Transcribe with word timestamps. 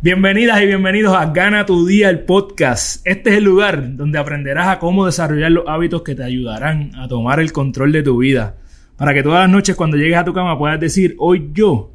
Bienvenidas 0.00 0.62
y 0.62 0.66
bienvenidos 0.66 1.12
a 1.12 1.26
Gana 1.32 1.66
tu 1.66 1.84
Día, 1.84 2.08
el 2.08 2.20
podcast. 2.20 3.04
Este 3.04 3.30
es 3.30 3.38
el 3.38 3.42
lugar 3.42 3.96
donde 3.96 4.16
aprenderás 4.16 4.68
a 4.68 4.78
cómo 4.78 5.04
desarrollar 5.04 5.50
los 5.50 5.64
hábitos 5.66 6.02
que 6.02 6.14
te 6.14 6.22
ayudarán 6.22 6.92
a 6.94 7.08
tomar 7.08 7.40
el 7.40 7.50
control 7.50 7.90
de 7.90 8.04
tu 8.04 8.18
vida. 8.18 8.54
Para 8.96 9.12
que 9.12 9.24
todas 9.24 9.40
las 9.40 9.50
noches 9.50 9.74
cuando 9.74 9.96
llegues 9.96 10.16
a 10.16 10.24
tu 10.24 10.32
cama 10.32 10.56
puedas 10.56 10.78
decir, 10.78 11.16
hoy 11.18 11.50
yo 11.52 11.90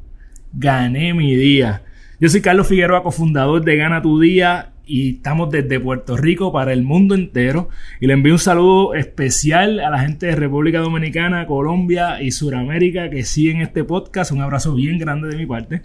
gané 0.52 1.14
mi 1.14 1.34
día. 1.34 1.80
Yo 2.20 2.28
soy 2.28 2.42
Carlos 2.42 2.68
Figueroa, 2.68 3.02
cofundador 3.02 3.64
de 3.64 3.76
Gana 3.76 4.02
tu 4.02 4.20
Día 4.20 4.72
y 4.84 5.16
estamos 5.16 5.50
desde 5.50 5.80
Puerto 5.80 6.18
Rico 6.18 6.52
para 6.52 6.74
el 6.74 6.82
mundo 6.82 7.14
entero. 7.14 7.70
Y 8.00 8.06
le 8.06 8.12
envío 8.12 8.34
un 8.34 8.38
saludo 8.38 8.92
especial 8.92 9.80
a 9.80 9.88
la 9.88 10.00
gente 10.00 10.26
de 10.26 10.36
República 10.36 10.80
Dominicana, 10.80 11.46
Colombia 11.46 12.20
y 12.20 12.32
Sudamérica 12.32 13.08
que 13.08 13.24
siguen 13.24 13.62
este 13.62 13.82
podcast. 13.82 14.30
Un 14.30 14.42
abrazo 14.42 14.74
bien 14.74 14.98
grande 14.98 15.28
de 15.28 15.38
mi 15.38 15.46
parte. 15.46 15.80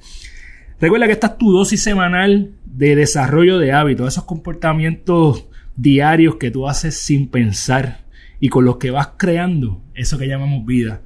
Recuerda 0.82 1.08
que 1.08 1.14
esta 1.14 1.28
es 1.28 1.38
tu 1.38 1.52
dosis 1.52 1.84
semanal 1.84 2.52
de 2.64 2.96
desarrollo 2.96 3.60
de 3.60 3.74
hábitos, 3.74 4.08
esos 4.08 4.24
comportamientos 4.24 5.46
diarios 5.76 6.36
que 6.36 6.52
tú 6.52 6.70
haces 6.70 6.96
sin 6.96 7.28
pensar 7.28 8.06
y 8.40 8.48
con 8.48 8.64
los 8.64 8.78
que 8.78 8.90
vas 8.90 9.10
creando 9.18 9.82
eso 9.94 10.18
que 10.18 10.28
llamamos 10.28 10.66
vida. 10.66 11.02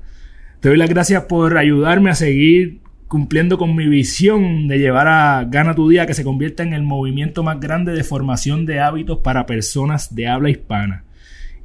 Te 0.59 0.70
doy 0.70 0.78
las 0.78 0.90
gracias 0.90 1.23
por 1.23 1.58
ayudarme 1.58 2.12
a 2.12 2.16
seguir 2.16 2.81
cumpliendo 3.08 3.58
con 3.58 3.75
mi 3.75 3.88
visión 3.88 4.67
de 4.67 4.78
llevar 4.78 5.08
a 5.08 5.44
Gana 5.45 5.73
tu 5.73 5.90
Día 5.90 6.06
que 6.06 6.14
se 6.14 6.23
convierta 6.23 6.62
en 6.62 6.73
el 6.73 6.84
movimiento 6.84 7.42
más 7.42 7.59
grande 7.59 7.94
de 7.94 8.03
formación 8.03 8.67
de 8.67 8.80
hábitos 8.80 9.19
para 9.19 9.47
personas 9.47 10.14
de 10.14 10.28
habla 10.28 10.52
hispana. 10.52 11.03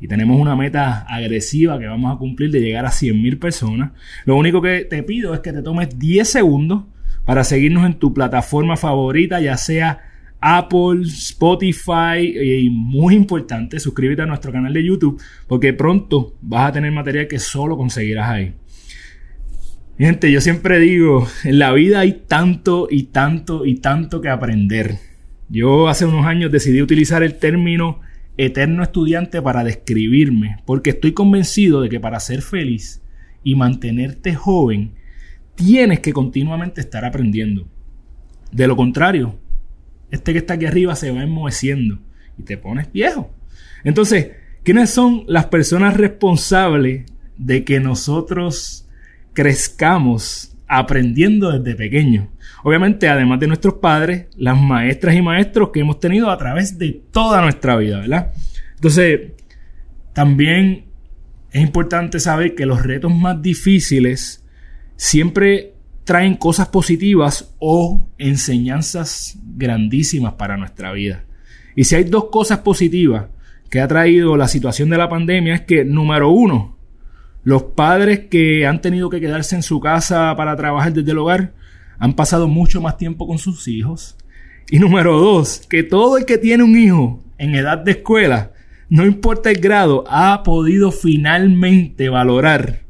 Y 0.01 0.09
tenemos 0.09 0.41
una 0.41 0.57
meta 0.57 1.01
agresiva 1.01 1.79
que 1.79 1.87
vamos 1.87 2.15
a 2.15 2.19
cumplir 2.19 2.51
de 2.51 2.61
llegar 2.61 2.87
a 2.87 2.91
100.000 2.91 3.39
personas. 3.39 3.91
Lo 4.25 4.37
único 4.37 4.63
que 4.63 4.87
te 4.87 5.03
pido 5.03 5.35
es 5.35 5.41
que 5.41 5.53
te 5.53 5.61
tomes 5.61 5.99
10 5.99 6.27
segundos 6.27 6.85
para 7.29 7.45
seguirnos 7.45 7.85
en 7.85 7.93
tu 7.93 8.15
plataforma 8.15 8.79
favorita, 8.79 9.39
ya 9.39 9.59
sea 9.59 9.99
Apple, 10.41 11.03
Spotify 11.03 12.23
y 12.23 12.71
muy 12.71 13.15
importante, 13.15 13.79
suscríbete 13.79 14.23
a 14.23 14.27
nuestro 14.27 14.51
canal 14.51 14.73
de 14.73 14.83
YouTube 14.83 15.21
porque 15.47 15.75
pronto 15.75 16.33
vas 16.41 16.71
a 16.71 16.73
tener 16.73 16.91
material 16.91 17.29
que 17.29 17.39
solo 17.39 17.77
conseguirás 17.77 18.31
ahí. 18.31 18.55
Gente, 19.99 20.33
yo 20.33 20.41
siempre 20.41 20.79
digo, 20.79 21.29
en 21.45 21.59
la 21.59 21.71
vida 21.73 22.01
hay 22.01 22.23
tanto 22.27 22.89
y 22.91 23.03
tanto 23.03 23.67
y 23.67 23.75
tanto 23.75 24.23
que 24.23 24.31
aprender. 24.31 24.95
Yo 25.51 25.89
hace 25.89 26.07
unos 26.07 26.25
años 26.25 26.51
decidí 26.51 26.81
utilizar 26.81 27.23
el 27.23 27.35
término 27.35 28.01
eterno 28.39 28.83
estudiante 28.83 29.43
para 29.43 29.65
describirme, 29.65 30.63
porque 30.65 30.91
estoy 30.91 31.13
convencido 31.13 31.83
de 31.83 31.91
que 31.91 32.01
para 32.01 32.21
ser 32.21 32.41
feliz 32.41 33.03
y 33.45 33.55
mantenerte 33.55 34.35
joven 34.35 34.93
tienes 35.59 35.99
que 35.99 36.13
continuamente 36.13 36.81
estar 36.81 37.05
aprendiendo. 37.05 37.67
De 38.53 38.69
lo 38.69 38.77
contrario, 38.77 39.37
este 40.13 40.33
que 40.33 40.39
está 40.39 40.55
aquí 40.55 40.67
arriba 40.67 40.95
se 40.95 41.11
va 41.11 41.25
enmoheciendo 41.25 41.99
y 42.39 42.45
te 42.45 42.57
pones 42.57 42.91
viejo. 42.93 43.35
Entonces, 43.83 44.31
¿quiénes 44.63 44.91
son 44.91 45.25
las 45.27 45.47
personas 45.47 45.97
responsables 45.97 47.11
de 47.37 47.65
que 47.65 47.81
nosotros 47.81 48.87
crezcamos 49.33 50.57
aprendiendo 50.69 51.51
desde 51.51 51.77
pequeños? 51.77 52.29
Obviamente, 52.63 53.09
además 53.09 53.41
de 53.41 53.49
nuestros 53.49 53.75
padres, 53.75 54.27
las 54.37 54.61
maestras 54.61 55.17
y 55.17 55.23
maestros 55.23 55.71
que 55.71 55.81
hemos 55.81 55.99
tenido 55.99 56.31
a 56.31 56.39
través 56.39 56.79
de 56.79 57.03
toda 57.11 57.43
nuestra 57.43 57.77
vida, 57.77 57.99
¿verdad? 57.99 58.33
Entonces, 58.77 59.33
también 60.13 60.85
es 61.51 61.63
importante 61.63 62.21
saber 62.21 62.55
que 62.55 62.65
los 62.65 62.81
retos 62.85 63.13
más 63.13 63.43
difíciles 63.43 64.45
siempre 64.99 65.75
traen 66.05 66.35
cosas 66.35 66.69
positivas 66.69 67.55
o 67.59 68.09
enseñanzas 68.19 69.39
grandísimas 69.57 70.35
para 70.35 70.57
nuestra 70.57 70.93
vida. 70.93 71.25
Y 71.77 71.85
si 71.85 71.95
hay 71.95 72.05
dos 72.05 72.27
cosas 72.31 72.59
positivas 72.59 73.27
que 73.71 73.81
ha 73.81 73.87
traído 73.87 74.37
la 74.37 74.49
situación 74.49 74.91
de 74.91 74.99
la 74.99 75.09
pandemia 75.09 75.55
es 75.55 75.61
que, 75.63 75.85
número 75.85 76.31
uno, 76.31 76.77
los 77.45 77.63
padres 77.63 78.27
que 78.31 78.67
han 78.67 78.81
tenido 78.81 79.09
que 79.09 79.21
quedarse 79.21 79.55
en 79.55 79.63
su 79.63 79.79
casa 79.79 80.35
para 80.37 80.57
trabajar 80.57 80.93
desde 80.93 81.13
el 81.13 81.19
hogar 81.19 81.55
han 81.99 82.15
pasado 82.15 82.49
mucho 82.49 82.81
más 82.81 82.97
tiempo 82.97 83.27
con 83.27 83.39
sus 83.39 83.69
hijos. 83.69 84.17
Y 84.71 84.81
número 84.81 85.19
dos, 85.21 85.63
que 85.71 85.85
todo 85.85 86.19
el 86.19 86.25
que 86.25 86.39
tiene 86.39 86.65
un 86.65 86.77
hijo 86.77 87.23
en 87.39 87.55
edad 87.55 87.79
de 87.79 87.93
escuela, 87.93 88.51
no 88.89 89.07
importa 89.07 89.51
el 89.51 89.61
grado, 89.61 90.05
ha 90.09 90.43
podido 90.43 90.91
finalmente 90.91 92.09
valorar 92.09 92.88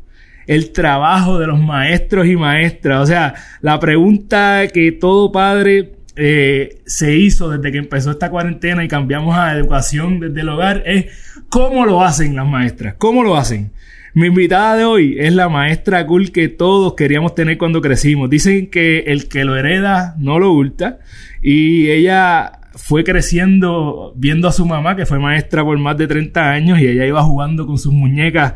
el 0.49 0.73
trabajo 0.73 1.39
de 1.39 1.47
los 1.47 1.61
maestros 1.61 2.27
y 2.27 2.35
maestras. 2.35 3.03
O 3.03 3.07
sea, 3.07 3.35
la 3.61 3.79
pregunta 3.79 4.67
que 4.73 4.91
todo 4.91 5.31
padre 5.31 5.93
eh, 6.17 6.81
se 6.87 7.15
hizo 7.15 7.51
desde 7.51 7.71
que 7.71 7.79
empezó 7.79 8.11
esta 8.11 8.31
cuarentena 8.31 8.83
y 8.83 8.89
cambiamos 8.89 9.37
a 9.37 9.53
educación 9.53 10.19
desde 10.19 10.41
el 10.41 10.49
hogar 10.49 10.83
es 10.85 11.07
¿cómo 11.51 11.85
lo 11.85 12.03
hacen 12.03 12.35
las 12.35 12.49
maestras? 12.49 12.95
¿Cómo 12.99 13.23
lo 13.23 13.37
hacen? 13.37 13.73
Mi 14.15 14.29
invitada 14.29 14.75
de 14.75 14.85
hoy 14.85 15.17
es 15.19 15.35
la 15.35 15.51
maestra 15.51 16.07
cool 16.07 16.33
que 16.33 16.49
todos 16.49 16.95
queríamos 16.95 17.35
tener 17.35 17.59
cuando 17.59 17.83
crecimos. 17.83 18.31
Dicen 18.31 18.69
que 18.69 19.01
el 19.01 19.29
que 19.29 19.45
lo 19.45 19.55
hereda 19.55 20.17
no 20.19 20.39
lo 20.39 20.51
oculta 20.51 20.99
y 21.43 21.91
ella 21.91 22.58
fue 22.79 23.03
creciendo 23.03 24.13
viendo 24.17 24.47
a 24.47 24.53
su 24.53 24.65
mamá, 24.65 24.95
que 24.95 25.05
fue 25.05 25.19
maestra 25.19 25.65
por 25.65 25.77
más 25.79 25.99
de 25.99 26.07
30 26.07 26.51
años, 26.51 26.81
y 26.81 26.87
ella 26.87 27.05
iba 27.07 27.23
jugando 27.23 27.67
con 27.67 27.77
sus 27.77 27.93
muñecas, 27.93 28.55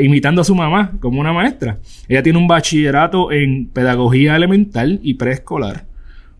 imitando 0.00 0.42
a 0.42 0.44
su 0.44 0.54
mamá 0.54 0.92
como 1.00 1.20
una 1.20 1.32
maestra. 1.32 1.78
Ella 2.08 2.22
tiene 2.22 2.38
un 2.38 2.48
bachillerato 2.48 3.30
en 3.30 3.68
pedagogía 3.68 4.34
elemental 4.34 4.98
y 5.02 5.14
preescolar, 5.14 5.86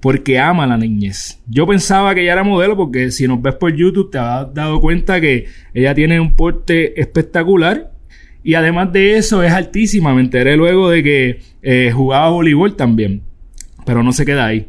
porque 0.01 0.41
ama 0.41 0.67
la 0.67 0.77
niñez. 0.77 1.41
Yo 1.47 1.65
pensaba 1.65 2.13
que 2.15 2.23
ella 2.23 2.33
era 2.33 2.43
modelo, 2.43 2.77
porque 2.77 3.13
si 3.13 3.29
nos 3.29 3.41
ves 3.41 3.55
por 3.55 3.75
YouTube 3.75 4.11
te 4.11 4.19
has 4.19 4.53
dado 4.53 4.81
cuenta 4.81 5.21
que 5.21 5.47
ella 5.73 5.95
tiene 5.95 6.19
un 6.19 6.35
porte 6.35 7.01
espectacular. 7.01 7.93
Y 8.43 8.55
además 8.55 8.93
de 8.93 9.17
eso 9.17 9.43
es 9.43 9.53
altísima. 9.53 10.15
Me 10.15 10.23
enteré 10.23 10.57
luego 10.57 10.91
de 10.91 11.03
que 11.03 11.41
eh, 11.63 11.91
jugaba 11.93 12.31
voleibol 12.31 12.77
también. 12.77 13.23
Pero 13.85 14.03
no 14.03 14.13
se 14.13 14.25
queda 14.25 14.47
ahí. 14.47 14.69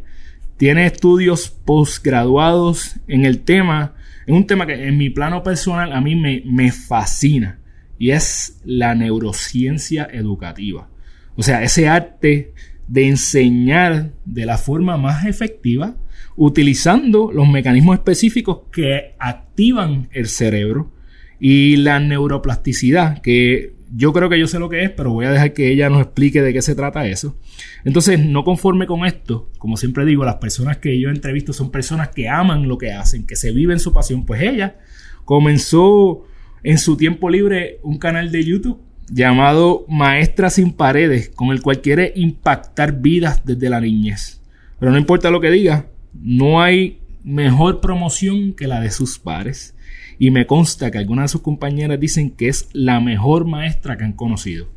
Tiene 0.59 0.85
estudios 0.85 1.47
postgraduados 1.47 2.97
en 3.07 3.23
el 3.23 3.39
tema, 3.39 3.95
en 4.27 4.35
un 4.35 4.45
tema 4.45 4.67
que 4.67 4.89
en 4.89 4.97
mi 4.97 5.09
plano 5.09 5.41
personal 5.41 5.93
a 5.93 6.01
mí 6.01 6.17
me, 6.17 6.43
me 6.45 6.73
fascina 6.73 7.61
y 7.97 8.11
es 8.11 8.59
la 8.65 8.93
neurociencia 8.93 10.05
educativa. 10.11 10.89
O 11.37 11.43
sea, 11.43 11.63
ese 11.63 11.87
arte 11.87 12.51
de 12.89 13.07
enseñar 13.07 14.11
de 14.25 14.45
la 14.45 14.57
forma 14.57 14.97
más 14.97 15.25
efectiva 15.25 15.95
utilizando 16.35 17.31
los 17.31 17.47
mecanismos 17.47 17.95
específicos 17.95 18.63
que 18.69 19.15
activan 19.17 20.09
el 20.11 20.27
cerebro 20.27 20.91
y 21.39 21.77
la 21.77 22.01
neuroplasticidad, 22.01 23.21
que 23.21 23.75
yo 23.95 24.13
creo 24.13 24.29
que 24.29 24.39
yo 24.39 24.47
sé 24.47 24.59
lo 24.59 24.69
que 24.69 24.83
es, 24.83 24.91
pero 24.91 25.11
voy 25.11 25.25
a 25.25 25.31
dejar 25.31 25.53
que 25.53 25.71
ella 25.71 25.89
nos 25.89 26.01
explique 26.01 26.41
de 26.41 26.53
qué 26.53 26.61
se 26.61 26.75
trata 26.75 27.07
eso. 27.07 27.35
Entonces, 27.83 28.19
no 28.19 28.43
conforme 28.43 28.85
con 28.87 29.05
esto, 29.05 29.49
como 29.57 29.77
siempre 29.77 30.05
digo, 30.05 30.25
las 30.25 30.35
personas 30.35 30.77
que 30.77 30.99
yo 30.99 31.09
entrevisto 31.09 31.53
son 31.53 31.71
personas 31.71 32.09
que 32.09 32.29
aman 32.29 32.67
lo 32.67 32.77
que 32.77 32.93
hacen, 32.93 33.25
que 33.25 33.35
se 33.35 33.51
viven 33.51 33.79
su 33.79 33.93
pasión. 33.93 34.25
Pues 34.25 34.41
ella 34.41 34.77
comenzó 35.25 36.25
en 36.63 36.77
su 36.77 36.97
tiempo 36.97 37.29
libre 37.29 37.79
un 37.83 37.97
canal 37.97 38.31
de 38.31 38.43
YouTube 38.43 38.81
llamado 39.09 39.85
Maestra 39.87 40.49
sin 40.49 40.73
Paredes, 40.73 41.29
con 41.29 41.49
el 41.49 41.61
cual 41.61 41.81
quiere 41.81 42.13
impactar 42.15 43.01
vidas 43.01 43.43
desde 43.45 43.69
la 43.69 43.81
niñez. 43.81 44.41
Pero 44.79 44.91
no 44.91 44.97
importa 44.97 45.31
lo 45.31 45.41
que 45.41 45.49
diga, 45.49 45.87
no 46.13 46.61
hay 46.61 46.99
mejor 47.23 47.81
promoción 47.81 48.53
que 48.53 48.67
la 48.67 48.79
de 48.79 48.91
sus 48.91 49.19
pares 49.19 49.75
y 50.19 50.31
me 50.31 50.45
consta 50.45 50.91
que 50.91 50.97
algunas 50.97 51.23
de 51.23 51.27
sus 51.29 51.41
compañeras 51.41 51.97
dicen 51.97 52.31
que 52.31 52.49
es 52.49 52.67
la 52.73 52.99
mejor 52.99 53.45
maestra 53.45 53.97
que 53.97 54.03
han 54.03 54.11
conocido. 54.11 54.67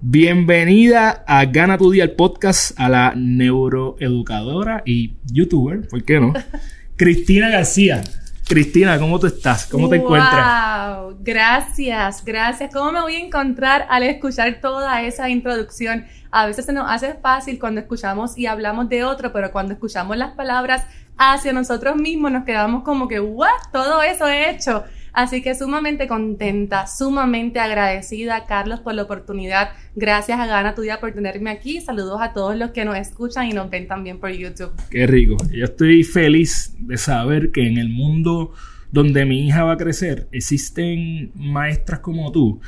Bienvenida 0.00 1.22
a 1.28 1.44
Gana 1.44 1.76
tu 1.76 1.90
Día, 1.90 2.04
el 2.04 2.12
podcast, 2.12 2.72
a 2.80 2.88
la 2.88 3.12
neuroeducadora 3.14 4.82
y 4.86 5.12
youtuber, 5.30 5.86
¿por 5.86 6.02
qué 6.04 6.18
no? 6.18 6.32
Cristina 6.96 7.50
García. 7.50 8.02
Cristina, 8.48 8.98
¿cómo 8.98 9.20
tú 9.20 9.26
estás? 9.26 9.66
¿Cómo 9.66 9.88
te 9.88 9.96
encuentras? 9.96 10.98
Wow, 10.98 11.18
gracias, 11.20 12.24
gracias. 12.24 12.72
¿Cómo 12.72 12.92
me 12.92 13.00
voy 13.00 13.16
a 13.16 13.20
encontrar 13.20 13.86
al 13.88 14.02
escuchar 14.02 14.58
toda 14.60 15.02
esa 15.02 15.28
introducción? 15.28 16.06
A 16.30 16.46
veces 16.46 16.64
se 16.64 16.72
nos 16.72 16.90
hace 16.90 17.14
fácil 17.14 17.58
cuando 17.58 17.80
escuchamos 17.80 18.36
y 18.36 18.46
hablamos 18.46 18.88
de 18.88 19.04
otro, 19.04 19.32
pero 19.32 19.52
cuando 19.52 19.74
escuchamos 19.74 20.16
las 20.16 20.32
palabras 20.32 20.86
hacia 21.16 21.52
nosotros 21.52 21.96
mismos 21.96 22.32
nos 22.32 22.44
quedamos 22.44 22.82
como 22.82 23.08
que, 23.08 23.20
¿what? 23.20 23.48
Todo 23.72 24.02
eso 24.02 24.26
he 24.26 24.50
hecho. 24.50 24.84
Así 25.12 25.42
que 25.42 25.54
sumamente 25.54 26.08
contenta, 26.08 26.86
sumamente 26.86 27.60
agradecida, 27.60 28.46
Carlos, 28.46 28.80
por 28.80 28.94
la 28.94 29.02
oportunidad. 29.02 29.70
Gracias 29.94 30.40
a 30.40 30.46
Gana 30.46 30.74
Tu 30.74 30.82
Día 30.82 31.00
por 31.00 31.12
tenerme 31.12 31.50
aquí. 31.50 31.82
Saludos 31.82 32.18
a 32.22 32.32
todos 32.32 32.56
los 32.56 32.70
que 32.70 32.86
nos 32.86 32.96
escuchan 32.96 33.46
y 33.46 33.52
nos 33.52 33.68
ven 33.68 33.86
también 33.86 34.18
por 34.18 34.30
YouTube. 34.30 34.72
Qué 34.90 35.06
rico. 35.06 35.36
Yo 35.52 35.66
estoy 35.66 36.02
feliz 36.02 36.74
de 36.78 36.96
saber 36.96 37.50
que 37.52 37.66
en 37.66 37.76
el 37.76 37.90
mundo 37.90 38.54
donde 38.90 39.26
mi 39.26 39.46
hija 39.46 39.64
va 39.64 39.74
a 39.74 39.76
crecer 39.76 40.28
existen 40.32 41.30
maestras 41.34 42.00
como 42.00 42.32
tú 42.32 42.60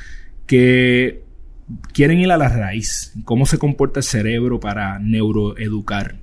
que 0.45 1.23
quieren 1.93 2.19
ir 2.19 2.31
a 2.31 2.37
la 2.37 2.49
raíz, 2.49 3.13
cómo 3.25 3.47
se 3.47 3.57
comporta 3.57 3.99
el 3.99 4.03
cerebro 4.03 4.59
para 4.59 4.99
neuroeducar. 4.99 6.17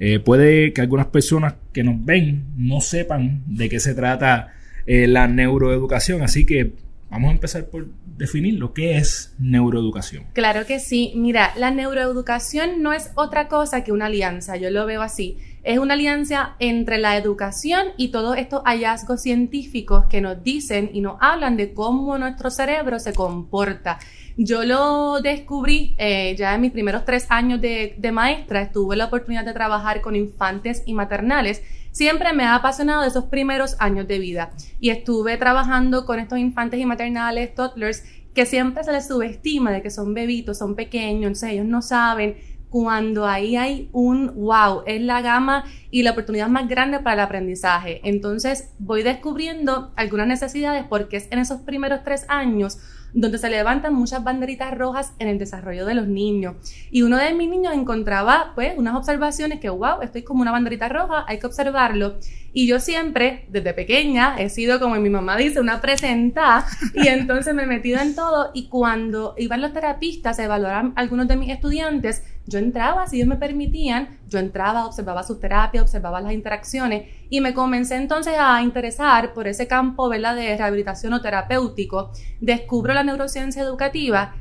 Eh, 0.00 0.20
puede 0.20 0.72
que 0.72 0.80
algunas 0.80 1.06
personas 1.06 1.54
que 1.72 1.82
nos 1.82 2.04
ven 2.04 2.44
no 2.56 2.80
sepan 2.80 3.42
de 3.46 3.68
qué 3.68 3.80
se 3.80 3.94
trata 3.94 4.54
eh, 4.86 5.06
la 5.06 5.26
neuroeducación, 5.28 6.22
así 6.22 6.46
que 6.46 6.72
vamos 7.10 7.30
a 7.30 7.32
empezar 7.32 7.66
por 7.66 7.88
definir 8.18 8.54
lo 8.54 8.74
que 8.74 8.96
es 8.96 9.34
neuroeducación. 9.38 10.24
Claro 10.32 10.66
que 10.66 10.80
sí. 10.80 11.12
Mira, 11.16 11.52
la 11.56 11.70
neuroeducación 11.70 12.82
no 12.82 12.92
es 12.92 13.10
otra 13.14 13.48
cosa 13.48 13.84
que 13.84 13.92
una 13.92 14.06
alianza, 14.06 14.56
yo 14.56 14.70
lo 14.70 14.86
veo 14.86 15.02
así. 15.02 15.38
Es 15.62 15.78
una 15.78 15.94
alianza 15.94 16.56
entre 16.58 16.98
la 16.98 17.16
educación 17.16 17.88
y 17.96 18.08
todos 18.08 18.36
estos 18.36 18.62
hallazgos 18.64 19.22
científicos 19.22 20.06
que 20.08 20.20
nos 20.20 20.42
dicen 20.42 20.90
y 20.92 21.00
nos 21.00 21.16
hablan 21.20 21.56
de 21.56 21.72
cómo 21.74 22.18
nuestro 22.18 22.50
cerebro 22.50 22.98
se 22.98 23.12
comporta. 23.12 23.98
Yo 24.40 24.64
lo 24.64 25.20
descubrí 25.20 25.96
eh, 25.98 26.34
ya 26.38 26.54
en 26.54 26.60
mis 26.60 26.70
primeros 26.70 27.04
tres 27.04 27.26
años 27.28 27.60
de, 27.60 27.96
de 27.98 28.12
maestra, 28.12 28.70
tuve 28.72 28.96
la 28.96 29.06
oportunidad 29.06 29.44
de 29.44 29.52
trabajar 29.52 30.00
con 30.00 30.16
infantes 30.16 30.84
y 30.86 30.94
maternales 30.94 31.60
siempre 31.98 32.32
me 32.32 32.44
ha 32.44 32.54
apasionado 32.54 33.02
esos 33.02 33.24
primeros 33.24 33.74
años 33.80 34.06
de 34.06 34.20
vida 34.20 34.52
y 34.78 34.90
estuve 34.90 35.36
trabajando 35.36 36.06
con 36.06 36.20
estos 36.20 36.38
infantes 36.38 36.78
y 36.78 36.86
maternales, 36.86 37.54
toddlers, 37.56 38.04
que 38.34 38.46
siempre 38.46 38.84
se 38.84 38.92
les 38.92 39.08
subestima 39.08 39.72
de 39.72 39.82
que 39.82 39.90
son 39.90 40.14
bebitos, 40.14 40.58
son 40.58 40.76
pequeños, 40.76 41.26
entonces 41.26 41.50
ellos 41.50 41.66
no 41.66 41.82
saben 41.82 42.36
cuando 42.68 43.26
ahí 43.26 43.56
hay 43.56 43.88
un 43.92 44.32
wow, 44.36 44.82
es 44.86 45.00
la 45.00 45.22
gama 45.22 45.64
y 45.90 46.02
la 46.02 46.12
oportunidad 46.12 46.48
más 46.48 46.68
grande 46.68 47.00
para 47.00 47.14
el 47.14 47.20
aprendizaje. 47.20 48.00
Entonces 48.04 48.74
voy 48.78 49.02
descubriendo 49.02 49.90
algunas 49.96 50.28
necesidades 50.28 50.84
porque 50.88 51.16
es 51.16 51.28
en 51.32 51.40
esos 51.40 51.62
primeros 51.62 52.04
tres 52.04 52.26
años 52.28 52.78
donde 53.12 53.38
se 53.38 53.50
levantan 53.50 53.94
muchas 53.94 54.22
banderitas 54.22 54.76
rojas 54.76 55.12
en 55.18 55.28
el 55.28 55.38
desarrollo 55.38 55.86
de 55.86 55.94
los 55.94 56.06
niños. 56.08 56.56
Y 56.90 57.02
uno 57.02 57.16
de 57.16 57.32
mis 57.34 57.48
niños 57.48 57.74
encontraba 57.74 58.52
pues 58.54 58.76
unas 58.76 58.94
observaciones 58.96 59.60
que, 59.60 59.70
wow, 59.70 60.02
estoy 60.02 60.22
como 60.22 60.42
una 60.42 60.52
banderita 60.52 60.88
roja, 60.88 61.24
hay 61.26 61.38
que 61.38 61.46
observarlo. 61.46 62.16
Y 62.52 62.66
yo 62.66 62.80
siempre, 62.80 63.46
desde 63.50 63.74
pequeña, 63.74 64.36
he 64.38 64.48
sido, 64.48 64.80
como 64.80 64.94
mi 64.96 65.10
mamá 65.10 65.36
dice, 65.36 65.60
una 65.60 65.80
presentada. 65.80 66.66
Y 66.94 67.08
entonces 67.08 67.54
me 67.54 67.64
he 67.64 67.66
metido 67.66 68.00
en 68.00 68.14
todo. 68.14 68.50
Y 68.54 68.68
cuando 68.68 69.34
iban 69.38 69.60
los 69.60 69.72
terapistas 69.72 70.38
a 70.38 70.44
evaluar 70.44 70.74
a 70.74 70.92
algunos 70.96 71.28
de 71.28 71.36
mis 71.36 71.50
estudiantes, 71.50 72.22
yo 72.46 72.58
entraba, 72.58 73.06
si 73.06 73.16
ellos 73.16 73.28
me 73.28 73.36
permitían, 73.36 74.17
yo 74.28 74.38
entraba, 74.38 74.86
observaba 74.86 75.22
su 75.22 75.38
terapia, 75.38 75.82
observaba 75.82 76.20
las 76.20 76.32
interacciones 76.32 77.08
y 77.30 77.40
me 77.40 77.54
comencé 77.54 77.96
entonces 77.96 78.34
a 78.38 78.62
interesar 78.62 79.32
por 79.32 79.48
ese 79.48 79.66
campo 79.66 80.08
¿verdad? 80.08 80.36
de 80.36 80.56
rehabilitación 80.56 81.14
o 81.14 81.20
terapéutico. 81.20 82.10
Descubro 82.40 82.92
la 82.94 83.02
neurociencia 83.02 83.62
educativa 83.62 84.34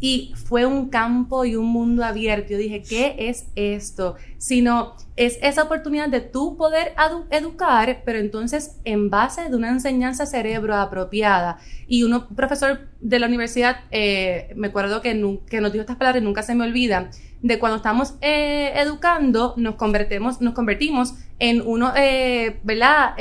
y 0.00 0.34
fue 0.36 0.66
un 0.66 0.90
campo 0.90 1.44
y 1.44 1.56
un 1.56 1.66
mundo 1.66 2.04
abierto. 2.04 2.50
Yo 2.50 2.58
dije, 2.58 2.82
¿qué 2.82 3.16
es 3.18 3.46
esto? 3.54 4.16
Sino 4.38 4.94
es 5.16 5.38
esa 5.40 5.62
oportunidad 5.62 6.08
de 6.08 6.20
tú 6.20 6.56
poder 6.56 6.92
educar, 7.30 8.02
pero 8.04 8.18
entonces 8.18 8.80
en 8.84 9.08
base 9.08 9.48
de 9.48 9.56
una 9.56 9.70
enseñanza 9.70 10.26
cerebro 10.26 10.74
apropiada. 10.74 11.58
Y 11.86 12.02
uno, 12.02 12.28
profesor 12.28 12.88
de 13.00 13.18
la 13.18 13.26
universidad, 13.26 13.76
eh, 13.90 14.52
me 14.56 14.68
acuerdo 14.68 15.00
que, 15.00 15.12
que 15.48 15.60
nos 15.60 15.72
dijo 15.72 15.80
estas 15.82 15.96
palabras 15.96 16.22
nunca 16.22 16.42
se 16.42 16.54
me 16.54 16.64
olvidan, 16.64 17.10
de 17.40 17.58
cuando 17.58 17.76
estamos 17.76 18.14
eh, 18.20 18.72
educando, 18.76 19.54
nos 19.56 19.76
convertimos, 19.76 20.40
nos 20.40 20.54
convertimos 20.54 21.14
en 21.38 21.62
uno, 21.64 21.92
eh, 21.96 22.60
¿verdad? 22.64 23.14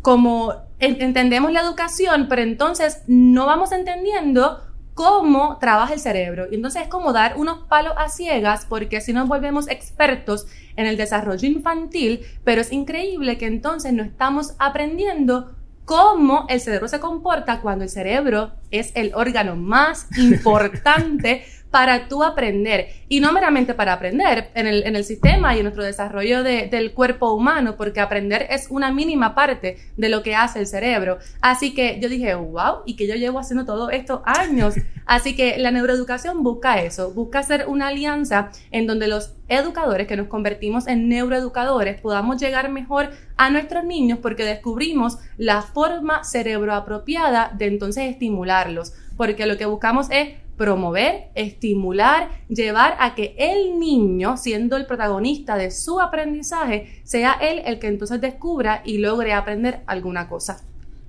como 0.00 0.54
entendemos 0.78 1.52
la 1.52 1.60
educación, 1.62 2.26
pero 2.28 2.42
entonces 2.42 3.02
no 3.06 3.46
vamos 3.46 3.72
entendiendo 3.72 4.65
cómo 4.96 5.58
trabaja 5.58 5.92
el 5.92 6.00
cerebro. 6.00 6.46
Y 6.50 6.54
entonces 6.54 6.84
es 6.84 6.88
como 6.88 7.12
dar 7.12 7.36
unos 7.36 7.64
palos 7.68 7.92
a 7.98 8.08
ciegas 8.08 8.64
porque 8.66 9.02
si 9.02 9.12
nos 9.12 9.28
volvemos 9.28 9.68
expertos 9.68 10.46
en 10.74 10.86
el 10.86 10.96
desarrollo 10.96 11.46
infantil, 11.46 12.22
pero 12.44 12.62
es 12.62 12.72
increíble 12.72 13.36
que 13.36 13.44
entonces 13.44 13.92
no 13.92 14.02
estamos 14.02 14.54
aprendiendo 14.58 15.54
cómo 15.84 16.46
el 16.48 16.62
cerebro 16.62 16.88
se 16.88 16.98
comporta 16.98 17.60
cuando 17.60 17.84
el 17.84 17.90
cerebro 17.90 18.52
es 18.70 18.90
el 18.94 19.12
órgano 19.14 19.54
más 19.54 20.08
importante 20.16 21.44
para 21.76 22.08
tú 22.08 22.24
aprender. 22.24 22.88
Y 23.10 23.20
no 23.20 23.32
meramente 23.32 23.74
para 23.74 23.92
aprender 23.92 24.48
en 24.54 24.66
el, 24.66 24.84
en 24.86 24.96
el 24.96 25.04
sistema 25.04 25.54
y 25.54 25.58
en 25.58 25.64
nuestro 25.64 25.84
desarrollo 25.84 26.42
del 26.42 26.94
cuerpo 26.94 27.34
humano, 27.34 27.76
porque 27.76 28.00
aprender 28.00 28.46
es 28.48 28.68
una 28.70 28.90
mínima 28.90 29.34
parte 29.34 29.76
de 29.94 30.08
lo 30.08 30.22
que 30.22 30.34
hace 30.34 30.58
el 30.58 30.66
cerebro. 30.66 31.18
Así 31.42 31.74
que 31.74 32.00
yo 32.00 32.08
dije, 32.08 32.34
wow, 32.34 32.76
y 32.86 32.96
que 32.96 33.06
yo 33.06 33.14
llevo 33.14 33.40
haciendo 33.40 33.66
todo 33.66 33.90
esto 33.90 34.22
años. 34.24 34.72
Así 35.04 35.36
que 35.36 35.58
la 35.58 35.70
neuroeducación 35.70 36.42
busca 36.42 36.80
eso, 36.80 37.12
busca 37.12 37.40
hacer 37.40 37.66
una 37.68 37.88
alianza 37.88 38.52
en 38.70 38.86
donde 38.86 39.06
los 39.06 39.34
educadores 39.46 40.06
que 40.06 40.16
nos 40.16 40.28
convertimos 40.28 40.86
en 40.86 41.10
neuroeducadores 41.10 42.00
podamos 42.00 42.40
llegar 42.40 42.70
mejor 42.70 43.10
a 43.36 43.50
nuestros 43.50 43.84
niños 43.84 44.18
porque 44.22 44.46
descubrimos 44.46 45.18
la 45.36 45.60
forma 45.60 46.24
cerebroapropiada 46.24 47.52
de 47.54 47.66
entonces 47.66 48.10
estimularlos, 48.10 48.94
porque 49.18 49.44
lo 49.44 49.58
que 49.58 49.66
buscamos 49.66 50.08
es 50.10 50.30
promover, 50.56 51.28
estimular, 51.34 52.30
llevar 52.48 52.96
a 52.98 53.14
que 53.14 53.34
el 53.38 53.78
niño, 53.78 54.36
siendo 54.36 54.76
el 54.76 54.86
protagonista 54.86 55.56
de 55.56 55.70
su 55.70 56.00
aprendizaje, 56.00 57.00
sea 57.04 57.34
él 57.40 57.62
el 57.66 57.78
que 57.78 57.88
entonces 57.88 58.20
descubra 58.20 58.82
y 58.84 58.98
logre 58.98 59.32
aprender 59.32 59.80
alguna 59.86 60.28
cosa. 60.28 60.64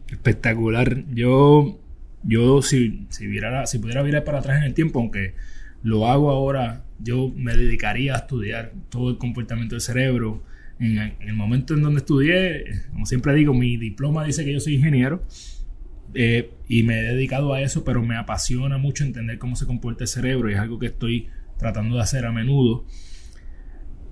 Espectacular. 0.09 1.05
Yo, 1.13 1.79
yo 2.23 2.61
si, 2.61 3.07
si, 3.09 3.27
pudiera 3.79 4.01
virar 4.03 4.23
para 4.23 4.39
atrás 4.39 4.57
en 4.57 4.63
el 4.63 4.73
tiempo, 4.73 4.99
aunque 4.99 5.33
lo 5.83 6.07
hago 6.07 6.29
ahora, 6.29 6.83
yo 6.99 7.31
me 7.35 7.55
dedicaría 7.55 8.15
a 8.15 8.19
estudiar 8.19 8.73
todo 8.89 9.09
el 9.09 9.17
comportamiento 9.17 9.75
del 9.75 9.81
cerebro. 9.81 10.43
En, 10.79 10.97
en 10.97 11.15
el 11.21 11.33
momento 11.33 11.73
en 11.73 11.81
donde 11.81 11.99
estudié, 11.99 12.65
como 12.91 13.05
siempre 13.05 13.33
digo, 13.33 13.53
mi 13.53 13.77
diploma 13.77 14.23
dice 14.23 14.45
que 14.45 14.53
yo 14.53 14.59
soy 14.59 14.75
ingeniero 14.75 15.23
eh, 16.13 16.51
y 16.67 16.83
me 16.83 16.99
he 16.99 17.03
dedicado 17.03 17.53
a 17.53 17.61
eso, 17.61 17.83
pero 17.83 18.01
me 18.01 18.17
apasiona 18.17 18.77
mucho 18.77 19.03
entender 19.03 19.37
cómo 19.37 19.55
se 19.55 19.65
comporta 19.65 20.03
el 20.03 20.07
cerebro 20.07 20.49
y 20.49 20.53
es 20.53 20.59
algo 20.59 20.79
que 20.79 20.87
estoy 20.87 21.29
tratando 21.57 21.95
de 21.95 22.01
hacer 22.01 22.25
a 22.25 22.31
menudo. 22.31 22.85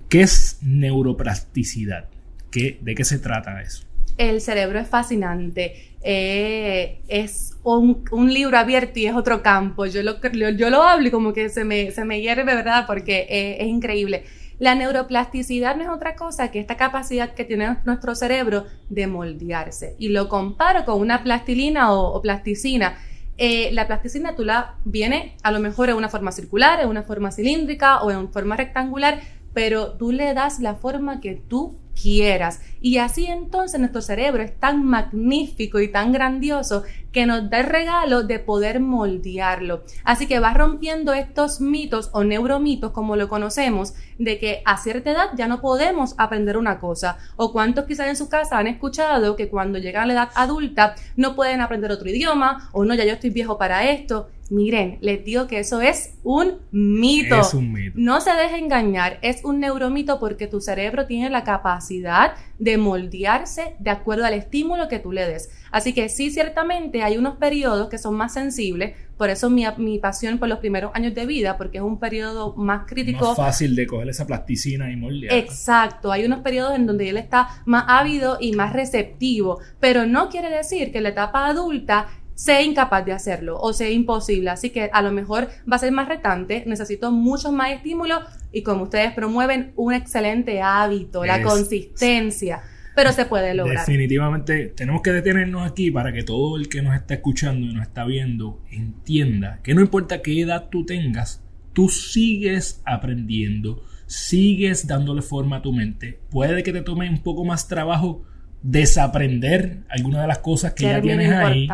¿Qué 0.08 0.22
es 0.22 0.58
neuroplasticidad? 0.62 2.08
¿Qué, 2.50 2.78
¿De 2.80 2.94
qué 2.94 3.04
se 3.04 3.18
trata 3.18 3.60
eso? 3.60 3.84
El 4.18 4.40
cerebro 4.40 4.78
es 4.78 4.88
fascinante. 4.88 5.96
Eh, 6.02 7.00
es 7.08 7.56
un, 7.64 8.04
libro 8.32 8.56
abierto 8.56 8.98
y 8.98 9.06
es 9.06 9.14
otro 9.14 9.42
campo. 9.42 9.86
Yo 9.86 10.02
lo, 10.02 10.20
yo 10.52 10.70
lo 10.70 10.82
hablo 10.82 11.08
y 11.08 11.10
como 11.10 11.32
que 11.32 11.48
se 11.48 11.64
me, 11.64 11.90
se 11.90 12.04
me 12.04 12.20
hierve, 12.20 12.44
¿verdad? 12.44 12.84
Porque 12.86 13.26
eh, 13.28 13.56
es 13.60 13.66
increíble. 13.66 14.24
La 14.58 14.74
neuroplasticidad 14.74 15.76
no 15.76 15.82
es 15.82 15.88
otra 15.90 16.16
cosa 16.16 16.50
que 16.50 16.60
esta 16.60 16.76
capacidad 16.76 17.34
que 17.34 17.44
tiene 17.44 17.76
nuestro 17.84 18.14
cerebro 18.14 18.64
de 18.88 19.06
moldearse. 19.06 19.96
Y 19.98 20.08
lo 20.08 20.28
comparo 20.28 20.84
con 20.84 21.00
una 21.00 21.22
plastilina 21.22 21.92
o, 21.92 22.20
plasticina. 22.22 22.96
Eh, 23.36 23.70
la 23.72 23.86
plasticina 23.86 24.34
tú 24.34 24.44
la 24.44 24.76
viene 24.84 25.36
a 25.42 25.50
lo 25.50 25.60
mejor 25.60 25.90
en 25.90 25.96
una 25.96 26.08
forma 26.08 26.32
circular, 26.32 26.80
en 26.80 26.88
una 26.88 27.02
forma 27.02 27.32
cilíndrica 27.32 28.02
o 28.02 28.10
en 28.10 28.32
forma 28.32 28.56
rectangular, 28.56 29.20
pero 29.52 29.92
tú 29.92 30.10
le 30.10 30.32
das 30.32 30.58
la 30.60 30.74
forma 30.74 31.20
que 31.20 31.34
tú 31.34 31.76
quieras. 32.00 32.60
Y 32.80 32.98
así 32.98 33.26
entonces 33.26 33.80
nuestro 33.80 34.00
cerebro 34.00 34.42
es 34.42 34.58
tan 34.60 34.84
magnífico 34.84 35.80
y 35.80 35.90
tan 35.90 36.12
grandioso 36.12 36.84
que 37.10 37.26
nos 37.26 37.48
da 37.48 37.60
el 37.60 37.66
regalo 37.66 38.22
de 38.22 38.38
poder 38.38 38.78
moldearlo. 38.78 39.82
Así 40.04 40.26
que 40.26 40.38
va 40.38 40.52
rompiendo 40.52 41.14
estos 41.14 41.60
mitos 41.60 42.10
o 42.12 42.24
neuromitos, 42.24 42.92
como 42.92 43.16
lo 43.16 43.28
conocemos, 43.28 43.94
de 44.18 44.38
que 44.38 44.62
a 44.66 44.76
cierta 44.76 45.10
edad 45.10 45.30
ya 45.36 45.48
no 45.48 45.60
podemos 45.60 46.14
aprender 46.18 46.58
una 46.58 46.78
cosa. 46.78 47.16
O 47.36 47.52
cuántos 47.52 47.86
quizás 47.86 48.08
en 48.08 48.16
su 48.16 48.28
casa 48.28 48.58
han 48.58 48.66
escuchado 48.66 49.34
que 49.34 49.48
cuando 49.48 49.78
llegan 49.78 50.04
a 50.04 50.06
la 50.06 50.12
edad 50.12 50.30
adulta 50.34 50.94
no 51.16 51.34
pueden 51.34 51.62
aprender 51.62 51.90
otro 51.90 52.08
idioma, 52.08 52.68
o 52.72 52.84
no, 52.84 52.94
ya 52.94 53.04
yo 53.04 53.14
estoy 53.14 53.30
viejo 53.30 53.56
para 53.56 53.90
esto. 53.90 54.28
Miren, 54.48 54.98
les 55.00 55.24
digo 55.24 55.48
que 55.48 55.58
eso 55.58 55.80
es 55.80 56.14
un 56.22 56.58
mito. 56.70 57.40
Es 57.40 57.52
un 57.52 57.72
mito. 57.72 57.94
No 57.96 58.20
se 58.20 58.30
deje 58.30 58.58
engañar, 58.58 59.18
es 59.22 59.44
un 59.44 59.58
neuromito 59.58 60.20
porque 60.20 60.46
tu 60.46 60.60
cerebro 60.60 61.06
tiene 61.06 61.30
la 61.30 61.42
capacidad 61.42 61.85
capacidad 61.86 62.34
de 62.58 62.78
moldearse 62.78 63.76
de 63.78 63.90
acuerdo 63.90 64.24
al 64.24 64.34
estímulo 64.34 64.88
que 64.88 64.98
tú 64.98 65.12
le 65.12 65.26
des. 65.26 65.50
Así 65.70 65.92
que 65.92 66.08
sí, 66.08 66.30
ciertamente 66.30 67.02
hay 67.02 67.18
unos 67.18 67.36
periodos 67.36 67.88
que 67.88 67.98
son 67.98 68.14
más 68.14 68.32
sensibles, 68.32 68.94
por 69.16 69.30
eso 69.30 69.50
mi, 69.50 69.64
mi 69.78 69.98
pasión 69.98 70.38
por 70.38 70.48
los 70.48 70.58
primeros 70.58 70.90
años 70.94 71.14
de 71.14 71.26
vida, 71.26 71.56
porque 71.56 71.78
es 71.78 71.84
un 71.84 71.98
periodo 71.98 72.54
más 72.56 72.86
crítico. 72.86 73.28
Más 73.28 73.36
fácil 73.36 73.76
de 73.76 73.86
coger 73.86 74.08
esa 74.08 74.26
plasticina 74.26 74.90
y 74.90 74.96
moldear. 74.96 75.34
Exacto, 75.34 76.10
hay 76.10 76.24
unos 76.24 76.40
periodos 76.40 76.74
en 76.74 76.86
donde 76.86 77.08
él 77.08 77.16
está 77.16 77.48
más 77.66 77.84
ávido 77.88 78.38
y 78.40 78.52
más 78.52 78.72
receptivo, 78.72 79.60
pero 79.80 80.06
no 80.06 80.28
quiere 80.28 80.50
decir 80.50 80.92
que 80.92 80.98
en 80.98 81.04
la 81.04 81.10
etapa 81.10 81.46
adulta 81.46 82.08
sea 82.36 82.62
incapaz 82.62 83.04
de 83.04 83.12
hacerlo 83.12 83.58
o 83.58 83.72
sea 83.72 83.90
imposible. 83.90 84.50
Así 84.50 84.70
que 84.70 84.90
a 84.92 85.02
lo 85.02 85.10
mejor 85.10 85.48
va 85.70 85.76
a 85.76 85.78
ser 85.80 85.90
más 85.90 86.08
retante, 86.08 86.62
necesito 86.66 87.10
mucho 87.10 87.50
más 87.50 87.72
estímulo 87.72 88.20
y 88.56 88.62
como 88.62 88.84
ustedes 88.84 89.12
promueven 89.12 89.72
un 89.76 89.92
excelente 89.92 90.62
hábito, 90.62 91.26
la 91.26 91.42
consistencia. 91.42 92.62
Pero 92.94 93.12
se 93.12 93.26
puede 93.26 93.52
lograr. 93.52 93.80
Definitivamente 93.80 94.72
tenemos 94.74 95.02
que 95.02 95.12
detenernos 95.12 95.70
aquí 95.70 95.90
para 95.90 96.10
que 96.10 96.22
todo 96.22 96.56
el 96.56 96.70
que 96.70 96.80
nos 96.80 96.94
está 96.94 97.12
escuchando 97.12 97.66
y 97.66 97.74
nos 97.74 97.82
está 97.82 98.06
viendo 98.06 98.62
entienda 98.70 99.60
que 99.62 99.74
no 99.74 99.82
importa 99.82 100.22
qué 100.22 100.40
edad 100.40 100.70
tú 100.70 100.86
tengas, 100.86 101.44
tú 101.74 101.90
sigues 101.90 102.80
aprendiendo, 102.86 103.84
sigues 104.06 104.86
dándole 104.86 105.20
forma 105.20 105.56
a 105.56 105.62
tu 105.62 105.74
mente. 105.74 106.18
Puede 106.30 106.62
que 106.62 106.72
te 106.72 106.80
tome 106.80 107.10
un 107.10 107.22
poco 107.22 107.44
más 107.44 107.68
trabajo 107.68 108.24
desaprender 108.62 109.80
algunas 109.90 110.22
de 110.22 110.28
las 110.28 110.38
cosas 110.38 110.72
que 110.72 110.84
ya 110.84 111.02
tienes 111.02 111.30
ahí. 111.30 111.68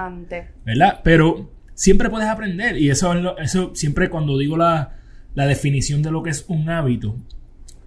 ¿Verdad? 0.67 1.01
Pero 1.05 1.49
siempre 1.75 2.11
puedes 2.11 2.29
aprender. 2.29 2.77
Y 2.77 2.91
eso, 2.91 3.39
eso 3.39 3.73
siempre 3.77 4.11
cuando 4.11 4.37
digo 4.37 4.57
la, 4.57 4.97
la 5.35 5.47
definición 5.47 6.03
de 6.03 6.11
lo 6.11 6.23
que 6.23 6.31
es 6.31 6.45
un 6.49 6.69
hábito, 6.69 7.17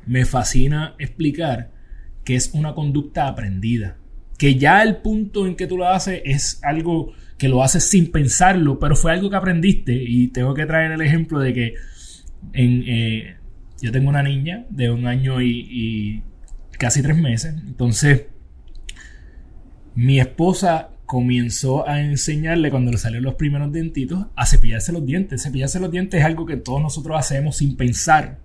me 0.06 0.26
fascina 0.26 0.96
explicar 1.00 1.72
que 2.24 2.36
es 2.36 2.52
una 2.54 2.74
conducta 2.74 3.28
aprendida. 3.28 3.98
Que 4.38 4.56
ya 4.56 4.84
el 4.84 4.98
punto 4.98 5.48
en 5.48 5.56
que 5.56 5.68
tú 5.68 5.78
lo 5.78 5.88
haces 5.88 6.22
es 6.26 6.60
algo 6.64 7.14
que 7.38 7.50
lo 7.50 7.64
haces 7.64 7.90
sin 7.90 8.12
pensarlo, 8.12 8.80
pero 8.80 8.96
fue 8.96 9.12
algo 9.12 9.30
que 9.30 9.36
aprendiste. 9.36 9.94
Y 9.94 10.28
tengo 10.28 10.54
que 10.54 10.66
traer 10.66 10.92
el 10.92 11.02
ejemplo 11.02 11.40
de 11.40 11.54
que 11.54 11.74
en, 12.54 12.84
eh, 12.88 13.36
yo 13.82 13.92
tengo 13.92 14.10
una 14.10 14.24
niña 14.24 14.66
de 14.70 14.90
un 14.90 15.06
año 15.06 15.42
y, 15.42 15.68
y 15.70 16.24
casi 16.78 17.02
tres 17.02 17.18
meses. 17.18 17.56
Entonces, 17.66 18.26
mi 19.94 20.20
esposa 20.20 20.90
comenzó 21.06 21.88
a 21.88 22.02
enseñarle 22.02 22.70
cuando 22.70 22.92
le 22.92 22.98
salieron 22.98 23.26
los 23.26 23.36
primeros 23.36 23.72
dientitos 23.72 24.28
a 24.36 24.46
cepillarse 24.46 24.92
los 24.92 25.06
dientes. 25.06 25.44
Cepillarse 25.44 25.80
los 25.80 25.92
dientes 25.92 26.20
es 26.20 26.26
algo 26.26 26.46
que 26.46 26.58
todos 26.58 26.82
nosotros 26.82 27.18
hacemos 27.18 27.58
sin 27.58 27.76
pensar. 27.76 28.40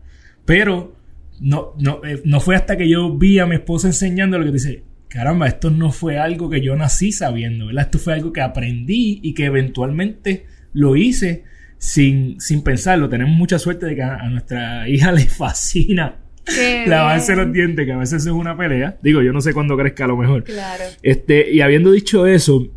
Pero 0.44 0.96
no, 1.40 1.74
no, 1.78 2.04
eh, 2.04 2.20
no 2.24 2.40
fue 2.40 2.56
hasta 2.56 2.76
que 2.76 2.88
yo 2.88 3.16
vi 3.16 3.38
a 3.38 3.46
mi 3.46 3.56
esposa 3.56 3.88
enseñándole 3.88 4.46
que 4.46 4.52
dice, 4.52 4.84
caramba, 5.08 5.48
esto 5.48 5.70
no 5.70 5.90
fue 5.90 6.18
algo 6.18 6.50
que 6.50 6.60
yo 6.60 6.76
nací 6.76 7.12
sabiendo, 7.12 7.66
¿verdad? 7.66 7.84
Esto 7.84 7.98
fue 7.98 8.14
algo 8.14 8.32
que 8.32 8.42
aprendí 8.42 9.20
y 9.22 9.34
que 9.34 9.46
eventualmente 9.46 10.46
lo 10.72 10.96
hice 10.96 11.44
sin, 11.78 12.40
sin 12.40 12.62
pensarlo. 12.62 13.08
Tenemos 13.08 13.36
mucha 13.36 13.58
suerte 13.58 13.86
de 13.86 13.96
que 13.96 14.02
a 14.02 14.28
nuestra 14.28 14.88
hija 14.88 15.12
le 15.12 15.24
fascina 15.26 16.16
lavarse 16.86 17.36
los 17.36 17.52
dientes, 17.52 17.86
que 17.86 17.92
a 17.92 17.96
veces 17.96 18.24
es 18.26 18.32
una 18.32 18.56
pelea. 18.56 18.96
Digo, 19.02 19.22
yo 19.22 19.32
no 19.32 19.40
sé 19.40 19.52
cuándo 19.52 19.76
crezca 19.76 20.04
a 20.04 20.08
lo 20.08 20.16
mejor. 20.16 20.44
Claro. 20.44 20.84
Este, 21.02 21.50
y 21.50 21.60
habiendo 21.60 21.92
dicho 21.92 22.26
eso, 22.26 22.68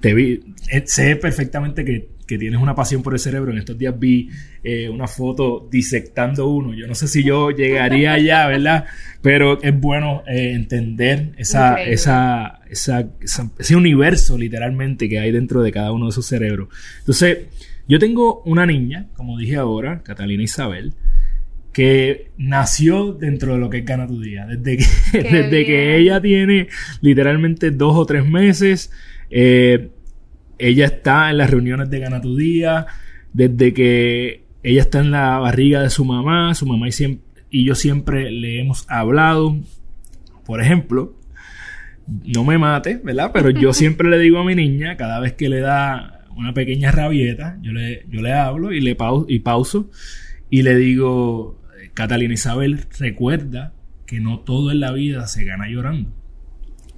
te 0.00 0.12
vi, 0.12 0.40
eh, 0.70 0.82
sé 0.86 1.16
perfectamente 1.16 1.84
que, 1.84 2.12
tienes 2.26 2.60
una 2.60 2.74
pasión 2.74 3.02
por 3.02 3.12
el 3.12 3.20
cerebro. 3.20 3.52
En 3.52 3.58
estos 3.58 3.78
días 3.78 3.98
vi 3.98 4.28
eh, 4.62 4.88
una 4.88 5.06
foto 5.06 5.68
disectando 5.70 6.48
uno. 6.48 6.74
Yo 6.74 6.86
no 6.86 6.94
sé 6.94 7.06
si 7.06 7.22
yo 7.22 7.50
llegaría 7.50 8.14
allá, 8.14 8.46
¿verdad? 8.48 8.86
Pero 9.22 9.62
es 9.62 9.78
bueno 9.78 10.22
eh, 10.26 10.52
entender 10.52 11.32
esa, 11.36 11.82
esa, 11.82 12.60
esa, 12.68 13.08
ese 13.58 13.76
universo 13.76 14.36
literalmente 14.36 15.08
que 15.08 15.20
hay 15.20 15.32
dentro 15.32 15.62
de 15.62 15.70
cada 15.70 15.92
uno 15.92 16.06
de 16.06 16.10
esos 16.10 16.26
cerebros. 16.26 16.68
Entonces, 17.00 17.46
yo 17.86 17.98
tengo 17.98 18.42
una 18.46 18.64
niña, 18.64 19.08
como 19.14 19.38
dije 19.38 19.56
ahora, 19.56 20.02
Catalina 20.02 20.42
Isabel, 20.42 20.94
que 21.74 22.30
nació 22.38 23.12
dentro 23.12 23.52
de 23.52 23.58
lo 23.58 23.68
que 23.68 23.78
es 23.78 23.84
Gana 23.84 24.06
tu 24.06 24.20
Día. 24.20 24.46
Desde 24.46 24.78
que, 24.78 25.18
desde 25.22 25.66
que 25.66 25.98
ella 25.98 26.22
tiene 26.22 26.68
literalmente 27.02 27.72
dos 27.72 27.96
o 27.96 28.06
tres 28.06 28.24
meses, 28.24 28.90
eh, 29.28 29.90
ella 30.56 30.86
está 30.86 31.30
en 31.30 31.38
las 31.38 31.50
reuniones 31.50 31.90
de 31.90 31.98
Gana 31.98 32.20
tu 32.22 32.36
Día, 32.36 32.86
desde 33.32 33.74
que 33.74 34.44
ella 34.62 34.82
está 34.82 35.00
en 35.00 35.10
la 35.10 35.38
barriga 35.38 35.82
de 35.82 35.90
su 35.90 36.04
mamá, 36.04 36.54
su 36.54 36.64
mamá 36.64 36.88
y, 36.88 36.92
siempre, 36.92 37.24
y 37.50 37.64
yo 37.64 37.74
siempre 37.74 38.30
le 38.30 38.60
hemos 38.60 38.86
hablado. 38.88 39.58
Por 40.46 40.60
ejemplo, 40.62 41.16
no 42.06 42.44
me 42.44 42.56
mate, 42.56 43.00
¿verdad? 43.02 43.32
Pero 43.34 43.50
yo 43.50 43.72
siempre 43.74 44.08
le 44.08 44.18
digo 44.20 44.38
a 44.38 44.44
mi 44.44 44.54
niña, 44.54 44.96
cada 44.96 45.18
vez 45.18 45.32
que 45.32 45.48
le 45.48 45.58
da 45.58 46.24
una 46.36 46.54
pequeña 46.54 46.92
rabieta, 46.92 47.58
yo 47.62 47.72
le, 47.72 48.06
yo 48.08 48.22
le 48.22 48.32
hablo 48.32 48.72
y 48.72 48.80
le 48.80 48.96
y 49.26 49.38
pauso 49.40 49.90
y 50.50 50.62
le 50.62 50.76
digo, 50.76 51.63
Catalina 51.94 52.34
Isabel 52.34 52.86
recuerda 52.98 53.72
que 54.06 54.20
no 54.20 54.40
todo 54.40 54.70
en 54.70 54.80
la 54.80 54.92
vida 54.92 55.26
se 55.26 55.44
gana 55.44 55.68
llorando. 55.68 56.10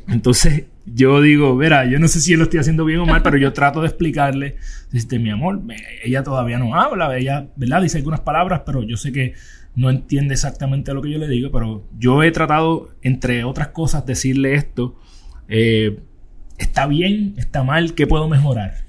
Entonces 0.09 0.65
yo 0.87 1.21
digo, 1.21 1.57
verá, 1.57 1.85
yo 1.85 1.99
no 1.99 2.09
sé 2.09 2.21
si 2.21 2.37
lo 2.37 2.45
estoy 2.45 2.61
haciendo 2.61 2.85
bien 2.85 3.01
o 3.01 3.07
mal, 3.07 3.23
pero 3.23 3.37
yo 3.37 3.53
trato 3.53 3.81
de 3.81 3.89
explicarle, 3.89 4.57
este, 4.93 5.19
mi 5.19 5.31
amor, 5.31 5.61
ella 6.05 6.23
todavía 6.23 6.59
no 6.59 6.75
habla, 6.77 7.17
ella, 7.17 7.49
¿verdad? 7.57 7.83
Dice 7.83 7.99
algunas 7.99 8.21
palabras, 8.21 8.63
pero 8.65 8.83
yo 8.83 8.97
sé 8.97 9.13
que 9.13 9.35
no 9.75 9.91
entiende 9.91 10.35
exactamente 10.35 10.95
lo 10.95 11.03
que 11.03 11.11
yo 11.11 11.19
le 11.19 11.29
digo, 11.29 11.51
pero 11.51 11.85
yo 11.99 12.23
he 12.23 12.31
tratado, 12.31 12.91
entre 13.03 13.45
otras 13.45 13.69
cosas, 13.69 14.07
decirle 14.07 14.55
esto, 14.55 14.97
eh, 15.49 15.99
está 16.57 16.87
bien, 16.87 17.35
está 17.37 17.65
mal, 17.65 17.95
¿qué 17.95 18.07
puedo 18.07 18.29
mejorar? 18.29 18.86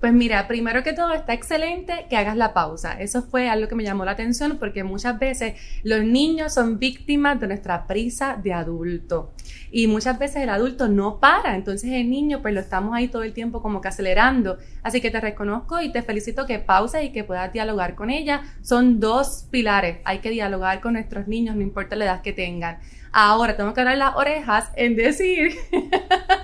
Pues 0.00 0.12
mira, 0.12 0.46
primero 0.46 0.84
que 0.84 0.92
todo 0.92 1.12
está 1.12 1.32
excelente 1.32 2.06
que 2.08 2.16
hagas 2.16 2.36
la 2.36 2.54
pausa. 2.54 2.92
Eso 2.92 3.22
fue 3.22 3.48
algo 3.48 3.66
que 3.66 3.74
me 3.74 3.82
llamó 3.82 4.04
la 4.04 4.12
atención 4.12 4.58
porque 4.58 4.84
muchas 4.84 5.18
veces 5.18 5.54
los 5.82 6.04
niños 6.04 6.54
son 6.54 6.78
víctimas 6.78 7.40
de 7.40 7.48
nuestra 7.48 7.88
prisa 7.88 8.38
de 8.40 8.52
adulto. 8.52 9.32
Y 9.72 9.88
muchas 9.88 10.16
veces 10.16 10.44
el 10.44 10.50
adulto 10.50 10.86
no 10.86 11.18
para, 11.18 11.56
entonces 11.56 11.90
el 11.90 12.08
niño 12.08 12.40
pues 12.42 12.54
lo 12.54 12.60
estamos 12.60 12.94
ahí 12.94 13.08
todo 13.08 13.24
el 13.24 13.32
tiempo 13.32 13.60
como 13.60 13.80
que 13.80 13.88
acelerando. 13.88 14.58
Así 14.84 15.00
que 15.00 15.10
te 15.10 15.20
reconozco 15.20 15.80
y 15.80 15.90
te 15.90 16.02
felicito 16.02 16.46
que 16.46 16.60
pausa 16.60 17.02
y 17.02 17.10
que 17.10 17.24
puedas 17.24 17.52
dialogar 17.52 17.96
con 17.96 18.10
ella. 18.10 18.42
Son 18.62 19.00
dos 19.00 19.48
pilares. 19.50 19.98
Hay 20.04 20.20
que 20.20 20.30
dialogar 20.30 20.80
con 20.80 20.92
nuestros 20.92 21.26
niños, 21.26 21.56
no 21.56 21.62
importa 21.62 21.96
la 21.96 22.04
edad 22.04 22.22
que 22.22 22.32
tengan. 22.32 22.78
Ahora 23.20 23.56
tengo 23.56 23.74
que 23.74 23.82
dar 23.82 23.98
las 23.98 24.14
orejas 24.14 24.70
en 24.76 24.94
decir. 24.94 25.50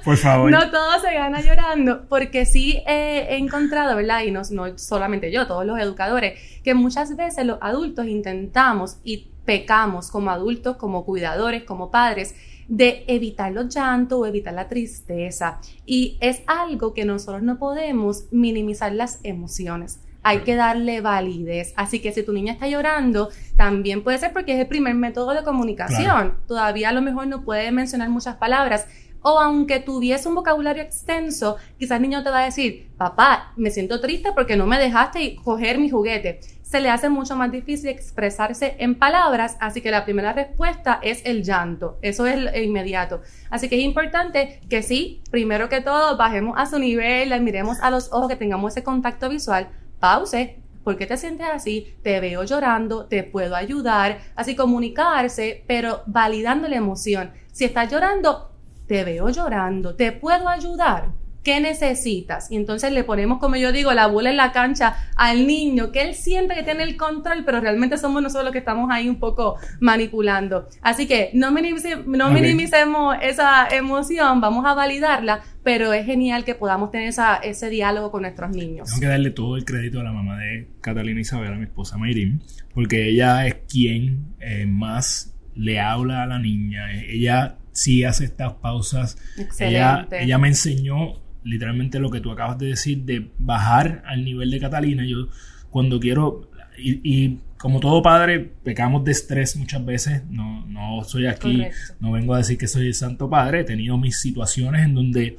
Por 0.05 0.17
favor. 0.17 0.51
no 0.51 0.73
todo 0.73 0.99
se 0.99 1.15
gana 1.15 1.41
llorando, 1.41 2.09
porque 2.09 2.47
sí 2.47 2.83
he 2.85 3.37
encontrado, 3.37 3.95
¿verdad? 3.95 4.25
Y 4.25 4.33
no, 4.33 4.43
no 4.51 4.77
solamente 4.77 5.31
yo, 5.31 5.47
todos 5.47 5.65
los 5.65 5.79
educadores, 5.79 6.37
que 6.65 6.75
muchas 6.75 7.15
veces 7.15 7.47
los 7.47 7.59
adultos 7.61 8.09
intentamos 8.09 8.97
y 9.05 9.29
pecamos 9.45 10.11
como 10.11 10.33
adultos, 10.33 10.77
como 10.77 11.05
cuidadores, 11.05 11.63
como 11.63 11.93
padres, 11.93 12.35
de 12.67 13.05
evitar 13.07 13.53
los 13.53 13.73
llantos 13.73 14.19
o 14.19 14.27
evitar 14.27 14.55
la 14.55 14.67
tristeza. 14.67 15.61
Y 15.87 16.19
es 16.21 16.43
algo 16.49 16.93
que 16.93 17.05
nosotros 17.05 17.45
no 17.45 17.57
podemos 17.57 18.25
minimizar 18.33 18.93
las 18.93 19.21
emociones 19.23 20.01
hay 20.25 20.39
que 20.41 20.57
darle 20.57 21.03
validez. 21.03 21.75
Así 21.77 22.01
que 22.01 22.11
si 22.11 22.23
tu 22.23 22.33
niña 22.33 22.55
está 22.55 22.67
llorando, 22.67 23.29
también 23.57 24.03
puede 24.03 24.19
ser 24.19 24.33
porque 24.33 24.55
es 24.55 24.59
el 24.59 24.67
primer 24.67 24.95
método 24.95 25.35
de 25.35 25.45
comunicación. 25.45 26.39
Todavía 26.49 26.89
a 26.89 26.93
lo 26.93 27.03
mejor 27.03 27.27
no 27.27 27.43
puede 27.45 27.71
mencionar 27.71 28.09
muchas 28.09 28.37
palabras. 28.37 28.87
O 29.21 29.39
aunque 29.39 29.81
tuviese 29.81 30.29
un 30.29 30.35
vocabulario 30.35 30.83
extenso, 30.83 31.57
quizás 31.79 31.97
el 31.97 32.03
niño 32.03 32.23
te 32.23 32.31
va 32.31 32.41
a 32.41 32.45
decir, 32.45 32.91
papá, 32.99 33.53
me 33.57 33.71
siento 33.71 34.01
triste 34.01 34.33
porque 34.35 34.57
no 34.57 34.67
me 34.67 34.79
dejaste 34.79 35.37
coger 35.37 35.79
mi 35.79 35.89
juguete. 35.89 36.41
Se 36.63 36.81
le 36.81 36.91
hace 36.91 37.09
mucho 37.09 37.37
más 37.37 37.51
difícil 37.53 37.89
expresarse 37.91 38.77
en 38.79 38.97
palabras, 38.97 39.57
así 39.61 39.81
que 39.81 39.91
la 39.91 40.05
primera 40.05 40.33
respuesta 40.33 41.01
es 41.03 41.23
el 41.25 41.43
llanto. 41.43 41.99
Eso 42.03 42.27
es 42.27 42.35
el 42.35 42.65
inmediato. 42.65 43.23
Así 43.49 43.69
que 43.69 43.77
es 43.77 43.85
importante 43.85 44.61
que 44.69 44.83
sí, 44.83 45.23
primero 45.31 45.69
que 45.69 45.81
todo, 45.81 46.17
bajemos 46.17 46.55
a 46.59 46.67
su 46.67 46.79
nivel, 46.79 47.31
le 47.31 47.41
miremos 47.41 47.79
a 47.81 47.91
los 47.91 48.13
ojos, 48.13 48.29
que 48.29 48.37
tengamos 48.37 48.73
ese 48.73 48.83
contacto 48.83 49.29
visual, 49.29 49.69
pause, 50.05 50.57
¿por 50.83 50.99
qué 50.99 51.07
te 51.07 51.17
sientes 51.17 51.47
así? 51.51 51.97
Te 52.03 52.21
veo 52.21 52.45
llorando, 52.45 53.07
te 53.07 53.23
puedo 53.23 53.57
ayudar, 53.57 54.19
así 54.37 54.55
comunicarse, 54.55 55.65
pero 55.67 56.03
validando 56.05 56.69
la 56.69 56.77
emoción. 56.77 57.33
Si 57.51 57.65
estás 57.65 57.91
llorando, 57.91 58.51
te 58.87 59.03
veo 59.03 59.31
llorando, 59.31 59.97
te 59.97 60.13
puedo 60.13 60.47
ayudar. 60.47 61.09
¿Qué 61.45 61.61
necesitas? 61.61 62.51
Y 62.51 62.57
entonces 62.57 62.91
le 62.91 63.05
ponemos, 63.05 63.39
como 63.39 63.57
yo 63.57 63.71
digo, 63.71 63.93
la 63.93 64.07
bola 64.07 64.31
en 64.31 64.39
la 64.39 64.51
cancha 64.51 64.97
al 65.15 65.47
niño, 65.47 65.93
que 65.93 66.01
él 66.01 66.15
siente 66.15 66.55
que 66.55 66.63
tiene 66.63 66.85
el 66.85 66.97
control, 66.97 67.45
pero 67.45 67.61
realmente 67.61 67.99
somos 67.99 68.23
nosotros 68.23 68.45
los 68.45 68.53
que 68.53 68.61
estamos 68.61 68.91
ahí 68.91 69.11
un 69.11 69.19
poco 69.19 69.57
manipulando. 69.79 70.67
Así 70.81 71.07
que 71.07 71.31
no, 71.35 71.51
no 71.51 72.31
minimicemos 72.31 73.17
esa 73.21 73.69
emoción, 73.69 74.41
vamos 74.41 74.65
a 74.65 74.73
validarla, 74.73 75.43
pero 75.63 75.93
es 75.93 76.07
genial 76.07 76.47
que 76.47 76.55
podamos 76.55 76.91
tener 76.91 77.09
esa, 77.09 77.37
ese 77.37 77.69
diálogo 77.69 78.11
con 78.11 78.23
nuestros 78.23 78.51
niños. 78.51 78.89
Tengo 78.89 79.01
que 79.03 79.09
darle 79.09 79.31
todo 79.31 79.59
el 79.59 79.67
crédito 79.67 80.01
a 80.01 80.05
la 80.05 80.13
mamá 80.13 80.39
de 80.39 80.71
Catalina 80.81 81.21
Isabel, 81.21 81.53
a 81.53 81.57
mi 81.57 81.65
esposa 81.65 81.99
Mayrin, 81.99 82.43
porque 82.73 83.07
ella 83.11 83.47
es 83.47 83.57
quien 83.69 84.35
eh, 84.41 84.65
más 84.65 85.35
le 85.55 85.79
habla 85.79 86.23
a 86.23 86.27
la 86.27 86.39
niña. 86.39 86.91
Ella 87.03 87.59
sí 87.73 88.03
hace 88.03 88.25
estas 88.25 88.55
pausas. 88.55 89.19
Excelente. 89.37 89.77
Ella, 89.77 90.09
ella 90.11 90.39
me 90.39 90.49
enseñó 90.49 91.24
literalmente 91.45 91.99
lo 92.01 92.11
que 92.11 92.21
tú 92.21 92.31
acabas 92.33 92.59
de 92.59 92.67
decir, 92.69 93.03
de 93.05 93.31
bajar 93.39 94.03
al 94.07 94.25
nivel 94.25 94.51
de 94.51 94.61
Catalina. 94.61 95.05
Yo 95.07 95.29
cuando 95.71 96.01
quiero, 96.01 96.51
y, 96.79 97.01
y 97.05 97.41
como 97.59 97.81
todo 97.81 98.03
padre, 98.03 98.41
pecamos 98.63 99.05
de 99.05 99.13
estrés 99.13 99.57
muchas 99.57 99.85
veces. 99.85 100.23
No, 100.31 100.67
no 100.67 101.03
soy 101.05 101.27
aquí, 101.27 101.57
Correcto. 101.59 101.95
no 102.01 102.13
vengo 102.13 102.35
a 102.35 102.39
decir 102.39 102.59
que 102.59 102.67
soy 102.67 102.87
el 102.89 102.95
santo 102.95 103.29
padre. 103.31 103.61
He 103.61 103.65
tenido 103.65 103.97
mis 103.99 104.19
situaciones 104.21 104.85
en 104.85 104.95
donde 104.95 105.37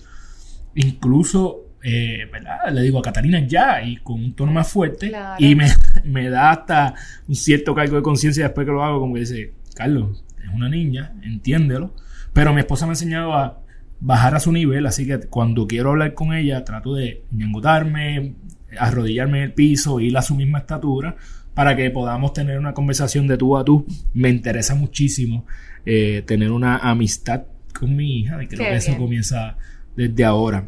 incluso, 0.76 1.72
eh, 1.84 2.28
¿verdad? 2.32 2.58
Le 2.72 2.82
digo 2.82 3.00
a 3.00 3.02
Catalina 3.02 3.40
ya 3.46 3.82
y 3.84 3.98
con 3.98 4.16
un 4.24 4.34
tono 4.36 4.52
más 4.52 4.68
fuerte 4.68 5.10
Claro. 5.10 5.36
y 5.40 5.56
me, 5.56 5.68
me 6.04 6.30
da 6.30 6.52
hasta 6.52 6.96
un 7.28 7.36
cierto 7.36 7.74
cargo 7.76 7.96
de 7.98 8.02
conciencia 8.02 8.44
después 8.46 8.66
que 8.66 8.72
lo 8.72 8.84
hago, 8.84 9.00
como 9.00 9.14
que 9.14 9.22
dice, 9.22 9.54
Carlos, 9.76 10.24
es 10.44 10.50
una 10.54 10.70
niña, 10.70 11.14
entiéndelo. 11.24 11.94
Pero 12.34 12.54
mi 12.54 12.60
esposa 12.60 12.86
me 12.86 12.92
ha 12.92 12.94
enseñado 12.94 13.34
a 13.34 13.62
bajar 14.00 14.36
a 14.36 14.40
su 14.40 14.52
nivel, 14.52 14.86
así 14.86 15.06
que 15.06 15.20
cuando 15.22 15.68
quiero 15.68 15.92
hablar 15.92 16.14
con 16.14 16.34
ella 16.34 16.64
trato 16.64 16.94
de 16.94 17.24
ñangotarme, 17.32 18.36
arrodillarme 18.78 19.40
en 19.40 19.44
el 19.46 19.54
piso, 19.54 20.00
ir 20.00 20.18
a 20.18 20.22
su 20.22 20.36
misma 20.36 20.60
estatura 20.60 21.16
para 21.54 21.75
que 21.75 21.90
podamos 21.90 22.34
tener 22.34 22.60
una 22.60 22.74
conversación 22.74 23.28
de 23.28 23.38
tú 23.38 23.58
a 23.58 23.64
tú. 23.64 23.86
Me 24.14 24.30
interesa 24.30 24.75
muchísimo 24.75 25.46
eh, 25.86 26.24
tener 26.25 26.52
una 26.52 26.78
amistad 26.78 27.44
con 27.78 27.96
mi 27.96 28.20
hija 28.20 28.44
y 28.44 28.48
creo 28.48 28.60
Qué 28.60 28.66
que 28.72 28.75
eso 28.75 28.92
bien. 28.92 29.02
comienza 29.02 29.58
desde 29.96 30.25
ahora. 30.25 30.68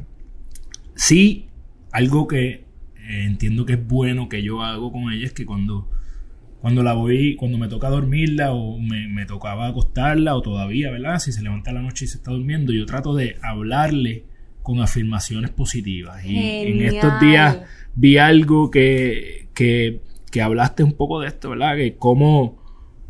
Sí, 0.95 1.47
algo 1.91 2.27
que 2.27 2.47
eh, 2.49 2.63
entiendo 3.25 3.65
que 3.65 3.73
es 3.73 3.87
bueno 3.87 4.29
que 4.29 4.41
yo 4.41 4.63
hago 4.63 4.91
con 4.91 5.11
ella 5.11 5.25
es 5.25 5.33
que 5.33 5.45
cuando, 5.45 5.89
cuando 6.61 6.83
la 6.83 6.93
voy, 6.93 7.35
cuando 7.35 7.57
me 7.57 7.67
toca 7.67 7.89
dormirla 7.89 8.51
o 8.51 8.79
me, 8.79 9.07
me 9.07 9.25
tocaba 9.25 9.67
acostarla 9.67 10.35
o 10.35 10.41
todavía, 10.41 10.91
¿verdad? 10.91 11.19
Si 11.19 11.31
se 11.31 11.41
levanta 11.41 11.71
la 11.71 11.81
noche 11.81 12.05
y 12.05 12.07
se 12.07 12.17
está 12.17 12.31
durmiendo, 12.31 12.73
yo 12.73 12.85
trato 12.85 13.13
de 13.15 13.37
hablarle 13.41 14.23
con 14.63 14.81
afirmaciones 14.81 15.51
positivas. 15.51 16.25
Y 16.25 16.37
en 16.37 16.81
estos 16.81 17.19
días 17.21 17.59
vi 17.95 18.17
algo 18.17 18.69
que, 18.71 19.47
que, 19.53 20.01
que 20.31 20.41
hablaste 20.41 20.83
un 20.83 20.93
poco 20.93 21.21
de 21.21 21.27
esto, 21.27 21.51
¿verdad? 21.51 21.77
Que 21.77 21.95
cómo, 21.95 22.61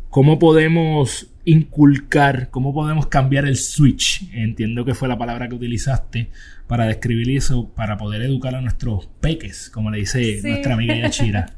cómo 0.08 0.38
podemos 0.38 1.28
inculcar, 1.44 2.50
cómo 2.50 2.72
podemos 2.74 3.06
cambiar 3.06 3.46
el 3.46 3.56
switch. 3.56 4.28
Entiendo 4.34 4.84
que 4.84 4.94
fue 4.94 5.08
la 5.08 5.18
palabra 5.18 5.48
que 5.48 5.54
utilizaste 5.54 6.30
para 6.66 6.84
describir 6.86 7.30
eso, 7.30 7.70
para 7.74 7.96
poder 7.96 8.22
educar 8.22 8.54
a 8.54 8.60
nuestros 8.60 9.06
peques, 9.20 9.70
como 9.70 9.90
le 9.90 9.98
dice 10.00 10.40
Sí. 10.40 10.48
nuestra 10.48 10.74
amiga 10.74 10.96
Yachira. 10.96 11.54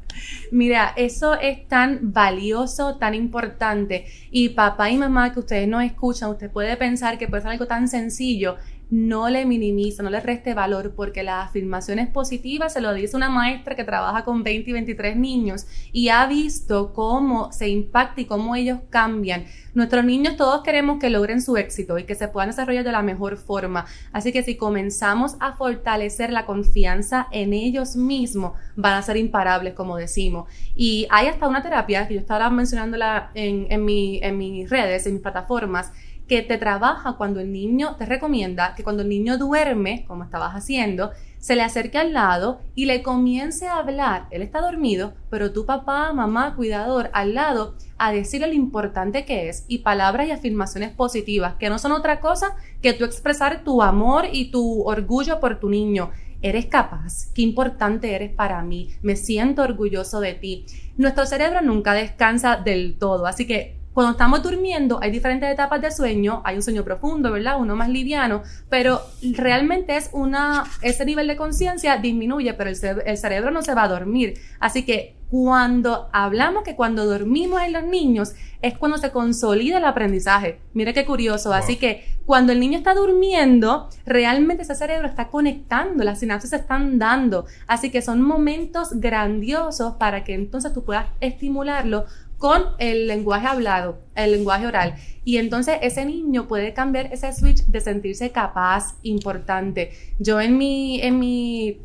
Mira, 0.51 0.93
eso 0.95 1.39
es 1.39 1.67
tan 1.67 2.11
valioso, 2.13 2.97
tan 2.97 3.15
importante. 3.15 4.05
Y 4.31 4.49
papá 4.49 4.89
y 4.89 4.97
mamá 4.97 5.33
que 5.33 5.39
ustedes 5.39 5.67
no 5.67 5.81
escuchan, 5.81 6.29
usted 6.29 6.51
puede 6.51 6.75
pensar 6.77 7.17
que 7.17 7.27
puede 7.27 7.41
ser 7.43 7.51
algo 7.51 7.67
tan 7.67 7.87
sencillo. 7.87 8.57
No 8.91 9.29
le 9.29 9.45
minimiza, 9.45 10.03
no 10.03 10.09
le 10.09 10.19
reste 10.19 10.53
valor, 10.53 10.93
porque 10.95 11.23
las 11.23 11.47
afirmaciones 11.47 12.09
positivas 12.09 12.73
se 12.73 12.81
lo 12.81 12.93
dice 12.93 13.15
una 13.15 13.29
maestra 13.29 13.73
que 13.73 13.85
trabaja 13.85 14.25
con 14.25 14.43
20 14.43 14.69
y 14.69 14.73
23 14.73 15.15
niños 15.15 15.65
y 15.93 16.09
ha 16.09 16.27
visto 16.27 16.91
cómo 16.91 17.53
se 17.53 17.69
impacta 17.69 18.19
y 18.19 18.25
cómo 18.25 18.53
ellos 18.53 18.79
cambian. 18.89 19.45
Nuestros 19.73 20.03
niños 20.03 20.35
todos 20.35 20.61
queremos 20.61 20.99
que 20.99 21.09
logren 21.09 21.41
su 21.41 21.55
éxito 21.55 21.97
y 21.97 22.03
que 22.03 22.15
se 22.15 22.27
puedan 22.27 22.49
desarrollar 22.49 22.83
de 22.83 22.91
la 22.91 23.01
mejor 23.01 23.37
forma. 23.37 23.85
Así 24.11 24.33
que 24.33 24.43
si 24.43 24.57
comenzamos 24.57 25.37
a 25.39 25.53
fortalecer 25.55 26.29
la 26.33 26.45
confianza 26.45 27.27
en 27.31 27.53
ellos 27.53 27.95
mismos, 27.95 28.51
van 28.75 28.95
a 28.95 29.01
ser 29.01 29.15
imparables, 29.15 29.73
como 29.73 29.95
decimos. 29.95 30.49
Y 30.75 31.07
hay 31.09 31.27
hasta 31.27 31.47
una 31.47 31.61
terapia 31.61 32.09
que 32.09 32.15
yo 32.15 32.19
estaba 32.19 32.49
mencionándola 32.49 33.31
en, 33.35 33.67
en, 33.69 33.85
mi- 33.85 34.19
en 34.21 34.37
mis 34.37 34.69
redes, 34.69 35.07
en 35.07 35.13
mis 35.13 35.21
plataformas, 35.21 35.93
que 36.31 36.41
te 36.41 36.57
trabaja 36.57 37.17
cuando 37.17 37.41
el 37.41 37.51
niño 37.51 37.97
te 37.97 38.05
recomienda 38.05 38.73
que 38.73 38.85
cuando 38.85 39.03
el 39.03 39.09
niño 39.09 39.37
duerme, 39.37 40.05
como 40.07 40.23
estabas 40.23 40.53
haciendo, 40.53 41.11
se 41.39 41.57
le 41.57 41.61
acerque 41.61 41.97
al 41.97 42.13
lado 42.13 42.61
y 42.73 42.85
le 42.85 43.03
comience 43.03 43.67
a 43.67 43.79
hablar. 43.79 44.27
Él 44.31 44.41
está 44.41 44.61
dormido, 44.61 45.13
pero 45.29 45.51
tu 45.51 45.65
papá, 45.65 46.13
mamá, 46.13 46.55
cuidador, 46.55 47.09
al 47.11 47.33
lado, 47.33 47.75
a 47.97 48.13
decirle 48.13 48.47
lo 48.47 48.53
importante 48.53 49.25
que 49.25 49.49
es 49.49 49.65
y 49.67 49.79
palabras 49.79 50.25
y 50.29 50.31
afirmaciones 50.31 50.91
positivas, 50.91 51.55
que 51.55 51.69
no 51.69 51.77
son 51.79 51.91
otra 51.91 52.21
cosa 52.21 52.55
que 52.81 52.93
tú 52.93 53.03
expresar 53.03 53.65
tu 53.65 53.81
amor 53.81 54.23
y 54.31 54.51
tu 54.51 54.83
orgullo 54.83 55.41
por 55.41 55.59
tu 55.59 55.69
niño. 55.69 56.11
Eres 56.41 56.67
capaz, 56.67 57.29
qué 57.35 57.41
importante 57.41 58.15
eres 58.15 58.31
para 58.31 58.63
mí, 58.63 58.95
me 59.01 59.17
siento 59.17 59.63
orgulloso 59.63 60.21
de 60.21 60.35
ti. 60.35 60.65
Nuestro 60.95 61.25
cerebro 61.25 61.61
nunca 61.61 61.91
descansa 61.91 62.55
del 62.55 62.97
todo, 62.97 63.25
así 63.25 63.45
que 63.45 63.80
cuando 63.93 64.11
estamos 64.11 64.41
durmiendo 64.41 64.99
hay 65.01 65.11
diferentes 65.11 65.51
etapas 65.51 65.81
de 65.81 65.91
sueño, 65.91 66.41
hay 66.45 66.55
un 66.55 66.63
sueño 66.63 66.83
profundo, 66.83 67.31
¿verdad? 67.31 67.59
Uno 67.59 67.75
más 67.75 67.89
liviano, 67.89 68.41
pero 68.69 69.01
realmente 69.33 69.97
es 69.97 70.09
una, 70.13 70.63
ese 70.81 71.05
nivel 71.05 71.27
de 71.27 71.35
conciencia 71.35 71.97
disminuye, 71.97 72.53
pero 72.53 72.69
el, 72.69 72.75
cere- 72.77 73.03
el 73.05 73.17
cerebro 73.17 73.51
no 73.51 73.61
se 73.61 73.73
va 73.75 73.83
a 73.83 73.87
dormir. 73.89 74.35
Así 74.59 74.83
que 74.85 75.15
cuando 75.29 76.09
hablamos 76.11 76.63
que 76.63 76.75
cuando 76.75 77.05
dormimos 77.05 77.61
en 77.61 77.71
los 77.73 77.83
niños 77.85 78.33
es 78.61 78.77
cuando 78.77 78.97
se 78.97 79.11
consolida 79.11 79.77
el 79.77 79.85
aprendizaje. 79.85 80.59
Mire 80.73 80.93
qué 80.93 81.05
curioso. 81.05 81.53
Así 81.53 81.77
que 81.77 82.05
cuando 82.25 82.51
el 82.51 82.59
niño 82.59 82.77
está 82.77 82.93
durmiendo, 82.93 83.89
realmente 84.05 84.63
ese 84.63 84.75
cerebro 84.75 85.07
está 85.07 85.29
conectando, 85.29 86.03
las 86.03 86.19
sinapsis 86.19 86.49
se 86.51 86.57
están 86.57 86.99
dando. 86.99 87.45
Así 87.65 87.89
que 87.91 88.01
son 88.01 88.21
momentos 88.21 88.99
grandiosos 88.99 89.95
para 89.95 90.23
que 90.25 90.33
entonces 90.33 90.73
tú 90.73 90.83
puedas 90.83 91.07
estimularlo 91.21 92.05
con 92.41 92.63
el 92.79 93.05
lenguaje 93.05 93.45
hablado, 93.45 93.99
el 94.15 94.31
lenguaje 94.31 94.65
oral. 94.65 94.95
Y 95.23 95.37
entonces 95.37 95.77
ese 95.83 96.03
niño 96.05 96.47
puede 96.47 96.73
cambiar 96.73 97.13
ese 97.13 97.31
switch 97.33 97.67
de 97.67 97.79
sentirse 97.81 98.31
capaz, 98.31 98.95
importante. 99.03 99.91
Yo 100.17 100.41
en 100.41 100.57
mi, 100.57 100.99
en 101.03 101.19
mi, 101.19 101.77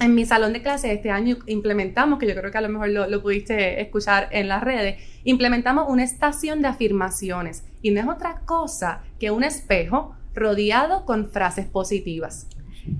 en 0.00 0.14
mi 0.16 0.26
salón 0.26 0.54
de 0.54 0.60
clase 0.60 0.92
este 0.92 1.12
año 1.12 1.36
implementamos, 1.46 2.18
que 2.18 2.26
yo 2.26 2.34
creo 2.34 2.50
que 2.50 2.58
a 2.58 2.62
lo 2.62 2.68
mejor 2.68 2.88
lo, 2.88 3.08
lo 3.08 3.22
pudiste 3.22 3.80
escuchar 3.80 4.28
en 4.32 4.48
las 4.48 4.64
redes, 4.64 4.96
implementamos 5.22 5.86
una 5.88 6.02
estación 6.02 6.62
de 6.62 6.68
afirmaciones. 6.68 7.62
Y 7.80 7.92
no 7.92 8.00
es 8.00 8.08
otra 8.08 8.40
cosa 8.44 9.04
que 9.20 9.30
un 9.30 9.44
espejo 9.44 10.16
rodeado 10.34 11.04
con 11.04 11.30
frases 11.30 11.66
positivas. 11.66 12.48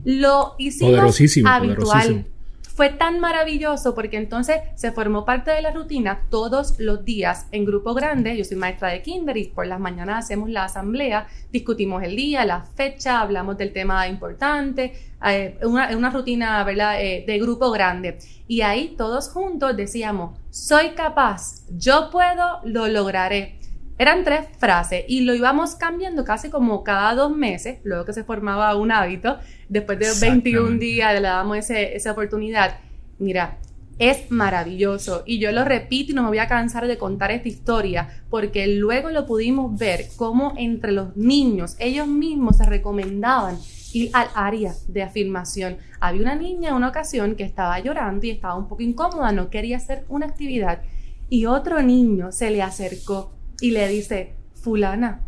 Lo 0.04 0.54
hicimos 0.56 0.92
Poderosísimo, 0.92 1.48
habitual. 1.48 1.78
poderosísimo. 1.84 2.24
Fue 2.74 2.88
tan 2.88 3.20
maravilloso 3.20 3.94
porque 3.94 4.16
entonces 4.16 4.60
se 4.76 4.92
formó 4.92 5.26
parte 5.26 5.50
de 5.50 5.60
la 5.60 5.72
rutina 5.72 6.22
todos 6.30 6.78
los 6.78 7.04
días 7.04 7.46
en 7.52 7.66
grupo 7.66 7.92
grande. 7.92 8.34
Yo 8.36 8.44
soy 8.44 8.56
maestra 8.56 8.88
de 8.88 9.02
kinder 9.02 9.36
y 9.36 9.44
por 9.48 9.66
las 9.66 9.78
mañanas 9.78 10.24
hacemos 10.24 10.48
la 10.48 10.64
asamblea, 10.64 11.26
discutimos 11.50 12.02
el 12.02 12.16
día, 12.16 12.46
la 12.46 12.62
fecha, 12.62 13.20
hablamos 13.20 13.58
del 13.58 13.74
tema 13.74 14.08
importante, 14.08 14.94
eh, 15.24 15.58
una, 15.62 16.10
rutina 16.10 16.64
¿verdad? 16.64 17.02
Eh, 17.02 17.24
de 17.26 17.38
grupo 17.38 17.70
grande. 17.70 18.18
Y 18.48 18.62
ahí 18.62 18.94
todos 18.96 19.28
juntos 19.28 19.76
decíamos, 19.76 20.38
soy 20.50 20.90
capaz, 20.90 21.66
yo 21.70 22.08
puedo, 22.10 22.60
lo 22.64 22.88
lograré. 22.88 23.58
Eran 24.02 24.24
tres 24.24 24.46
frases 24.58 25.04
y 25.06 25.20
lo 25.20 25.32
íbamos 25.32 25.76
cambiando 25.76 26.24
casi 26.24 26.50
como 26.50 26.82
cada 26.82 27.14
dos 27.14 27.30
meses, 27.36 27.78
luego 27.84 28.04
que 28.04 28.12
se 28.12 28.24
formaba 28.24 28.74
un 28.74 28.90
hábito, 28.90 29.38
después 29.68 29.96
de 29.96 30.06
21 30.06 30.40
Exactamente. 30.40 30.84
días 30.84 31.14
le 31.14 31.20
damos 31.20 31.56
ese, 31.58 31.94
esa 31.94 32.10
oportunidad. 32.10 32.78
Mira, 33.20 33.58
es 34.00 34.28
maravilloso 34.28 35.22
y 35.24 35.38
yo 35.38 35.52
lo 35.52 35.64
repito 35.64 36.10
y 36.10 36.14
no 36.16 36.24
me 36.24 36.30
voy 36.30 36.38
a 36.38 36.48
cansar 36.48 36.88
de 36.88 36.98
contar 36.98 37.30
esta 37.30 37.46
historia 37.46 38.08
porque 38.28 38.66
luego 38.66 39.10
lo 39.10 39.24
pudimos 39.24 39.78
ver 39.78 40.06
cómo 40.16 40.54
entre 40.56 40.90
los 40.90 41.16
niños 41.16 41.76
ellos 41.78 42.08
mismos 42.08 42.56
se 42.56 42.64
recomendaban 42.64 43.56
ir 43.92 44.10
al 44.14 44.26
área 44.34 44.72
de 44.88 45.04
afirmación. 45.04 45.76
Había 46.00 46.22
una 46.22 46.34
niña 46.34 46.70
en 46.70 46.74
una 46.74 46.88
ocasión 46.88 47.36
que 47.36 47.44
estaba 47.44 47.78
llorando 47.78 48.26
y 48.26 48.30
estaba 48.30 48.56
un 48.56 48.66
poco 48.66 48.82
incómoda, 48.82 49.30
no 49.30 49.48
quería 49.48 49.76
hacer 49.76 50.04
una 50.08 50.26
actividad 50.26 50.82
y 51.28 51.46
otro 51.46 51.80
niño 51.82 52.32
se 52.32 52.50
le 52.50 52.62
acercó 52.62 53.30
y 53.62 53.70
le 53.70 53.86
dice, 53.86 54.34
fulana, 54.54 55.20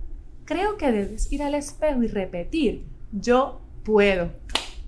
creo 0.44 0.77
que 0.77 0.90
debes 0.90 1.33
ir 1.33 1.42
al 1.44 1.55
espejo 1.55 2.03
y 2.03 2.09
repetir, 2.09 2.85
yo 3.12 3.61
puedo. 3.85 4.31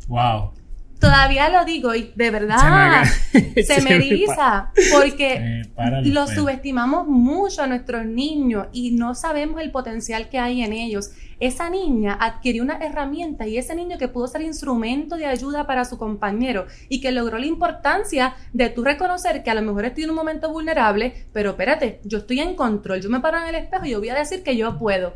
Wow. 0.08 0.50
Todavía 0.98 1.48
lo 1.50 1.64
digo 1.64 1.94
y 1.94 2.12
de 2.16 2.30
verdad 2.30 3.04
Se 3.04 3.40
me- 3.40 3.62
se 3.64 3.80
eriza 3.94 4.72
porque 4.92 5.62
los 6.14 6.30
subestimamos 6.30 7.06
mucho 7.06 7.62
a 7.62 7.66
nuestros 7.66 8.06
niños 8.06 8.66
y 8.72 8.92
no 8.92 9.14
sabemos 9.14 9.60
el 9.60 9.70
potencial 9.70 10.28
que 10.28 10.38
hay 10.38 10.62
en 10.62 10.72
ellos. 10.72 11.10
Esa 11.38 11.68
niña 11.68 12.16
adquirió 12.18 12.62
una 12.62 12.78
herramienta 12.78 13.46
y 13.46 13.58
ese 13.58 13.74
niño 13.74 13.98
que 13.98 14.08
pudo 14.08 14.26
ser 14.26 14.40
instrumento 14.40 15.16
de 15.16 15.26
ayuda 15.26 15.66
para 15.66 15.84
su 15.84 15.98
compañero 15.98 16.64
y 16.88 17.02
que 17.02 17.12
logró 17.12 17.36
la 17.36 17.44
importancia 17.44 18.34
de 18.54 18.70
tú 18.70 18.82
reconocer 18.82 19.42
que 19.42 19.50
a 19.50 19.54
lo 19.54 19.60
mejor 19.60 19.84
estoy 19.84 20.04
en 20.04 20.10
un 20.10 20.16
momento 20.16 20.50
vulnerable, 20.50 21.26
pero 21.34 21.50
espérate, 21.50 22.00
yo 22.04 22.18
estoy 22.18 22.40
en 22.40 22.56
control, 22.56 23.02
yo 23.02 23.10
me 23.10 23.20
paro 23.20 23.36
en 23.36 23.48
el 23.48 23.54
espejo 23.56 23.84
y 23.84 23.90
yo 23.90 23.98
voy 23.98 24.08
a 24.08 24.14
decir 24.14 24.42
que 24.42 24.56
yo 24.56 24.78
puedo. 24.78 25.12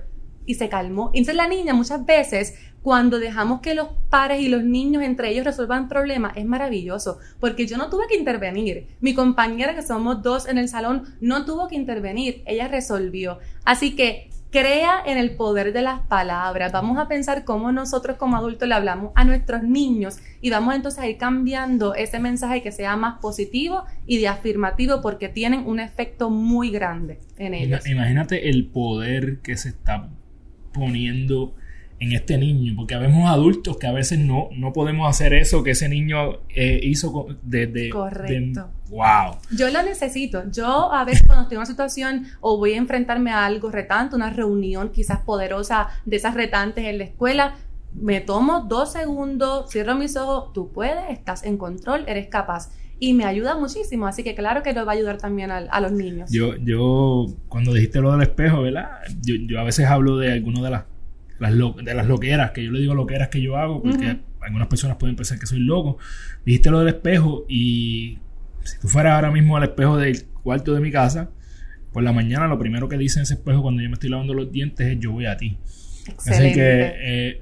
Y 0.51 0.55
se 0.55 0.69
calmó. 0.69 1.11
Entonces 1.15 1.37
la 1.37 1.47
niña 1.47 1.75
muchas 1.75 2.05
veces 2.05 2.55
cuando 2.83 3.21
dejamos 3.21 3.61
que 3.61 3.75
los 3.75 3.89
padres 4.09 4.41
y 4.41 4.49
los 4.49 4.65
niños 4.65 5.05
entre 5.05 5.31
ellos 5.31 5.45
resuelvan 5.45 5.89
problemas, 5.89 6.37
es 6.37 6.45
maravilloso, 6.45 7.19
porque 7.39 7.67
yo 7.67 7.77
no 7.77 7.89
tuve 7.89 8.09
que 8.09 8.17
intervenir. 8.17 8.89
Mi 9.01 9.15
compañera, 9.15 9.77
que 9.77 9.83
somos 9.83 10.23
dos 10.23 10.49
en 10.49 10.59
el 10.59 10.69
salón, 10.69 11.05
no 11.21 11.45
tuvo 11.45 11.69
que 11.69 11.77
intervenir, 11.77 12.43
ella 12.47 12.67
resolvió. 12.67 13.39
Así 13.65 13.95
que 13.95 14.31
crea 14.51 15.01
en 15.07 15.19
el 15.19 15.37
poder 15.37 15.73
de 15.73 15.83
las 15.83 16.01
palabras. 16.01 16.73
Vamos 16.73 16.99
a 16.99 17.07
pensar 17.07 17.45
cómo 17.45 17.71
nosotros 17.71 18.17
como 18.17 18.37
adultos 18.37 18.69
le 18.69 18.75
hablamos 18.75 19.13
a 19.15 19.25
nuestros 19.25 19.63
niños 19.63 20.19
y 20.41 20.51
vamos 20.51 20.75
entonces 20.75 21.01
a 21.01 21.07
ir 21.07 21.19
cambiando 21.19 21.95
ese 21.95 22.19
mensaje 22.19 22.63
que 22.63 22.73
sea 22.73 22.97
más 22.97 23.21
positivo 23.21 23.85
y 24.07 24.19
de 24.19 24.27
afirmativo 24.27 25.01
porque 25.01 25.29
tienen 25.29 25.67
un 25.67 25.79
efecto 25.79 26.31
muy 26.31 26.71
grande 26.71 27.21
en 27.39 27.55
ellos. 27.55 27.87
Imagínate 27.87 28.49
el 28.49 28.67
poder 28.67 29.39
que 29.41 29.57
se 29.57 29.69
está 29.69 30.09
poniendo 30.73 31.55
en 32.01 32.13
este 32.13 32.39
niño, 32.39 32.73
porque 32.77 32.95
habemos 32.95 33.29
adultos 33.29 33.77
que 33.77 33.87
a 33.87 33.93
veces 33.93 34.19
no, 34.19 34.49
no 34.57 34.73
podemos 34.73 35.09
hacer 35.09 35.35
eso 35.35 35.63
que 35.63 35.73
ese 35.73 35.87
niño 35.89 36.41
eh, 36.49 36.81
hizo 36.83 37.27
desde... 37.43 37.91
Correcto. 37.91 38.71
wow. 38.89 39.37
Yo 39.55 39.69
lo 39.69 39.83
necesito. 39.83 40.51
Yo 40.51 40.91
a 40.93 41.05
veces 41.05 41.25
cuando 41.27 41.43
estoy 41.43 41.57
en 41.57 41.59
una 41.59 41.67
situación 41.67 42.27
o 42.41 42.57
voy 42.57 42.73
a 42.73 42.79
enfrentarme 42.79 43.31
a 43.31 43.45
algo 43.45 43.71
retante, 43.71 44.17
una 44.17 44.31
reunión 44.31 44.93
quizás 44.93 45.21
poderosa 45.21 45.89
de 46.07 46.17
esas 46.17 46.33
retantes 46.35 46.87
en 46.87 46.97
la 46.97 47.05
escuela, 47.05 47.57
me 47.93 48.23
tomo 48.23 48.61
dos 48.61 48.93
segundos, 48.93 49.71
cierro 49.71 49.95
mis 49.95 50.17
ojos, 50.17 50.55
tú 50.55 50.73
puedes, 50.73 51.11
estás 51.11 51.45
en 51.45 51.59
control, 51.59 52.05
eres 52.07 52.29
capaz. 52.29 52.71
Y 53.01 53.15
me 53.15 53.25
ayuda 53.25 53.57
muchísimo, 53.57 54.07
así 54.07 54.23
que 54.23 54.35
claro 54.35 54.63
que 54.63 54.75
nos 54.75 54.87
va 54.87 54.93
a 54.93 54.95
ayudar 54.95 55.17
también 55.17 55.51
a, 55.51 55.81
los 55.81 55.91
niños. 55.91 56.31
Yo, 56.31 56.55
yo, 56.57 57.27
cuando 57.49 57.73
dijiste 57.73 58.01
lo 58.01 58.13
del 58.13 58.23
espejo, 58.23 58.63
¿verdad? 58.63 58.91
Yo, 59.23 59.35
yo 59.37 59.59
a 59.59 59.65
veces 59.65 59.87
hablo 59.87 60.19
de 60.19 60.33
alguno 60.33 60.63
de 60.63 60.71
las 60.71 60.85
las 61.41 61.55
de 61.83 61.95
las 61.95 62.07
loqueras, 62.07 62.51
que 62.51 62.63
yo 62.63 62.71
le 62.71 62.81
digo 62.81 62.95
loqueras 62.95 63.29
que 63.29 63.41
yo 63.41 63.57
hago, 63.57 63.83
porque 63.83 64.19
algunas 64.41 64.69
personas 64.69 64.99
pueden 64.99 65.17
pensar 65.17 65.39
que 65.39 65.47
soy 65.47 65.61
loco. 65.61 65.97
Dijiste 66.45 66.71
lo 66.71 66.81
del 66.81 66.89
espejo 66.89 67.47
y 67.49 68.19
si 68.63 68.79
tú 68.79 68.89
fueras 68.89 69.15
ahora 69.15 69.31
mismo 69.31 69.57
al 69.57 69.65
espejo 69.65 69.97
del 69.97 70.23
cuarto 70.43 70.75
de 70.75 70.81
mi 70.81 70.93
casa, 70.93 71.31
por 71.93 72.03
la 72.03 72.13
mañana 72.13 72.47
lo 72.47 72.59
primero 72.59 72.89
que 72.89 72.99
dice 72.99 73.19
en 73.19 73.23
ese 73.23 73.35
espejo 73.35 73.63
cuando 73.63 73.83
yo 73.83 73.89
me 73.89 73.95
estoy 73.95 74.11
lavando 74.11 74.35
los 74.35 74.53
dientes 74.53 74.87
es 74.87 75.01
yo 75.01 75.13
voy 75.13 75.27
a 75.27 75.39
ti. 75.39 75.57
Así 76.19 76.53
que 76.53 76.93
eh, 76.99 77.41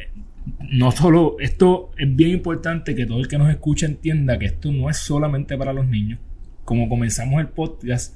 no 0.71 0.91
solo, 0.93 1.37
esto 1.41 1.91
es 1.97 2.15
bien 2.15 2.31
importante 2.31 2.95
que 2.95 3.07
todo 3.07 3.19
el 3.19 3.29
que 3.29 3.39
nos 3.39 3.51
escucha 3.51 3.87
entienda 3.87 4.39
que 4.39 4.47
esto 4.47 4.73
no 4.73 4.91
es 4.91 4.99
solamente 4.99 5.57
para 5.57 5.73
los 5.73 5.87
niños. 5.87 6.21
Como 6.65 6.89
comenzamos 6.89 7.41
el 7.41 7.49
podcast, 7.49 8.15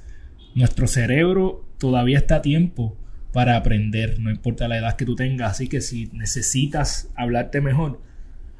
nuestro 0.55 0.87
cerebro 0.87 1.65
todavía 1.77 2.17
está 2.17 2.37
a 2.37 2.41
tiempo 2.41 2.95
para 3.31 3.57
aprender, 3.57 4.19
no 4.19 4.29
importa 4.29 4.67
la 4.67 4.77
edad 4.77 4.95
que 4.95 5.05
tú 5.05 5.15
tengas. 5.15 5.51
Así 5.51 5.67
que 5.67 5.81
si 5.81 6.09
necesitas 6.13 7.09
hablarte 7.15 7.61
mejor, 7.61 7.99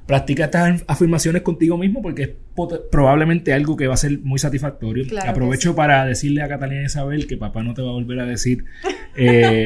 practica 0.07 0.45
estas 0.45 0.83
afirmaciones 0.88 1.43
contigo 1.43 1.77
mismo 1.77 2.01
porque 2.01 2.23
es 2.23 2.29
probablemente 2.91 3.53
algo 3.53 3.77
que 3.77 3.88
va 3.88 3.93
a 3.93 3.97
ser 3.97 4.19
muy 4.19 4.39
satisfactorio. 4.39 5.05
Aprovecho 5.25 5.75
para 5.75 6.05
decirle 6.05 6.41
a 6.41 6.47
Catalina 6.47 6.83
Isabel 6.83 7.27
que 7.27 7.38
papá 7.38 7.63
no 7.63 7.73
te 7.73 7.81
va 7.81 7.89
a 7.89 7.93
volver 7.93 8.19
a 8.19 8.25
decir, 8.25 8.65
eh, 9.15 9.65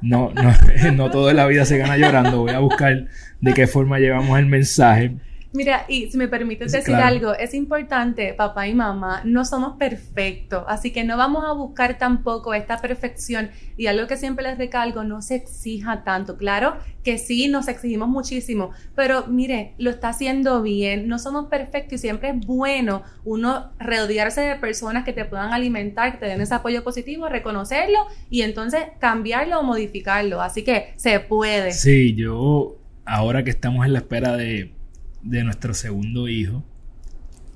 no, 0.00 0.32
no, 0.34 0.52
no 0.94 1.10
todo 1.10 1.30
en 1.30 1.36
la 1.36 1.46
vida 1.46 1.64
se 1.64 1.78
gana 1.78 1.96
llorando. 1.96 2.42
Voy 2.42 2.52
a 2.52 2.58
buscar 2.58 3.06
de 3.40 3.54
qué 3.54 3.66
forma 3.66 3.98
llevamos 3.98 4.38
el 4.38 4.46
mensaje. 4.46 5.16
Mira, 5.58 5.86
y 5.88 6.08
si 6.08 6.16
me 6.16 6.28
permites 6.28 6.70
decir 6.70 6.94
algo, 6.94 7.34
es 7.34 7.52
importante, 7.52 8.32
papá 8.32 8.68
y 8.68 8.74
mamá, 8.74 9.22
no 9.24 9.44
somos 9.44 9.76
perfectos, 9.76 10.62
así 10.68 10.92
que 10.92 11.02
no 11.02 11.16
vamos 11.16 11.44
a 11.44 11.50
buscar 11.50 11.98
tampoco 11.98 12.54
esta 12.54 12.78
perfección 12.78 13.50
y 13.76 13.88
algo 13.88 14.06
que 14.06 14.16
siempre 14.16 14.44
les 14.44 14.56
recalgo, 14.56 15.02
no 15.02 15.20
se 15.20 15.34
exija 15.34 16.04
tanto. 16.04 16.36
Claro 16.36 16.76
que 17.02 17.18
sí, 17.18 17.48
nos 17.48 17.66
exigimos 17.66 18.08
muchísimo, 18.08 18.70
pero 18.94 19.26
mire, 19.26 19.74
lo 19.78 19.90
está 19.90 20.10
haciendo 20.10 20.62
bien, 20.62 21.08
no 21.08 21.18
somos 21.18 21.48
perfectos 21.48 21.94
y 21.94 21.98
siempre 21.98 22.28
es 22.28 22.46
bueno 22.46 23.02
uno 23.24 23.72
rodearse 23.80 24.42
de 24.42 24.54
personas 24.54 25.04
que 25.04 25.12
te 25.12 25.24
puedan 25.24 25.52
alimentar, 25.52 26.12
que 26.12 26.18
te 26.18 26.26
den 26.26 26.40
ese 26.40 26.54
apoyo 26.54 26.84
positivo, 26.84 27.28
reconocerlo 27.28 27.98
y 28.30 28.42
entonces 28.42 28.84
cambiarlo 29.00 29.58
o 29.58 29.64
modificarlo. 29.64 30.40
Así 30.40 30.62
que 30.62 30.92
se 30.94 31.18
puede. 31.18 31.72
Sí, 31.72 32.14
yo 32.14 32.76
ahora 33.04 33.42
que 33.42 33.50
estamos 33.50 33.84
en 33.84 33.94
la 33.94 33.98
espera 33.98 34.36
de 34.36 34.77
de 35.22 35.44
nuestro 35.44 35.74
segundo 35.74 36.28
hijo, 36.28 36.64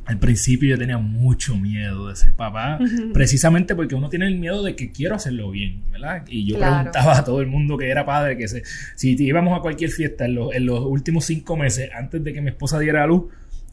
al 0.04 0.18
principio 0.18 0.70
yo 0.70 0.78
tenía 0.78 0.98
mucho 0.98 1.56
miedo 1.56 2.08
de 2.08 2.16
ser 2.16 2.32
papá, 2.32 2.78
precisamente 3.12 3.76
porque 3.76 3.94
uno 3.94 4.08
tiene 4.08 4.26
el 4.26 4.36
miedo 4.38 4.62
de 4.62 4.74
que 4.74 4.90
quiero 4.90 5.14
hacerlo 5.14 5.50
bien, 5.50 5.82
¿verdad? 5.92 6.24
Y 6.28 6.44
yo 6.44 6.58
preguntaba 6.58 7.18
a 7.18 7.24
todo 7.24 7.40
el 7.40 7.46
mundo 7.46 7.78
que 7.78 7.88
era 7.88 8.04
padre, 8.04 8.36
que 8.36 8.48
se, 8.48 8.62
si 8.96 9.14
íbamos 9.22 9.56
a 9.56 9.62
cualquier 9.62 9.90
fiesta 9.90 10.24
en 10.24 10.34
los, 10.34 10.54
en 10.54 10.66
los 10.66 10.80
últimos 10.80 11.24
cinco 11.24 11.56
meses, 11.56 11.90
antes 11.94 12.22
de 12.24 12.32
que 12.32 12.40
mi 12.40 12.50
esposa 12.50 12.80
diera 12.80 13.04
a 13.04 13.06
luz, 13.06 13.26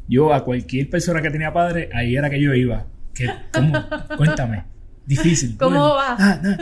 yo 0.08 0.34
a 0.34 0.44
cualquier 0.44 0.90
persona 0.90 1.22
que 1.22 1.32
tenía 1.32 1.52
padre, 1.52 1.90
ahí 1.94 2.16
era 2.16 2.30
que 2.30 2.42
yo 2.42 2.54
iba. 2.54 2.86
Que, 3.14 3.30
¿Cómo? 3.52 3.74
Cuéntame. 4.18 4.64
Difícil. 5.06 5.58
¿Cómo 5.58 5.96
va? 5.96 6.16
Ah, 6.20 6.58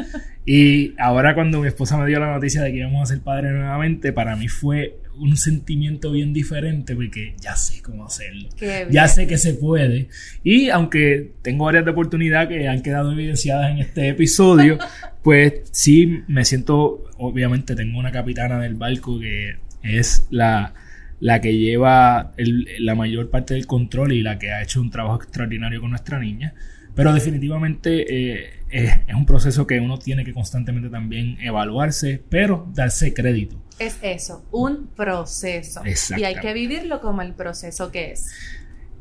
y 0.45 0.93
ahora 0.97 1.35
cuando 1.35 1.59
mi 1.59 1.67
esposa 1.67 1.97
me 1.97 2.07
dio 2.07 2.19
la 2.19 2.31
noticia 2.31 2.61
de 2.61 2.71
que 2.71 2.77
íbamos 2.77 3.03
a 3.03 3.13
ser 3.13 3.21
padres 3.21 3.51
nuevamente, 3.51 4.13
para 4.13 4.37
mí 4.37 4.47
fue 4.47 4.97
un 5.19 5.37
sentimiento 5.37 6.11
bien 6.11 6.33
diferente 6.33 6.95
porque 6.95 7.35
ya 7.39 7.55
sé 7.55 7.81
cómo 7.81 8.05
hacerlo. 8.05 8.49
Ya 8.89 9.07
sé 9.07 9.27
que 9.27 9.37
se 9.37 9.53
puede. 9.53 10.09
Y 10.43 10.69
aunque 10.69 11.33
tengo 11.41 11.65
varias 11.65 11.85
de 11.85 11.91
oportunidad 11.91 12.47
que 12.47 12.67
han 12.67 12.81
quedado 12.81 13.11
evidenciadas 13.11 13.71
en 13.71 13.79
este 13.79 14.09
episodio, 14.09 14.77
pues 15.23 15.61
sí 15.71 16.23
me 16.27 16.45
siento, 16.45 17.05
obviamente 17.17 17.75
tengo 17.75 17.99
una 17.99 18.11
capitana 18.11 18.59
del 18.59 18.75
barco 18.75 19.19
que 19.19 19.57
es 19.83 20.27
la, 20.29 20.73
la 21.19 21.41
que 21.41 21.57
lleva 21.57 22.33
la 22.37 22.95
mayor 22.95 23.29
parte 23.29 23.53
del 23.53 23.65
control 23.65 24.13
y 24.13 24.21
la 24.21 24.37
que 24.37 24.51
ha 24.51 24.61
hecho 24.61 24.81
un 24.81 24.91
trabajo 24.91 25.23
extraordinario 25.23 25.81
con 25.81 25.91
nuestra 25.91 26.19
niña. 26.19 26.53
Pero 26.95 27.13
definitivamente 27.13 28.05
eh, 28.09 28.49
es, 28.69 28.91
un 29.15 29.27
proceso 29.27 29.67
que 29.67 29.79
uno 29.79 29.99
tiene 29.99 30.25
que 30.25 30.33
constantemente 30.33 30.89
también 30.89 31.37
evaluarse, 31.41 32.23
pero 32.27 32.67
darse 32.73 33.13
crédito. 33.13 33.61
Es 33.79 33.97
eso, 34.01 34.43
un 34.51 34.87
proceso. 34.87 35.81
Y 36.15 36.23
hay 36.23 36.35
que 36.35 36.53
vivirlo 36.53 36.99
como 37.01 37.21
el 37.21 37.33
proceso 37.33 37.91
que 37.91 38.11
es. 38.11 38.31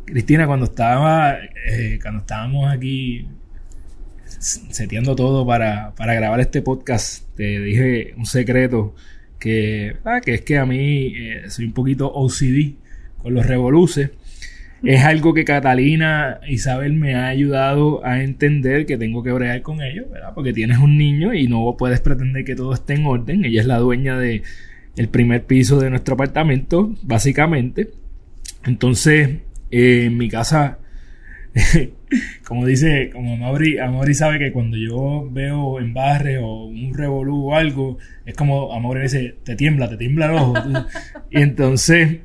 Cristina, 0.05 0.47
cuando 0.47 0.67
estaba, 0.67 1.39
eh, 1.67 1.99
cuando 2.01 2.21
estábamos 2.21 2.73
aquí 2.73 3.29
seteando 4.39 5.17
todo 5.17 5.47
para, 5.47 5.93
grabar 5.97 6.41
este 6.41 6.63
podcast, 6.63 7.25
te 7.37 7.61
dije 7.61 8.15
un 8.17 8.27
secreto 8.27 8.95
que, 9.39 9.97
ah, 10.05 10.21
que 10.21 10.35
es 10.35 10.41
que 10.43 10.59
a 10.59 10.67
mí 10.67 11.13
eh, 11.17 11.51
soy 11.51 11.67
un 11.67 11.73
poquito 11.73 12.13
OCD 12.13 12.75
con 13.23 13.35
los 13.35 13.47
revoluces 13.47 14.11
es 14.83 15.05
algo 15.05 15.33
que 15.33 15.45
Catalina 15.45 16.41
Isabel 16.49 16.93
me 16.93 17.15
ha 17.15 17.29
ayudado 17.29 18.05
a 18.05 18.23
entender 18.23 18.87
que 18.87 18.99
tengo 18.99 19.23
que 19.23 19.33
bregar 19.33 19.63
con 19.63 19.83
ellos, 19.83 20.07
¿verdad? 20.11 20.33
Porque 20.35 20.53
tienes 20.53 20.79
un 20.79 20.99
niño 20.99 21.35
y 21.35 21.49
no 21.49 21.77
puedes 21.79 22.01
pretender 22.01 22.45
que 22.45 22.55
todo 22.55 22.75
esté 22.75 22.95
en 22.95 23.07
orden. 23.07 23.45
Ella 23.45 23.61
es 23.61 23.67
la 23.67 23.79
dueña 23.79 24.19
de 24.19 24.43
el 24.97 25.09
primer 25.09 25.45
piso 25.45 25.79
de 25.81 25.91
nuestro 25.91 26.15
apartamento, 26.15 26.95
básicamente. 27.03 27.91
Entonces, 28.65 29.39
eh, 29.71 30.05
en 30.07 30.17
mi 30.17 30.29
casa, 30.29 30.79
como 32.47 32.67
dice, 32.67 33.11
como 33.13 33.35
Amaury, 33.35 33.79
Amaury 33.79 34.15
sabe 34.15 34.39
que 34.39 34.53
cuando 34.53 34.77
yo 34.77 35.29
veo 35.31 35.81
en 35.81 35.95
barre 35.95 36.39
o 36.39 36.65
un 36.65 36.95
revolú 36.95 37.51
o 37.51 37.55
algo, 37.55 37.99
es 38.25 38.35
como 38.35 38.73
Amaury 38.73 39.03
dice, 39.03 39.37
te 39.43 39.57
tiembla, 39.57 39.89
te 39.89 39.97
tiembla 39.97 40.27
el 40.27 40.33
ojo. 40.33 40.55
y 41.31 41.41
entonces, 41.41 42.19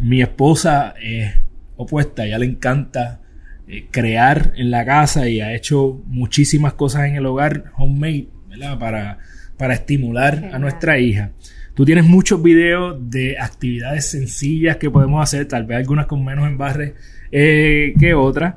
mi 0.00 0.20
esposa 0.20 0.94
es 1.00 1.43
opuesta, 1.76 2.26
ella 2.26 2.38
le 2.38 2.46
encanta 2.46 3.20
eh, 3.66 3.86
crear 3.90 4.52
en 4.56 4.70
la 4.70 4.84
casa 4.84 5.28
y 5.28 5.40
ha 5.40 5.54
hecho 5.54 6.02
muchísimas 6.06 6.74
cosas 6.74 7.06
en 7.06 7.16
el 7.16 7.26
hogar 7.26 7.72
homemade, 7.76 8.28
¿verdad? 8.48 8.78
Para, 8.78 9.18
para 9.56 9.74
estimular 9.74 10.50
a 10.52 10.58
nuestra 10.58 10.98
hija. 10.98 11.32
Tú 11.74 11.84
tienes 11.84 12.04
muchos 12.04 12.40
videos 12.40 12.98
de 13.10 13.36
actividades 13.36 14.08
sencillas 14.08 14.76
que 14.76 14.90
podemos 14.90 15.20
hacer, 15.22 15.48
tal 15.48 15.64
vez 15.64 15.78
algunas 15.78 16.06
con 16.06 16.24
menos 16.24 16.46
embarre 16.46 16.94
eh, 17.32 17.94
que 17.98 18.14
otras. 18.14 18.54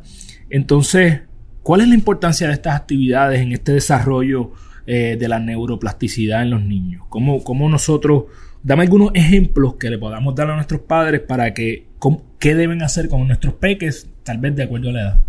Entonces, 0.51 1.21
¿cuál 1.63 1.81
es 1.81 1.87
la 1.87 1.95
importancia 1.95 2.47
de 2.47 2.53
estas 2.53 2.75
actividades 2.75 3.41
en 3.41 3.53
este 3.53 3.71
desarrollo 3.71 4.51
eh, 4.85 5.17
de 5.19 5.27
la 5.27 5.39
neuroplasticidad 5.39 6.43
en 6.43 6.51
los 6.51 6.61
niños? 6.61 7.05
¿Cómo, 7.09 7.43
¿Cómo, 7.43 7.67
nosotros, 7.69 8.25
dame 8.61 8.83
algunos 8.83 9.09
ejemplos 9.15 9.75
que 9.75 9.89
le 9.89 9.97
podamos 9.97 10.35
dar 10.35 10.51
a 10.51 10.55
nuestros 10.55 10.81
padres 10.81 11.21
para 11.21 11.55
que 11.55 11.86
qué 12.39 12.55
deben 12.55 12.81
hacer 12.83 13.09
con 13.09 13.27
nuestros 13.27 13.55
peques, 13.55 14.09
tal 14.23 14.37
vez 14.37 14.55
de 14.55 14.63
acuerdo 14.63 14.89
a 14.89 14.93
la 14.93 15.01
edad. 15.01 15.21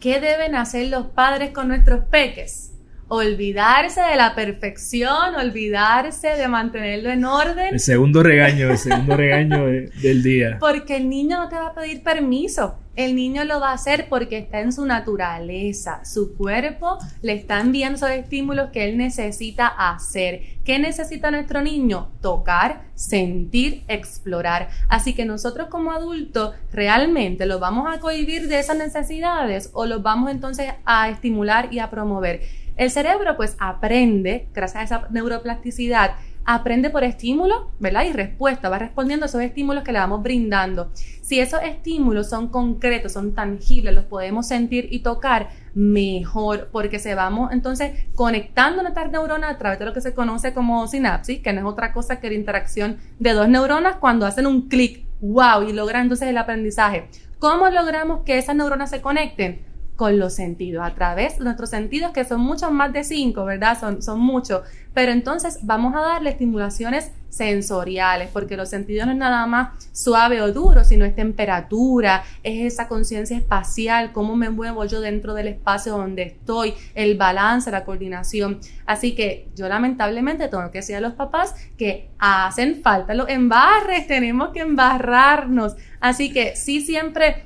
¿Qué 0.00 0.20
deben 0.20 0.54
hacer 0.54 0.88
los 0.88 1.06
padres 1.06 1.50
con 1.50 1.68
nuestros 1.68 2.04
peques? 2.04 2.72
olvidarse 3.08 4.00
de 4.00 4.16
la 4.16 4.34
perfección, 4.34 5.34
olvidarse 5.36 6.28
de 6.28 6.48
mantenerlo 6.48 7.10
en 7.10 7.24
orden. 7.24 7.74
El 7.74 7.80
segundo 7.80 8.22
regaño, 8.22 8.70
el 8.70 8.78
segundo 8.78 9.16
regaño 9.16 9.64
del 9.64 10.22
día. 10.22 10.56
Porque 10.58 10.96
el 10.96 11.08
niño 11.08 11.38
no 11.38 11.48
te 11.48 11.56
va 11.56 11.68
a 11.68 11.74
pedir 11.74 12.02
permiso. 12.02 12.78
El 12.96 13.14
niño 13.14 13.44
lo 13.44 13.60
va 13.60 13.72
a 13.72 13.74
hacer 13.74 14.08
porque 14.08 14.38
está 14.38 14.60
en 14.60 14.72
su 14.72 14.86
naturaleza. 14.86 16.02
Su 16.06 16.34
cuerpo 16.34 16.96
le 17.20 17.34
está 17.34 17.60
enviando 17.60 17.96
esos 17.96 18.08
estímulos 18.08 18.70
que 18.70 18.84
él 18.84 18.96
necesita 18.96 19.66
hacer. 19.66 20.40
¿Qué 20.64 20.78
necesita 20.78 21.30
nuestro 21.30 21.60
niño? 21.60 22.08
Tocar, 22.22 22.86
sentir, 22.94 23.84
explorar. 23.86 24.70
Así 24.88 25.12
que 25.12 25.26
nosotros 25.26 25.68
como 25.68 25.92
adultos 25.92 26.54
realmente 26.72 27.44
lo 27.44 27.58
vamos 27.58 27.86
a 27.94 28.00
cohibir 28.00 28.48
de 28.48 28.60
esas 28.60 28.78
necesidades 28.78 29.68
o 29.74 29.84
los 29.84 30.02
vamos 30.02 30.30
entonces 30.30 30.72
a 30.86 31.10
estimular 31.10 31.70
y 31.70 31.80
a 31.80 31.90
promover. 31.90 32.40
El 32.78 32.90
cerebro 32.90 33.36
pues 33.36 33.56
aprende, 33.58 34.48
gracias 34.54 34.80
a 34.80 34.84
esa 34.84 35.08
neuroplasticidad, 35.10 36.12
aprende 36.46 36.90
por 36.90 37.02
estímulo, 37.02 37.72
¿verdad? 37.80 38.04
Y 38.04 38.12
respuesta, 38.12 38.68
va 38.68 38.78
respondiendo 38.78 39.24
a 39.24 39.28
esos 39.28 39.42
estímulos 39.42 39.82
que 39.82 39.92
le 39.92 39.98
vamos 39.98 40.22
brindando. 40.22 40.92
Si 41.20 41.40
esos 41.40 41.60
estímulos 41.64 42.30
son 42.30 42.48
concretos, 42.48 43.12
son 43.12 43.34
tangibles, 43.34 43.92
los 43.92 44.04
podemos 44.04 44.46
sentir 44.46 44.86
y 44.92 45.00
tocar, 45.00 45.48
mejor, 45.74 46.68
porque 46.70 47.00
se 47.00 47.16
vamos 47.16 47.52
entonces 47.52 48.06
conectando 48.14 48.82
nuestras 48.82 49.10
neuronas 49.10 49.50
a 49.50 49.58
través 49.58 49.80
de 49.80 49.86
lo 49.86 49.92
que 49.92 50.00
se 50.00 50.14
conoce 50.14 50.54
como 50.54 50.86
sinapsis, 50.86 51.40
que 51.40 51.52
no 51.52 51.60
es 51.60 51.66
otra 51.66 51.92
cosa 51.92 52.20
que 52.20 52.28
la 52.28 52.36
interacción 52.36 52.98
de 53.18 53.32
dos 53.32 53.48
neuronas 53.48 53.96
cuando 53.96 54.24
hacen 54.24 54.46
un 54.46 54.68
clic, 54.68 55.04
wow, 55.20 55.68
y 55.68 55.72
logran 55.72 56.02
entonces 56.02 56.28
el 56.28 56.38
aprendizaje. 56.38 57.08
¿Cómo 57.40 57.68
logramos 57.68 58.22
que 58.22 58.38
esas 58.38 58.54
neuronas 58.54 58.90
se 58.90 59.02
conecten? 59.02 59.65
Con 59.96 60.18
los 60.18 60.34
sentidos, 60.34 60.86
a 60.86 60.94
través 60.94 61.38
de 61.38 61.44
nuestros 61.44 61.70
sentidos, 61.70 62.12
que 62.12 62.24
son 62.24 62.40
muchos 62.40 62.70
más 62.70 62.92
de 62.92 63.02
cinco, 63.02 63.44
¿verdad? 63.44 63.78
Son, 63.80 64.02
son 64.02 64.20
muchos. 64.20 64.60
Pero 64.92 65.12
entonces 65.12 65.58
vamos 65.62 65.94
a 65.94 66.00
darle 66.00 66.30
estimulaciones 66.30 67.10
sensoriales, 67.28 68.30
porque 68.32 68.56
los 68.56 68.70
sentidos 68.70 69.06
no 69.06 69.12
es 69.12 69.18
nada 69.18 69.46
más 69.46 69.90
suave 69.92 70.40
o 70.40 70.52
duro, 70.52 70.84
sino 70.84 71.04
es 71.04 71.14
temperatura, 71.14 72.24
es 72.42 72.72
esa 72.72 72.88
conciencia 72.88 73.36
espacial, 73.36 74.12
cómo 74.12 74.36
me 74.36 74.48
muevo 74.48 74.84
yo 74.86 75.00
dentro 75.00 75.34
del 75.34 75.48
espacio 75.48 75.96
donde 75.96 76.22
estoy, 76.22 76.74
el 76.94 77.16
balance, 77.16 77.70
la 77.70 77.84
coordinación. 77.84 78.60
Así 78.86 79.14
que 79.14 79.48
yo 79.54 79.68
lamentablemente 79.68 80.48
tengo 80.48 80.70
que 80.70 80.78
decir 80.78 80.96
a 80.96 81.00
los 81.00 81.14
papás 81.14 81.54
que 81.76 82.08
hacen 82.18 82.82
falta 82.82 83.12
los 83.12 83.28
embarres, 83.28 84.06
tenemos 84.06 84.50
que 84.50 84.60
embarrarnos. 84.60 85.76
Así 86.00 86.32
que 86.32 86.56
sí 86.56 86.80
siempre 86.80 87.44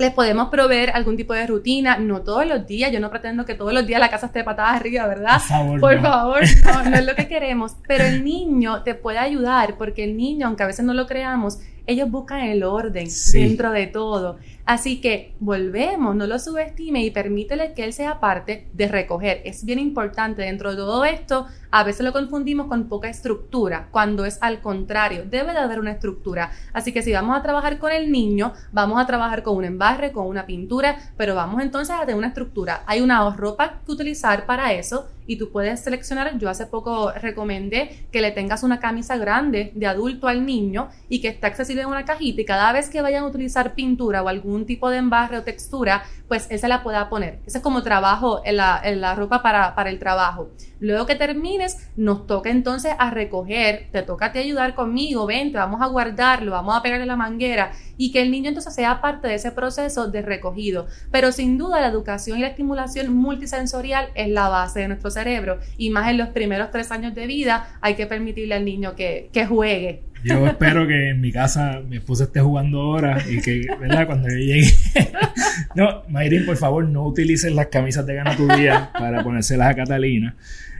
les 0.00 0.12
podemos 0.12 0.48
proveer 0.48 0.90
algún 0.94 1.16
tipo 1.16 1.34
de 1.34 1.46
rutina, 1.46 1.98
no 1.98 2.22
todos 2.22 2.46
los 2.46 2.66
días, 2.66 2.90
yo 2.90 3.00
no 3.00 3.10
pretendo 3.10 3.44
que 3.44 3.54
todos 3.54 3.74
los 3.74 3.86
días 3.86 4.00
la 4.00 4.08
casa 4.08 4.26
esté 4.26 4.42
patada 4.42 4.72
arriba, 4.72 5.06
¿verdad? 5.06 5.34
Por 5.34 5.48
favor. 5.48 5.80
Por 5.80 6.00
favor, 6.00 6.40
no, 6.90 6.96
es 6.96 7.04
lo 7.04 7.14
que 7.14 7.28
queremos, 7.28 7.76
pero 7.86 8.04
el 8.04 8.24
niño 8.24 8.82
te 8.82 8.94
puede 8.94 9.18
ayudar 9.18 9.74
porque 9.76 10.02
el 10.04 10.16
niño, 10.16 10.46
aunque 10.46 10.62
a 10.62 10.66
veces 10.66 10.86
no 10.86 10.94
lo 10.94 11.06
creamos, 11.06 11.60
ellos 11.86 12.10
buscan 12.10 12.40
el 12.40 12.62
orden 12.62 13.08
dentro 13.32 13.72
de 13.72 13.86
todo. 13.86 14.38
Así 14.70 15.00
que 15.00 15.34
volvemos, 15.40 16.14
no 16.14 16.28
lo 16.28 16.38
subestime 16.38 17.02
y 17.02 17.10
permítele 17.10 17.72
que 17.72 17.82
él 17.82 17.92
sea 17.92 18.20
parte 18.20 18.68
de 18.72 18.86
recoger. 18.86 19.42
Es 19.44 19.64
bien 19.64 19.80
importante 19.80 20.42
dentro 20.42 20.70
de 20.70 20.76
todo 20.76 21.04
esto. 21.04 21.46
A 21.72 21.82
veces 21.82 22.04
lo 22.04 22.12
confundimos 22.12 22.68
con 22.68 22.88
poca 22.88 23.08
estructura, 23.08 23.88
cuando 23.90 24.24
es 24.24 24.38
al 24.40 24.60
contrario, 24.60 25.24
debe 25.24 25.52
de 25.52 25.58
haber 25.58 25.80
una 25.80 25.92
estructura. 25.92 26.52
Así 26.72 26.92
que 26.92 27.02
si 27.02 27.12
vamos 27.12 27.36
a 27.36 27.42
trabajar 27.42 27.78
con 27.78 27.90
el 27.90 28.12
niño, 28.12 28.52
vamos 28.72 29.00
a 29.00 29.06
trabajar 29.06 29.42
con 29.42 29.56
un 29.56 29.64
embarre, 29.64 30.12
con 30.12 30.26
una 30.26 30.46
pintura, 30.46 30.96
pero 31.16 31.34
vamos 31.34 31.62
entonces 31.62 31.96
a 31.96 32.00
tener 32.00 32.16
una 32.16 32.28
estructura. 32.28 32.82
Hay 32.86 33.00
una 33.00 33.28
ropa 33.30 33.80
que 33.84 33.92
utilizar 33.92 34.46
para 34.46 34.72
eso 34.72 35.08
y 35.30 35.36
tú 35.36 35.52
puedes 35.52 35.78
seleccionar, 35.78 36.36
yo 36.38 36.50
hace 36.50 36.66
poco 36.66 37.12
recomendé 37.12 38.08
que 38.10 38.20
le 38.20 38.32
tengas 38.32 38.64
una 38.64 38.80
camisa 38.80 39.16
grande 39.16 39.70
de 39.76 39.86
adulto 39.86 40.26
al 40.26 40.44
niño 40.44 40.88
y 41.08 41.20
que 41.20 41.28
esté 41.28 41.46
accesible 41.46 41.82
en 41.82 41.88
una 41.88 42.04
cajita 42.04 42.40
y 42.40 42.44
cada 42.44 42.72
vez 42.72 42.90
que 42.90 43.00
vayan 43.00 43.22
a 43.22 43.28
utilizar 43.28 43.74
pintura 43.74 44.24
o 44.24 44.28
algún 44.28 44.66
tipo 44.66 44.90
de 44.90 44.96
embarre 44.96 45.38
o 45.38 45.44
textura, 45.44 46.02
pues 46.26 46.48
se 46.50 46.66
la 46.66 46.82
pueda 46.82 47.08
poner. 47.08 47.38
Ese 47.46 47.58
es 47.58 47.62
como 47.62 47.84
trabajo 47.84 48.42
en 48.44 48.56
la, 48.56 48.80
en 48.82 49.00
la 49.00 49.14
ropa 49.14 49.40
para, 49.40 49.76
para 49.76 49.90
el 49.90 50.00
trabajo. 50.00 50.50
Luego 50.80 51.06
que 51.06 51.14
termines, 51.14 51.90
nos 51.96 52.26
toca 52.26 52.50
entonces 52.50 52.92
a 52.98 53.10
recoger, 53.10 53.88
te 53.92 54.02
toca 54.02 54.26
a 54.26 54.32
ti 54.32 54.38
ayudar 54.38 54.74
conmigo, 54.74 55.26
vente, 55.26 55.58
vamos 55.58 55.82
a 55.82 55.86
guardarlo, 55.86 56.52
vamos 56.52 56.76
a 56.76 56.82
pegarle 56.82 57.06
la 57.06 57.16
manguera 57.16 57.72
y 57.98 58.12
que 58.12 58.22
el 58.22 58.30
niño 58.30 58.48
entonces 58.48 58.74
sea 58.74 59.02
parte 59.02 59.28
de 59.28 59.34
ese 59.34 59.52
proceso 59.52 60.10
de 60.10 60.22
recogido. 60.22 60.86
Pero 61.10 61.32
sin 61.32 61.58
duda 61.58 61.80
la 61.80 61.88
educación 61.88 62.38
y 62.38 62.40
la 62.40 62.48
estimulación 62.48 63.14
multisensorial 63.14 64.08
es 64.14 64.28
la 64.28 64.48
base 64.48 64.80
de 64.80 64.88
nuestro 64.88 65.10
cerebro 65.10 65.58
y 65.76 65.90
más 65.90 66.10
en 66.10 66.16
los 66.16 66.28
primeros 66.28 66.70
tres 66.70 66.90
años 66.90 67.14
de 67.14 67.26
vida 67.26 67.68
hay 67.82 67.94
que 67.94 68.06
permitirle 68.06 68.54
al 68.54 68.64
niño 68.64 68.96
que, 68.96 69.28
que 69.32 69.46
juegue. 69.46 70.04
Yo 70.22 70.46
espero 70.46 70.86
que 70.86 71.10
en 71.10 71.20
mi 71.20 71.32
casa 71.32 71.80
mi 71.86 71.96
esposa 71.96 72.24
esté 72.24 72.40
jugando 72.40 72.80
ahora 72.80 73.22
y 73.28 73.40
que, 73.40 73.66
¿verdad? 73.80 74.06
Cuando 74.06 74.28
yo 74.28 74.36
llegue. 74.36 74.70
no, 75.74 76.02
Mayrin, 76.08 76.44
por 76.44 76.56
favor, 76.56 76.84
no 76.84 77.06
utilices 77.06 77.52
las 77.52 77.68
camisas 77.68 78.04
de 78.04 78.14
gana 78.14 78.36
tu 78.36 78.46
día 78.48 78.90
para 78.92 79.22
ponérselas 79.22 79.70
a 79.70 79.74
Catalina. 79.74 80.36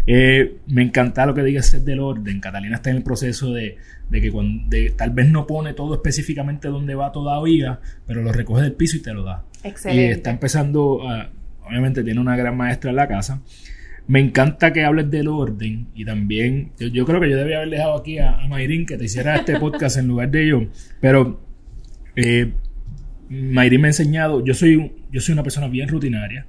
Eh, 0.06 0.56
me 0.66 0.82
encanta 0.82 1.26
lo 1.26 1.34
que 1.34 1.42
digas 1.42 1.84
del 1.84 2.00
orden. 2.00 2.40
Catalina 2.40 2.76
está 2.76 2.90
en 2.90 2.96
el 2.96 3.02
proceso 3.02 3.52
de, 3.52 3.76
que 4.10 4.30
cuando, 4.30 4.76
tal 4.96 5.10
vez 5.10 5.30
no 5.30 5.46
pone 5.46 5.74
todo 5.74 5.94
específicamente 5.94 6.68
donde 6.68 6.94
va 6.94 7.12
todavía, 7.12 7.80
pero 8.06 8.22
lo 8.22 8.32
recoge 8.32 8.62
del 8.62 8.72
piso 8.72 8.96
y 8.96 9.02
te 9.02 9.12
lo 9.12 9.22
da. 9.22 9.44
Excelente. 9.62 10.02
Y 10.02 10.10
está 10.10 10.30
empezando, 10.30 11.00
obviamente 11.66 12.02
tiene 12.02 12.20
una 12.20 12.36
gran 12.36 12.56
maestra 12.56 12.90
en 12.90 12.96
la 12.96 13.08
casa. 13.08 13.42
Me 14.06 14.18
encanta 14.18 14.72
que 14.72 14.82
hables 14.82 15.08
del 15.10 15.28
orden 15.28 15.86
y 15.94 16.04
también 16.04 16.72
yo, 16.78 17.06
creo 17.06 17.20
que 17.20 17.30
yo 17.30 17.36
debía 17.36 17.58
haber 17.58 17.70
dejado 17.70 17.96
aquí 17.96 18.18
a, 18.18 18.40
a 18.40 18.48
Mayrin 18.48 18.84
que 18.84 18.96
te 18.96 19.04
hiciera 19.04 19.36
este 19.36 19.60
podcast 19.60 19.98
en 19.98 20.08
lugar 20.08 20.30
de 20.30 20.48
yo, 20.48 20.66
pero 21.00 21.40
eh, 22.16 22.52
Mayrin 23.28 23.80
me 23.80 23.86
ha 23.86 23.90
enseñado, 23.90 24.44
yo 24.44 24.52
soy, 24.52 24.92
yo 25.12 25.20
soy 25.20 25.34
una 25.34 25.44
persona 25.44 25.68
bien 25.68 25.88
rutinaria 25.88 26.46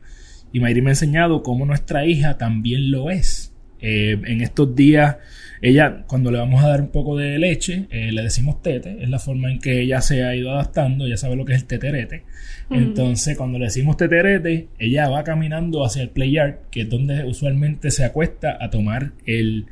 y 0.52 0.60
Mayrin 0.60 0.84
me 0.84 0.90
ha 0.90 0.94
enseñado 0.94 1.44
cómo 1.44 1.66
nuestra 1.66 2.06
hija 2.06 2.38
también 2.38 2.92
lo 2.92 3.10
es. 3.10 3.54
Eh, 3.84 4.20
en 4.26 4.42
estos 4.42 4.76
días, 4.76 5.18
ella, 5.62 6.04
cuando 6.08 6.30
le 6.30 6.38
vamos 6.38 6.64
a 6.64 6.68
dar 6.68 6.82
un 6.82 6.90
poco 6.90 7.18
de 7.18 7.40
leche, 7.40 7.88
eh, 7.90 8.12
le 8.12 8.22
decimos 8.22 8.62
tete, 8.62 8.98
es 9.02 9.10
la 9.10 9.18
forma 9.18 9.52
en 9.52 9.60
que 9.60 9.82
ella 9.82 10.02
se 10.02 10.24
ha 10.24 10.36
ido 10.36 10.52
adaptando, 10.52 11.08
ya 11.08 11.18
sabe 11.18 11.36
lo 11.36 11.46
que 11.46 11.54
es 11.54 11.62
el 11.62 11.68
teterete. 11.68 12.24
Entonces, 12.70 13.36
cuando 13.36 13.60
le 13.60 13.66
decimos 13.66 13.98
teterete, 13.98 14.68
ella 14.80 15.10
va 15.10 15.24
caminando 15.24 15.84
hacia 15.84 16.04
el 16.04 16.10
play 16.10 16.38
que 16.70 16.82
es 16.82 16.90
donde 16.90 17.26
usualmente 17.26 17.92
se 17.92 18.06
acuesta 18.06 18.58
a 18.62 18.70
tomar 18.70 19.12
el, 19.26 19.66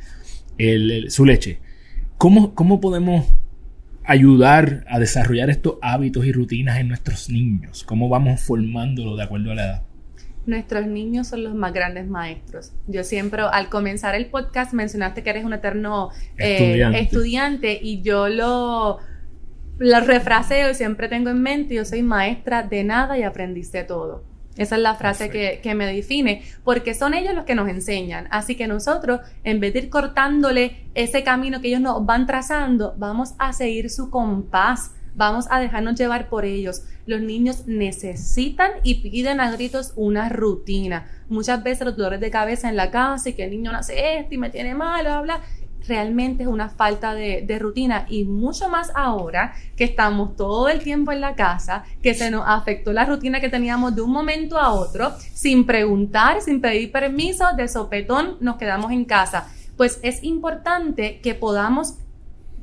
su 1.09 1.23
leche. 1.23 1.59
¿Cómo, 2.17 2.53
¿Cómo 2.55 2.81
podemos 2.81 3.25
ayudar 4.03 4.85
a 4.89 4.99
desarrollar 4.99 5.49
estos 5.49 5.75
hábitos 5.81 6.25
y 6.25 6.31
rutinas 6.31 6.79
en 6.79 6.89
nuestros 6.89 7.29
niños? 7.29 7.83
¿Cómo 7.83 8.09
vamos 8.09 8.41
formándolo 8.41 9.15
de 9.15 9.23
acuerdo 9.23 9.51
a 9.51 9.55
la 9.55 9.63
edad? 9.63 9.88
Nuestros 10.45 10.87
niños 10.87 11.27
son 11.27 11.43
los 11.43 11.53
más 11.53 11.73
grandes 11.73 12.07
maestros. 12.07 12.71
Yo 12.87 13.03
siempre, 13.03 13.43
al 13.43 13.69
comenzar 13.69 14.15
el 14.15 14.27
podcast, 14.27 14.73
mencionaste 14.73 15.21
que 15.23 15.29
eres 15.29 15.45
un 15.45 15.53
eterno 15.53 16.09
eh, 16.37 16.91
estudiante. 16.95 17.77
y 17.81 18.01
yo 18.01 18.29
lo, 18.29 18.99
lo 19.77 19.99
refraseo 20.01 20.71
y 20.71 20.75
siempre 20.75 21.07
tengo 21.07 21.29
en 21.29 21.41
mente, 21.41 21.75
yo 21.75 21.85
soy 21.85 22.03
maestra 22.03 22.63
de 22.63 22.83
nada 22.83 23.17
y 23.17 23.23
aprendiste 23.23 23.83
todo. 23.83 24.23
Esa 24.57 24.75
es 24.75 24.81
la 24.81 24.95
frase 24.95 25.29
que, 25.29 25.61
que, 25.63 25.73
me 25.73 25.85
define, 25.85 26.43
porque 26.65 26.93
son 26.93 27.13
ellos 27.13 27.33
los 27.33 27.45
que 27.45 27.55
nos 27.55 27.69
enseñan. 27.69 28.27
Así 28.29 28.55
que 28.55 28.67
nosotros, 28.67 29.21
en 29.45 29.61
vez 29.61 29.71
de 29.73 29.79
ir 29.79 29.89
cortándole 29.89 30.87
ese 30.95 31.23
camino 31.23 31.61
que 31.61 31.69
ellos 31.69 31.79
nos 31.79 32.05
van 32.05 32.25
trazando, 32.25 32.93
vamos 32.97 33.35
a 33.37 33.53
seguir 33.53 33.89
su 33.89 34.09
compás 34.09 34.91
Vamos 35.15 35.47
a 35.49 35.59
dejarnos 35.59 35.95
llevar 35.95 36.29
por 36.29 36.45
ellos. 36.45 36.83
Los 37.05 37.21
niños 37.21 37.67
necesitan 37.67 38.71
y 38.83 38.95
piden 38.95 39.39
a 39.39 39.51
gritos 39.51 39.93
una 39.95 40.29
rutina. 40.29 41.07
Muchas 41.27 41.63
veces 41.63 41.85
los 41.85 41.97
dolores 41.97 42.19
de 42.19 42.31
cabeza 42.31 42.69
en 42.69 42.75
la 42.75 42.91
casa 42.91 43.29
y 43.29 43.33
que 43.33 43.43
el 43.43 43.51
niño 43.51 43.71
no 43.71 43.79
hace 43.79 44.19
esto 44.19 44.35
y 44.35 44.37
me 44.37 44.49
tiene 44.49 44.75
mal, 44.75 45.05
habla 45.07 45.41
realmente 45.87 46.43
es 46.43 46.49
una 46.49 46.69
falta 46.69 47.13
de, 47.13 47.43
de, 47.45 47.59
rutina 47.59 48.05
y 48.09 48.25
mucho 48.25 48.69
más 48.69 48.91
ahora 48.95 49.53
que 49.75 49.83
estamos 49.83 50.35
todo 50.35 50.69
el 50.69 50.81
tiempo 50.81 51.11
en 51.11 51.21
la 51.21 51.35
casa, 51.35 51.83
que 52.01 52.13
se 52.13 52.29
nos 52.31 52.43
afectó 52.45 52.93
la 52.93 53.05
rutina 53.05 53.39
que 53.39 53.49
teníamos 53.49 53.95
de 53.95 54.01
un 54.01 54.11
momento 54.11 54.57
a 54.57 54.71
otro, 54.71 55.11
sin 55.33 55.65
preguntar, 55.65 56.41
sin 56.41 56.61
pedir 56.61 56.91
permiso, 56.91 57.45
de 57.55 57.67
sopetón 57.67 58.37
nos 58.39 58.57
quedamos 58.57 58.91
en 58.91 59.05
casa. 59.05 59.47
Pues 59.77 59.99
es 60.03 60.23
importante 60.23 61.19
que 61.21 61.35
podamos 61.35 61.95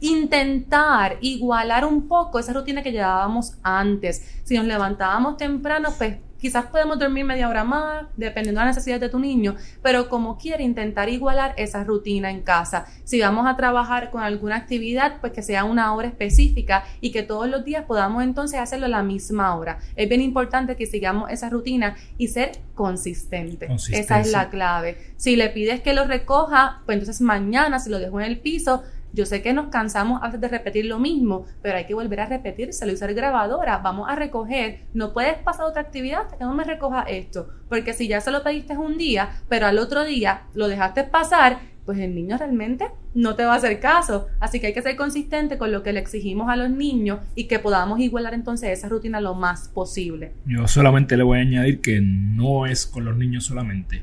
intentar 0.01 1.19
igualar 1.21 1.85
un 1.85 2.09
poco 2.09 2.39
esa 2.39 2.53
rutina 2.53 2.83
que 2.83 2.93
llevábamos 2.93 3.55
antes. 3.63 4.41
Si 4.45 4.57
nos 4.57 4.67
levantábamos 4.67 5.37
temprano, 5.37 5.91
pues 5.97 6.17
Quizás 6.39 6.67
podemos 6.67 6.99
dormir 6.99 7.25
media 7.25 7.49
hora 7.49 7.65
más, 7.65 8.05
dependiendo 8.17 8.61
de 8.61 8.67
la 8.67 8.71
necesidad 8.71 9.01
de 9.01 9.09
tu 9.09 9.19
niño, 9.19 9.57
pero 9.83 10.09
como 10.09 10.37
quiere 10.37 10.65
intentar 10.65 11.09
igualar 11.09 11.55
esa 11.57 11.83
rutina 11.83 12.31
en 12.31 12.43
casa. 12.43 12.87
Si 13.05 13.21
vamos 13.21 13.47
a 13.47 13.57
trabajar 13.57 14.11
con 14.11 14.23
alguna 14.23 14.57
actividad, 14.57 15.21
pues 15.21 15.33
que 15.33 15.43
sea 15.43 15.65
una 15.65 15.95
hora 15.95 16.09
específica 16.09 16.85
y 17.01 17.11
que 17.11 17.23
todos 17.23 17.49
los 17.49 17.65
días 17.65 17.85
podamos 17.87 18.23
entonces 18.23 18.61
hacerlo 18.61 18.87
a 18.87 18.91
la 18.91 19.03
misma 19.03 19.57
hora. 19.57 19.79
Es 19.97 20.09
bien 20.09 20.21
importante 20.21 20.77
que 20.77 20.87
sigamos 20.87 21.31
esa 21.31 21.49
rutina 21.49 21.97
y 22.19 22.29
ser 22.29 22.53
consistente. 22.75 23.69
Esa 23.93 24.21
es 24.21 24.31
la 24.31 24.51
clave. 24.51 24.99
Si 25.17 25.37
le 25.37 25.49
pides 25.49 25.81
que 25.81 25.95
lo 25.95 26.05
recoja, 26.05 26.83
pues 26.85 26.99
entonces 26.99 27.23
mañana 27.23 27.79
si 27.79 27.89
lo 27.89 27.99
dejo 27.99 28.21
en 28.21 28.27
el 28.27 28.39
piso, 28.39 28.83
yo 29.17 29.25
sé 29.25 29.41
que 29.41 29.55
nos 29.55 29.69
cansamos 29.69 30.23
a 30.23 30.27
veces 30.27 30.43
de 30.43 30.49
repetir 30.49 30.85
lo 30.85 30.99
mismo, 30.99 31.47
pero 31.63 31.79
hay 31.79 31.87
que 31.87 31.95
volver 31.95 32.21
a 32.21 32.27
repetírselo 32.27 32.93
y 32.93 32.97
usar 32.97 33.15
grabadora. 33.15 33.79
Vamos 33.79 34.11
a 34.11 34.15
recoger. 34.15 34.81
No 34.93 35.15
puedes 35.15 35.39
pasar 35.39 35.65
otra 35.65 35.81
actividad 35.81 36.21
hasta 36.21 36.37
que 36.37 36.45
no 36.45 36.53
me 36.53 36.65
recoja 36.65 37.01
esto. 37.05 37.49
Porque 37.71 37.95
si 37.95 38.09
ya 38.09 38.21
se 38.21 38.31
lo 38.31 38.43
pediste 38.43 38.77
un 38.77 38.99
día, 38.99 39.31
pero 39.49 39.67
al 39.67 39.79
otro 39.79 40.05
día 40.05 40.43
lo 40.53 40.69
dejaste 40.69 41.05
pasar, 41.05 41.61
pues 41.87 41.99
el 41.99 42.15
niño 42.15 42.37
realmente 42.37 42.89
no 43.15 43.37
te 43.37 43.47
va 43.47 43.55
a 43.55 43.57
hacer 43.57 43.81
caso. 43.81 44.27
Así 44.39 44.61
que 44.61 44.67
hay 44.67 44.75
que 44.75 44.83
ser 44.83 44.97
consistente 44.97 45.57
con 45.57 45.73
lo 45.73 45.83
que 45.83 45.95
le 45.95 46.01
exigimos 46.01 46.51
a 46.51 46.57
los 46.57 46.69
niños 46.69 47.21
y 47.35 47.45
que 47.45 47.59
podamos 47.59 47.99
igualar 48.01 48.35
entonces 48.35 48.69
esa 48.69 48.91
rutina 48.91 49.23
lo 49.23 49.35
más 49.35 49.69
posible. 49.69 50.35
Yo 50.45 50.69
solamente 50.69 51.17
le 51.17 51.23
voy 51.23 51.39
a 51.39 51.41
añadir 51.41 51.81
que 51.81 52.03
no 52.03 52.67
es 52.67 52.85
con 52.85 53.07
los 53.07 53.17
niños 53.17 53.47
solamente. 53.47 54.03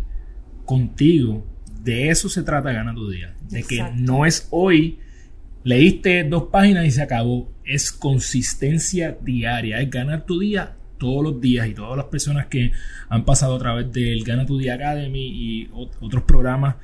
Contigo, 0.66 1.46
de 1.84 2.10
eso 2.10 2.30
se 2.30 2.42
trata 2.42 2.72
Gana 2.72 2.96
tu 2.96 3.12
Día. 3.12 3.36
De 3.48 3.62
que 3.62 3.84
no 3.96 4.26
es 4.26 4.48
hoy 4.50 4.98
Leíste 5.64 6.24
dos 6.24 6.44
páginas 6.52 6.86
y 6.86 6.92
se 6.92 7.02
acabó. 7.02 7.50
Es 7.64 7.92
consistencia 7.92 9.18
diaria, 9.22 9.80
es 9.80 9.90
ganar 9.90 10.26
tu 10.26 10.40
día 10.40 10.76
todos 10.98 11.24
los 11.24 11.42
días 11.42 11.68
y 11.68 11.74
todas 11.74 11.98
las 11.98 12.06
personas 12.06 12.48
que 12.48 12.72
han 13.10 13.26
pasado 13.26 13.56
a 13.56 13.60
través 13.60 13.92
del 13.92 14.24
Gana 14.24 14.46
tu 14.46 14.58
Día 14.58 14.76
Academy 14.76 15.28
y 15.28 15.70
otros 15.74 16.24
programas 16.24 16.76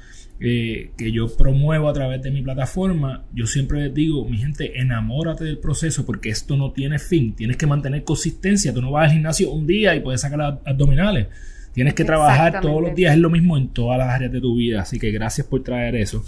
eh, 0.42 0.92
que 0.98 1.12
yo 1.12 1.28
promuevo 1.36 1.90
a 1.90 1.94
través 1.94 2.22
de 2.22 2.32
mi 2.32 2.42
plataforma, 2.42 3.26
yo 3.34 3.46
siempre 3.46 3.84
les 3.84 3.94
digo, 3.94 4.24
mi 4.26 4.38
gente, 4.38 4.80
enamórate 4.80 5.44
del 5.44 5.58
proceso 5.58 6.06
porque 6.06 6.30
esto 6.30 6.56
no 6.56 6.72
tiene 6.72 7.00
fin. 7.00 7.34
Tienes 7.34 7.58
que 7.58 7.68
mantener 7.68 8.04
consistencia. 8.04 8.74
Tú 8.74 8.82
no 8.82 8.92
vas 8.92 9.06
al 9.06 9.14
gimnasio 9.14 9.52
un 9.52 9.68
día 9.68 9.96
y 9.96 10.00
puedes 10.00 10.22
sacar 10.22 10.62
abdominales. 10.66 11.28
Tienes 11.74 11.94
que 11.94 12.06
trabajar 12.06 12.62
todos 12.62 12.82
los 12.82 12.96
días. 12.96 13.14
Es 13.14 13.20
lo 13.20 13.30
mismo 13.30 13.58
en 13.58 13.70
todas 13.70 13.98
las 13.98 14.10
áreas 14.10 14.32
de 14.32 14.40
tu 14.40 14.56
vida. 14.56 14.82
Así 14.82 14.98
que 14.98 15.12
gracias 15.12 15.46
por 15.48 15.62
traer 15.62 15.96
eso. 15.96 16.24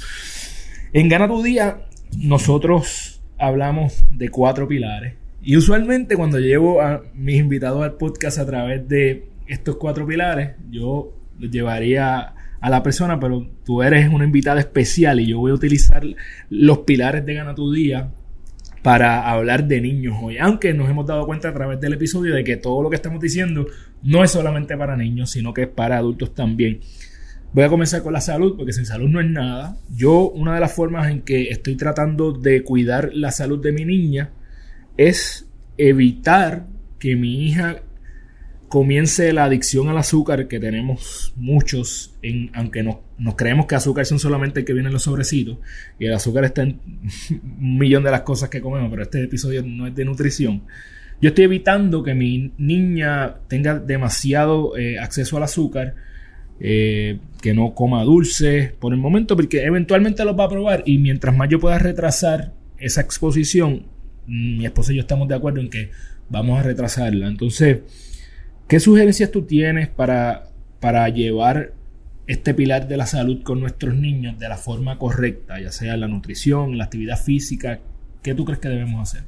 En 0.94 1.08
Gana 1.08 1.28
tu 1.28 1.42
Día 1.42 1.86
nosotros 2.17 3.21
hablamos 3.38 4.04
de 4.12 4.30
cuatro 4.30 4.67
pilares. 4.67 5.15
Y 5.43 5.58
usualmente 5.58 6.15
cuando 6.15 6.39
llevo 6.39 6.82
a 6.82 7.04
mis 7.15 7.39
invitados 7.39 7.84
al 7.84 7.93
podcast 7.93 8.38
a 8.38 8.45
través 8.45 8.88
de 8.88 9.28
estos 9.47 9.78
cuatro 9.78 10.06
pilares, 10.06 10.52
yo 10.69 11.13
los 11.39 11.50
llevaría 11.50 12.34
a 12.60 12.69
la 12.69 12.84
persona, 12.84 13.19
pero 13.19 13.47
tú 13.65 13.82
eres 13.82 14.08
una 14.13 14.24
invitada 14.24 14.60
especial 14.60 15.19
y 15.19 15.26
yo 15.28 15.39
voy 15.39 15.52
a 15.52 15.56
utilizar 15.56 16.04
los 16.50 16.80
pilares 16.80 17.26
de 17.26 17.34
Gana 17.34 17.56
tu 17.56 17.71
Día 17.74 18.12
para 18.84 19.30
hablar 19.30 19.67
de 19.67 19.82
niños 19.82 20.15
hoy. 20.21 20.38
Aunque 20.38 20.74
nos 20.74 20.89
hemos 20.89 21.08
dado 21.08 21.26
cuenta 21.26 21.50
a 21.50 21.54
través 21.54 21.80
del 21.80 21.93
episodio 21.93 22.36
de 22.36 22.43
que 22.43 22.58
todo 22.58 22.84
lo 22.84 22.89
que 22.89 22.95
estamos 22.95 23.19
diciendo 23.19 23.65
no 24.04 24.24
es 24.24 24.32
solamente 24.32 24.78
para 24.78 24.95
niños, 24.95 25.32
sino 25.32 25.54
que 25.54 25.63
es 25.63 25.67
para 25.67 25.97
adultos 25.97 26.36
también. 26.36 26.82
Voy 27.54 27.66
a 27.66 27.70
comenzar 27.70 28.02
con 28.02 28.14
la 28.14 28.22
salud, 28.22 28.56
porque 28.56 28.72
sin 28.72 28.86
salud 28.86 29.10
no 29.10 29.20
es 29.20 29.30
nada. 29.30 29.78
Yo, 29.94 30.30
una 30.30 30.54
de 30.54 30.62
las 30.62 30.74
formas 30.74 31.12
en 31.12 31.22
que 31.22 31.50
estoy 31.50 31.76
tratando 31.76 32.32
de 32.32 32.64
cuidar 32.64 33.12
la 33.14 33.32
salud 33.32 33.62
de 33.62 33.74
mi 33.74 33.84
niña 33.84 34.32
es 34.96 35.50
evitar 35.78 36.66
que 36.98 37.18
mi 37.18 37.46
hija 37.46 37.82
comience 38.70 39.34
la 39.34 39.44
adicción 39.44 39.90
al 39.90 39.98
azúcar 39.98 40.48
que 40.48 40.58
tenemos 40.58 41.34
muchos, 41.36 42.16
en, 42.22 42.52
aunque 42.54 42.84
no, 42.84 43.02
nos 43.18 43.36
creemos 43.36 43.66
que 43.66 43.76
azúcar 43.76 44.06
son 44.06 44.18
solamente 44.18 44.62
el 44.62 44.66
que 44.66 44.72
vienen 44.72 44.94
los 44.94 45.04
sobrecitos, 45.04 45.58
y 46.00 46.06
el 46.06 46.14
azúcar 46.14 46.46
está 46.46 46.62
en 46.62 46.80
un 47.60 47.78
millón 47.78 48.02
de 48.04 48.12
las 48.12 48.22
cosas 48.22 48.48
que 48.48 48.62
comemos, 48.62 48.90
pero 48.90 49.04
este 49.04 49.24
episodio 49.24 49.62
no 49.62 49.88
es 49.88 49.96
de 49.96 50.06
nutrición. 50.06 50.64
Yo 51.22 51.30
estoy 51.30 51.44
evitando 51.46 52.02
que 52.02 52.14
mi 52.14 52.54
niña 52.58 53.36
tenga 53.50 53.78
demasiado 53.78 54.78
eh, 54.78 55.00
acceso 55.00 55.36
al 55.36 55.44
azúcar 55.44 55.96
eh, 56.63 57.17
que 57.41 57.56
no 57.56 57.74
coma 57.74 58.04
dulces 58.04 58.71
por 58.74 58.93
el 58.93 59.00
momento, 59.00 59.36
porque 59.36 59.63
eventualmente 59.63 60.24
los 60.24 60.38
va 60.38 60.43
a 60.43 60.50
probar 60.50 60.84
y 60.86 61.00
mientras 61.00 61.36
más 61.36 61.50
yo 61.50 61.60
pueda 61.60 61.80
retrasar 61.80 62.54
esa 62.78 63.02
exposición, 63.02 63.88
mi 64.28 64.63
esposa 64.63 64.93
y 64.93 64.97
yo 64.97 65.02
estamos 65.02 65.28
de 65.28 65.34
acuerdo 65.34 65.60
en 65.60 65.71
que 65.71 65.89
vamos 66.30 66.60
a 66.60 66.63
retrasarla. 66.63 67.28
Entonces, 67.28 67.80
¿qué 68.67 68.80
sugerencias 68.80 69.32
tú 69.32 69.41
tienes 69.41 69.88
para, 69.89 70.50
para 70.80 71.10
llevar 71.10 71.74
este 72.28 72.54
pilar 72.54 72.88
de 72.88 72.97
la 72.97 73.08
salud 73.08 73.41
con 73.41 73.60
nuestros 73.60 73.95
niños 73.95 74.38
de 74.38 74.47
la 74.47 74.58
forma 74.58 75.00
correcta, 75.00 75.60
ya 75.60 75.71
sea 75.71 75.97
la 75.97 76.08
nutrición, 76.08 76.78
la 76.78 76.84
actividad 76.84 77.19
física? 77.19 77.80
¿Qué 78.21 78.36
tú 78.36 78.45
crees 78.45 78.60
que 78.60 78.69
debemos 78.69 79.02
hacer? 79.02 79.24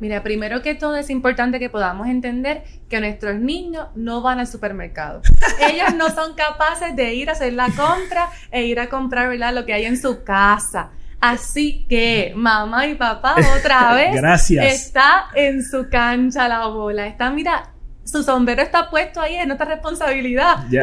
Mira, 0.00 0.22
primero 0.22 0.62
que 0.62 0.74
todo 0.74 0.96
es 0.96 1.10
importante 1.10 1.58
que 1.58 1.70
podamos 1.70 2.06
entender 2.06 2.62
que 2.88 3.00
nuestros 3.00 3.36
niños 3.40 3.88
no 3.96 4.22
van 4.22 4.38
al 4.38 4.46
supermercado. 4.46 5.22
Ellos 5.60 5.94
no 5.96 6.08
son 6.10 6.34
capaces 6.34 6.94
de 6.94 7.14
ir 7.14 7.28
a 7.28 7.32
hacer 7.32 7.52
la 7.52 7.66
compra 7.66 8.28
e 8.50 8.64
ir 8.64 8.78
a 8.78 8.88
comprar 8.88 9.28
¿verdad? 9.28 9.52
lo 9.52 9.66
que 9.66 9.72
hay 9.72 9.86
en 9.86 9.96
su 9.96 10.22
casa. 10.22 10.90
Así 11.20 11.84
que 11.88 12.32
mamá 12.36 12.86
y 12.86 12.94
papá 12.94 13.34
otra 13.58 13.92
vez 13.94 14.14
Gracias. 14.14 14.64
está 14.72 15.26
en 15.34 15.64
su 15.64 15.88
cancha 15.88 16.46
la 16.46 16.66
bola. 16.68 17.08
Está, 17.08 17.30
mira, 17.30 17.72
su 18.04 18.22
sombrero 18.22 18.62
está 18.62 18.88
puesto 18.88 19.20
ahí, 19.20 19.34
en 19.34 19.48
nuestra 19.48 19.66
responsabilidad. 19.66 20.64
Ya, 20.70 20.82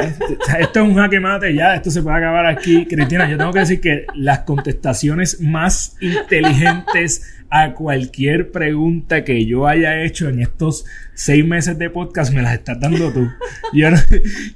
esto 0.59 0.79
es 0.81 0.85
un 0.85 0.95
jaque 0.95 1.19
mate, 1.19 1.55
ya, 1.55 1.75
esto 1.75 1.89
se 1.89 2.03
puede 2.03 2.17
acabar 2.17 2.45
aquí. 2.45 2.85
Cristina, 2.85 3.27
yo 3.27 3.37
tengo 3.37 3.51
que 3.51 3.59
decir 3.59 3.81
que 3.81 4.05
las 4.13 4.39
contestaciones 4.39 5.41
más 5.41 5.95
inteligentes 6.01 7.44
a 7.49 7.73
cualquier 7.73 8.51
pregunta 8.51 9.23
que 9.23 9.45
yo 9.45 9.67
haya 9.67 10.01
hecho 10.03 10.27
en 10.29 10.41
estos 10.41 10.85
seis 11.13 11.45
meses 11.45 11.77
de 11.77 11.89
podcast 11.89 12.33
me 12.33 12.41
las 12.41 12.53
estás 12.53 12.79
dando 12.79 13.11
tú. 13.11 13.27
Yo, 13.73 13.89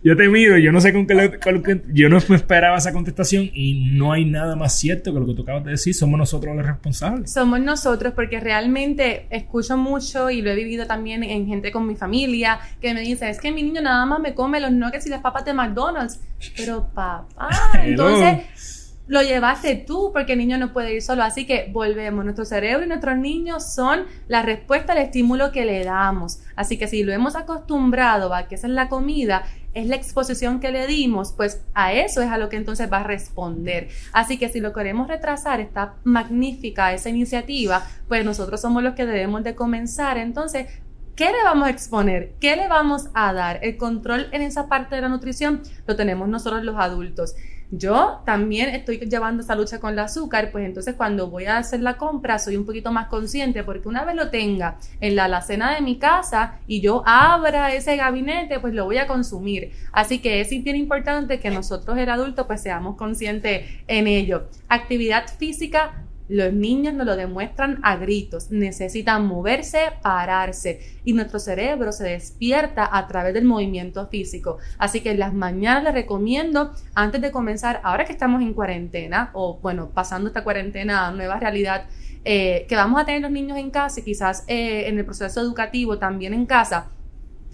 yo 0.03 0.15
te 0.15 0.29
miro, 0.29 0.57
yo 0.57 0.71
no 0.71 0.79
sé 0.79 0.93
con 0.93 1.05
qué, 1.05 1.81
yo 1.91 2.09
no 2.09 2.19
me 2.29 2.35
esperaba 2.35 2.77
esa 2.77 2.93
contestación 2.93 3.49
y 3.53 3.91
no 3.97 4.13
hay 4.13 4.23
nada 4.23 4.55
más 4.55 4.79
cierto 4.79 5.11
que 5.11 5.19
lo 5.19 5.25
que 5.25 5.33
tú 5.33 5.41
acabas 5.41 5.65
de 5.65 5.71
decir, 5.71 5.93
somos 5.93 6.17
nosotros 6.17 6.55
los 6.55 6.65
responsables. 6.65 7.33
Somos 7.33 7.59
nosotros 7.59 8.13
porque 8.13 8.39
realmente 8.39 9.25
escucho 9.29 9.75
mucho 9.77 10.29
y 10.29 10.41
lo 10.41 10.51
he 10.51 10.55
vivido 10.55 10.85
también 10.85 11.23
en 11.23 11.47
gente 11.47 11.71
con 11.71 11.85
mi 11.85 11.95
familia 11.95 12.59
que 12.79 12.93
me 12.93 13.01
dice, 13.01 13.29
es 13.29 13.41
que 13.41 13.51
mi 13.51 13.63
niño 13.63 13.81
nada 13.81 14.05
más 14.05 14.21
me 14.21 14.33
come 14.35 14.61
los 14.61 14.71
nuggets 14.71 15.07
y 15.07 15.09
las 15.09 15.21
papas 15.21 15.43
de 15.43 15.53
McDonald's. 15.53 16.21
Pero 16.55 16.87
papá, 16.93 17.51
entonces 17.83 18.78
lo 19.09 19.23
llevaste 19.23 19.75
tú 19.75 20.11
porque 20.13 20.33
el 20.33 20.37
niño 20.37 20.59
no 20.59 20.71
puede 20.71 20.93
ir 20.93 21.01
solo. 21.01 21.23
Así 21.23 21.47
que 21.47 21.67
volvemos, 21.73 22.23
nuestro 22.23 22.45
cerebro 22.45 22.85
y 22.85 22.87
nuestros 22.87 23.17
niños 23.17 23.73
son 23.73 24.05
la 24.27 24.43
respuesta 24.43 24.93
al 24.93 24.99
estímulo 24.99 25.51
que 25.51 25.65
le 25.65 25.83
damos. 25.83 26.41
Así 26.55 26.77
que 26.77 26.87
si 26.87 27.03
lo 27.03 27.11
hemos 27.11 27.35
acostumbrado 27.35 28.35
a 28.35 28.47
que 28.47 28.53
esa 28.53 28.67
es 28.67 28.73
la 28.73 28.87
comida, 28.87 29.43
es 29.73 29.87
la 29.87 29.95
exposición 29.95 30.59
que 30.59 30.71
le 30.71 30.85
dimos, 30.85 31.33
pues 31.33 31.61
a 31.73 31.91
eso 31.91 32.21
es 32.21 32.29
a 32.29 32.37
lo 32.37 32.49
que 32.49 32.57
entonces 32.57 32.91
va 32.91 32.97
a 32.97 33.03
responder. 33.03 33.89
Así 34.13 34.37
que 34.37 34.47
si 34.47 34.59
lo 34.59 34.73
queremos 34.73 35.07
retrasar, 35.07 35.59
está 35.59 35.95
magnífica 36.03 36.93
esa 36.93 37.09
iniciativa, 37.09 37.83
pues 38.07 38.23
nosotros 38.23 38.61
somos 38.61 38.83
los 38.83 38.93
que 38.93 39.07
debemos 39.07 39.43
de 39.43 39.55
comenzar. 39.55 40.17
Entonces, 40.17 40.67
¿Qué 41.15 41.25
le 41.25 41.43
vamos 41.43 41.67
a 41.67 41.71
exponer? 41.71 42.35
¿Qué 42.39 42.55
le 42.55 42.69
vamos 42.69 43.09
a 43.13 43.33
dar? 43.33 43.59
El 43.61 43.75
control 43.75 44.29
en 44.31 44.41
esa 44.41 44.69
parte 44.69 44.95
de 44.95 45.01
la 45.01 45.09
nutrición 45.09 45.61
lo 45.85 45.97
tenemos 45.97 46.29
nosotros 46.29 46.63
los 46.63 46.77
adultos. 46.77 47.35
Yo 47.71 48.21
también 48.25 48.69
estoy 48.69 48.97
llevando 48.97 49.43
esa 49.43 49.53
lucha 49.53 49.79
con 49.79 49.93
el 49.93 49.99
azúcar, 49.99 50.49
pues 50.51 50.65
entonces 50.65 50.95
cuando 50.95 51.29
voy 51.29 51.45
a 51.45 51.57
hacer 51.57 51.81
la 51.81 51.97
compra 51.97 52.39
soy 52.39 52.57
un 52.57 52.65
poquito 52.65 52.91
más 52.91 53.09
consciente 53.09 53.63
porque 53.63 53.87
una 53.87 54.03
vez 54.05 54.15
lo 54.15 54.31
tenga 54.31 54.77
en 54.99 55.15
la 55.15 55.25
alacena 55.25 55.75
de 55.75 55.81
mi 55.81 55.99
casa 55.99 56.59
y 56.65 56.81
yo 56.81 57.03
abra 57.05 57.73
ese 57.75 57.95
gabinete, 57.95 58.59
pues 58.59 58.73
lo 58.73 58.85
voy 58.85 58.97
a 58.97 59.05
consumir. 59.05 59.71
Así 59.91 60.17
que 60.17 60.41
es 60.41 60.49
bien 60.49 60.77
importante 60.77 61.39
que 61.39 61.51
nosotros 61.51 61.95
el 61.99 62.09
adulto 62.09 62.47
pues 62.47 62.61
seamos 62.61 62.95
conscientes 62.97 63.65
en 63.87 64.07
ello. 64.07 64.47
Actividad 64.67 65.27
física 65.27 66.08
los 66.29 66.53
niños 66.53 66.93
nos 66.93 67.05
lo 67.05 67.15
demuestran 67.15 67.79
a 67.81 67.97
gritos, 67.97 68.51
necesitan 68.51 69.25
moverse, 69.25 69.79
pararse 70.01 70.99
y 71.03 71.13
nuestro 71.13 71.39
cerebro 71.39 71.91
se 71.91 72.05
despierta 72.05 72.87
a 72.91 73.07
través 73.07 73.33
del 73.33 73.45
movimiento 73.45 74.07
físico. 74.07 74.59
Así 74.77 75.01
que 75.01 75.11
en 75.11 75.19
las 75.19 75.33
mañanas 75.33 75.83
les 75.83 75.93
recomiendo, 75.93 76.71
antes 76.93 77.19
de 77.19 77.31
comenzar, 77.31 77.81
ahora 77.83 78.05
que 78.05 78.13
estamos 78.13 78.41
en 78.41 78.53
cuarentena 78.53 79.31
o 79.33 79.59
bueno, 79.59 79.89
pasando 79.89 80.27
esta 80.27 80.43
cuarentena 80.43 81.07
a 81.07 81.11
nueva 81.11 81.39
realidad, 81.39 81.85
eh, 82.25 82.65
que 82.69 82.75
vamos 82.75 83.01
a 83.01 83.05
tener 83.05 83.21
los 83.21 83.31
niños 83.31 83.57
en 83.57 83.71
casa 83.71 83.99
y 84.01 84.03
quizás 84.03 84.43
eh, 84.47 84.87
en 84.87 84.99
el 84.99 85.05
proceso 85.05 85.41
educativo 85.41 85.97
también 85.97 86.33
en 86.33 86.45
casa, 86.45 86.89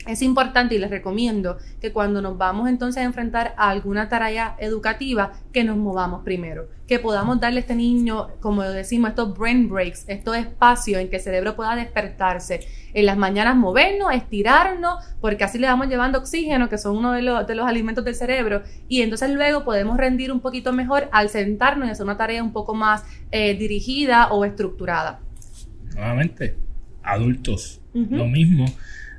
es 0.08 0.22
importante 0.22 0.76
y 0.76 0.78
les 0.78 0.90
recomiendo 0.90 1.58
que 1.82 1.92
cuando 1.92 2.22
nos 2.22 2.38
vamos 2.38 2.70
entonces 2.70 3.02
a 3.02 3.06
enfrentar 3.06 3.54
a 3.58 3.70
alguna 3.70 4.10
tarea 4.10 4.56
educativa, 4.60 5.34
que 5.52 5.64
nos 5.64 5.78
movamos 5.78 6.24
primero, 6.24 6.68
que 6.88 7.00
podamos 7.00 7.40
darle 7.40 7.60
a 7.60 7.62
este 7.62 7.76
niño, 7.76 8.28
como 8.40 8.62
decimos, 8.64 9.10
estos 9.10 9.38
brain 9.38 9.68
breaks, 9.68 10.06
estos 10.08 10.38
espacios 10.38 11.02
en 11.02 11.10
que 11.10 11.18
el 11.18 11.22
cerebro 11.22 11.56
pueda 11.56 11.76
despertarse. 11.76 12.62
En 12.94 13.06
las 13.06 13.18
mañanas 13.18 13.56
movernos, 13.56 14.14
estirarnos, 14.14 15.04
porque 15.20 15.44
así 15.44 15.58
le 15.58 15.68
vamos 15.68 15.88
llevando 15.88 16.20
oxígeno, 16.20 16.70
que 16.70 16.78
son 16.78 16.98
uno 16.98 17.12
de 17.12 17.22
los, 17.22 17.46
de 17.48 17.56
los 17.56 17.68
alimentos 17.68 18.06
del 18.06 18.16
cerebro, 18.16 18.64
y 18.88 19.02
entonces 19.02 19.32
luego 19.32 19.64
podemos 19.66 19.98
rendir 19.98 20.32
un 20.32 20.40
poquito 20.40 20.72
mejor 20.72 21.10
al 21.12 21.30
sentarnos 21.30 21.88
y 21.88 21.92
hacer 21.92 22.06
una 22.06 22.18
tarea 22.18 22.44
un 22.44 22.54
poco 22.54 22.74
más 22.74 23.04
eh, 23.32 23.56
dirigida 23.56 24.28
o 24.32 24.46
estructurada. 24.46 25.20
Nuevamente, 25.94 26.56
adultos, 27.04 27.82
lo 27.94 28.26
mismo 28.26 28.66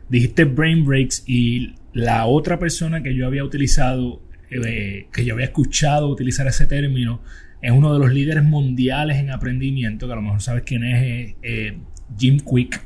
dijiste 0.09 0.45
brain 0.45 0.85
breaks 0.85 1.25
y 1.27 1.75
la 1.93 2.27
otra 2.27 2.59
persona 2.59 3.03
que 3.03 3.15
yo 3.15 3.27
había 3.27 3.45
utilizado, 3.45 4.23
eh, 4.51 5.07
que 5.13 5.25
yo 5.25 5.35
había 5.35 5.47
escuchado 5.47 6.09
utilizar 6.09 6.47
ese 6.47 6.67
término, 6.67 7.23
es 7.63 7.73
uno 7.73 7.93
de 7.93 7.99
los 7.99 8.13
líderes 8.13 8.45
mundiales 8.45 9.17
en 9.17 9.31
aprendimiento, 9.31 10.07
que 10.07 10.13
a 10.13 10.17
lo 10.17 10.23
mejor 10.23 10.43
sabes 10.43 10.63
quién 10.65 10.85
es, 10.85 11.03
eh, 11.03 11.37
eh, 11.43 11.79
Jim 12.17 12.39
Quick. 12.39 12.83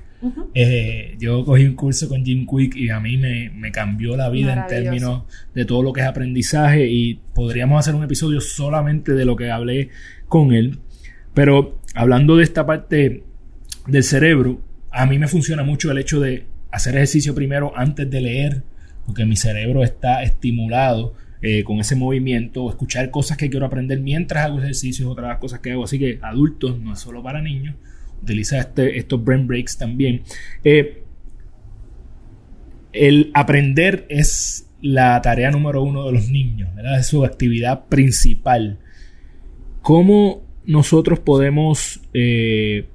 yo 1.19 1.45
cogí 1.45 1.65
un 1.65 1.75
curso 1.75 2.09
con 2.09 2.25
Jim 2.25 2.47
Quick 2.47 2.77
y 2.77 2.91
a 2.91 3.01
mí 3.01 3.17
me, 3.17 3.51
me 3.51 3.73
cambió 3.73 4.17
la 4.17 4.29
vida 4.29 4.53
en 4.55 4.67
términos 4.67 5.25
de 5.55 5.65
todo 5.65 5.83
lo 5.83 5.93
que 5.93 6.03
es 6.03 6.07
aprendizaje 6.07 6.87
y 6.87 7.21
podríamos 7.35 7.81
hacer 7.81 7.95
un 7.95 8.05
episodio 8.05 8.41
solamente 8.41 9.13
de 9.13 9.25
lo 9.25 9.35
que 9.35 9.51
hablé 9.51 9.89
con 10.29 10.53
él. 10.53 10.79
Pero 11.35 11.81
hablando 11.95 12.37
de 12.37 12.45
esta 12.45 12.67
parte 12.67 13.25
del 13.87 14.05
cerebro, 14.05 14.63
a 14.91 15.07
mí 15.07 15.19
me 15.19 15.27
funciona 15.27 15.63
mucho 15.63 15.91
el 15.91 15.99
hecho 15.99 16.21
de 16.21 16.45
hacer 16.71 16.95
ejercicio 16.95 17.35
primero 17.35 17.73
antes 17.77 18.09
de 18.11 18.21
leer, 18.21 18.63
porque 19.07 19.25
mi 19.25 19.37
cerebro 19.37 19.83
está 19.83 20.23
estimulado 20.23 21.15
eh, 21.43 21.65
con 21.65 21.81
ese 21.81 21.97
movimiento, 21.97 22.69
escuchar 22.69 23.11
cosas 23.11 23.37
que 23.37 23.49
quiero 23.49 23.65
aprender 23.65 24.01
mientras 24.01 24.45
hago 24.45 24.59
ejercicios, 24.59 25.11
otras 25.11 25.39
cosas 25.39 25.61
que 25.61 25.73
hago. 25.73 25.85
Así 25.85 25.99
que 25.99 26.19
adultos, 26.23 26.79
no 26.79 26.93
es 26.93 26.99
solo 26.99 27.23
para 27.23 27.41
niños, 27.41 27.77
utiliza 28.23 28.59
este, 28.59 28.99
estos 28.99 29.25
brain 29.25 29.47
breaks 29.47 29.79
también. 29.79 30.23
Eh, 30.65 31.03
el 32.93 33.31
aprender 33.35 34.07
es 34.09 34.69
la 34.83 35.21
tarea 35.23 35.51
número 35.51 35.83
uno 35.83 36.07
de 36.07 36.13
los 36.13 36.29
niños, 36.29 36.75
¿verdad? 36.75 36.99
es 36.99 37.07
su 37.07 37.25
actividad 37.25 37.87
principal. 37.87 38.79
¿Cómo 39.81 40.43
nosotros 40.67 41.21
podemos 41.21 42.03
eh, 42.13 42.87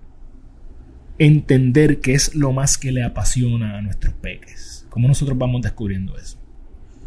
entender 1.18 2.02
qué 2.02 2.14
es 2.14 2.36
lo 2.36 2.52
más 2.52 2.78
que 2.78 2.92
le 2.92 3.04
apasiona 3.04 3.78
a 3.78 3.82
nuestros 3.82 4.14
peques. 4.16 4.86
¿Cómo 4.90 5.08
nosotros 5.08 5.38
vamos 5.38 5.62
descubriendo 5.62 6.18
eso? 6.18 6.38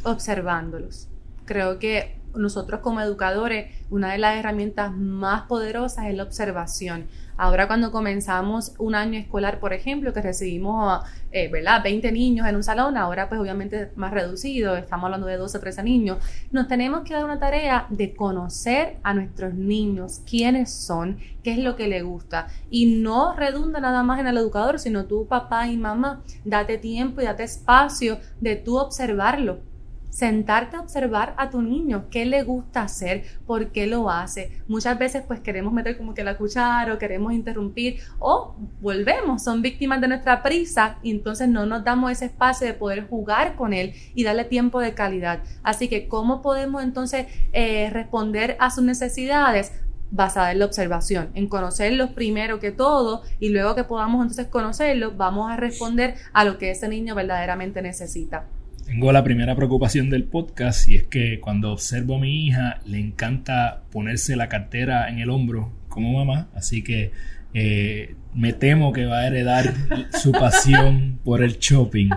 Observándolos. 0.05 1.09
Creo 1.45 1.79
que 1.79 2.19
nosotros 2.35 2.81
como 2.81 3.01
educadores, 3.01 3.75
una 3.91 4.13
de 4.13 4.19
las 4.19 4.39
herramientas 4.39 4.93
más 4.93 5.43
poderosas 5.43 6.07
es 6.07 6.15
la 6.15 6.23
observación. 6.23 7.07
Ahora 7.41 7.69
cuando 7.69 7.93
comenzamos 7.93 8.75
un 8.79 8.97
año 8.97 9.17
escolar, 9.17 9.61
por 9.61 9.73
ejemplo, 9.73 10.13
que 10.13 10.21
recibimos, 10.21 11.05
eh, 11.31 11.49
¿verdad? 11.49 11.85
20 11.85 12.11
niños 12.11 12.49
en 12.49 12.57
un 12.57 12.65
salón, 12.65 12.97
ahora 12.97 13.29
pues 13.29 13.41
obviamente 13.41 13.93
más 13.95 14.13
reducido, 14.13 14.77
estamos 14.77 15.05
hablando 15.05 15.29
de 15.29 15.37
12 15.37 15.57
o 15.57 15.61
13 15.61 15.85
niños, 15.85 16.19
nos 16.51 16.67
tenemos 16.67 17.03
que 17.03 17.15
dar 17.15 17.25
una 17.25 17.39
tarea 17.39 17.87
de 17.91 18.13
conocer 18.17 18.97
a 19.05 19.15
nuestros 19.15 19.55
niños, 19.55 20.21
quiénes 20.29 20.73
son, 20.73 21.19
qué 21.45 21.53
es 21.53 21.59
lo 21.59 21.77
que 21.77 21.87
les 21.87 22.03
gusta. 22.03 22.49
Y 22.71 22.97
no 22.97 23.35
redunda 23.35 23.79
nada 23.79 24.03
más 24.03 24.19
en 24.19 24.27
el 24.27 24.37
educador, 24.37 24.81
sino 24.81 25.05
tú, 25.05 25.29
papá 25.29 25.69
y 25.69 25.77
mamá, 25.77 26.25
date 26.45 26.77
tiempo 26.77 27.21
y 27.21 27.25
date 27.27 27.45
espacio 27.45 28.19
de 28.41 28.57
tú 28.57 28.79
observarlo 28.79 29.68
sentarte 30.11 30.77
a 30.77 30.81
observar 30.81 31.35
a 31.37 31.51
tu 31.51 31.63
niño, 31.63 32.07
qué 32.11 32.27
le 32.27 32.43
gusta 32.43 32.83
hacer, 32.83 33.25
por 33.47 33.71
qué 33.71 33.87
lo 33.87 34.11
hace. 34.11 34.63
Muchas 34.67 34.99
veces 34.99 35.23
pues 35.27 35.41
queremos 35.41 35.73
meter 35.73 35.97
como 35.97 36.15
que 36.15 36.25
la 36.25 36.37
cuchara 36.37 36.95
o 36.95 36.99
queremos 36.99 37.33
interrumpir 37.33 38.01
o 38.19 38.57
volvemos, 38.81 39.43
son 39.43 39.63
víctimas 39.63 40.01
de 40.01 40.09
nuestra 40.09 40.43
prisa 40.43 40.99
y 41.03 41.11
entonces 41.11 41.49
no 41.49 41.67
nos 41.67 41.85
damos 41.85 42.11
ese 42.11 42.27
espacio 42.27 42.67
de 42.67 42.75
poder 42.75 43.07
jugar 43.09 43.57
con 43.57 43.73
él 43.73 43.95
y 44.15 44.25
darle 44.25 44.45
tiempo 44.45 44.81
de 44.81 44.95
calidad. 44.95 45.41
Así 45.63 45.89
que, 45.89 46.09
¿cómo 46.09 46.43
podemos 46.43 46.83
entonces 46.83 47.27
eh, 47.53 47.91
responder 47.91 48.57
a 48.61 48.71
sus 48.71 48.85
necesidades? 48.85 49.73
basada 50.11 50.53
en 50.53 50.61
la 50.61 50.65
observación, 50.65 51.29
en 51.35 51.49
conocerlos 51.49 52.13
primero 52.13 52.61
que 52.61 52.73
todo 52.73 53.21
y 53.41 53.51
luego 53.51 53.75
que 53.75 53.85
podamos 53.85 54.23
entonces 54.23 54.47
conocerlos, 54.47 55.19
vamos 55.19 55.51
a 55.53 55.57
responder 55.57 56.15
a 56.33 56.45
lo 56.45 56.57
que 56.57 56.71
ese 56.71 56.89
niño 56.89 57.15
verdaderamente 57.15 57.83
necesita 57.83 58.47
tengo 58.89 59.13
la 59.13 59.23
primera 59.23 59.55
preocupación 59.55 60.09
del 60.09 60.25
podcast 60.25 60.89
y 60.89 60.97
es 60.97 61.07
que 61.07 61.41
cuando 61.41 61.73
observo 61.73 62.17
a 62.17 62.21
mi 62.21 62.47
hija 62.47 62.81
le 62.87 62.99
encanta 62.99 63.83
ponerse 63.93 64.35
la 64.35 64.49
cartera 64.49 65.11
en 65.11 65.19
el 65.19 65.29
hombro 65.29 65.75
como 65.91 66.15
mamá, 66.15 66.49
así 66.55 66.83
que 66.83 67.13
eh, 67.53 68.15
me 68.35 68.55
temo 68.55 68.95
que 68.95 69.05
va 69.05 69.19
a 69.19 69.27
heredar 69.27 69.75
su 70.19 70.33
pasión 70.33 71.19
por 71.25 71.43
el 71.43 71.59
shopping. 71.59 72.09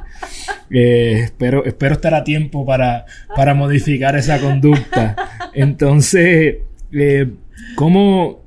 Eh, 0.69 1.23
espero, 1.25 1.65
espero 1.65 1.95
estar 1.95 2.13
a 2.13 2.23
tiempo 2.23 2.65
para, 2.65 3.05
para 3.35 3.53
modificar 3.53 4.15
esa 4.15 4.39
conducta. 4.39 5.51
Entonces, 5.53 6.59
eh, 6.93 7.33
¿cómo 7.75 8.45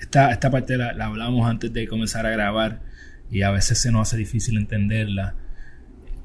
esta, 0.00 0.30
esta 0.30 0.52
parte 0.52 0.76
la, 0.76 0.92
la 0.92 1.06
hablamos 1.06 1.50
antes 1.50 1.72
de 1.72 1.88
comenzar 1.88 2.26
a 2.26 2.30
grabar 2.30 2.80
y 3.28 3.42
a 3.42 3.50
veces 3.50 3.76
se 3.80 3.90
nos 3.90 4.02
hace 4.02 4.18
difícil 4.18 4.56
entenderla? 4.56 5.34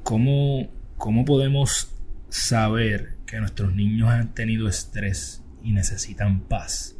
¿Cómo 0.04 0.68
¿Cómo 0.96 1.24
podemos 1.24 1.92
saber 2.28 3.16
que 3.26 3.38
nuestros 3.38 3.74
niños 3.74 4.10
han 4.10 4.32
tenido 4.32 4.68
estrés 4.68 5.42
y 5.62 5.72
necesitan 5.72 6.40
paz? 6.40 6.96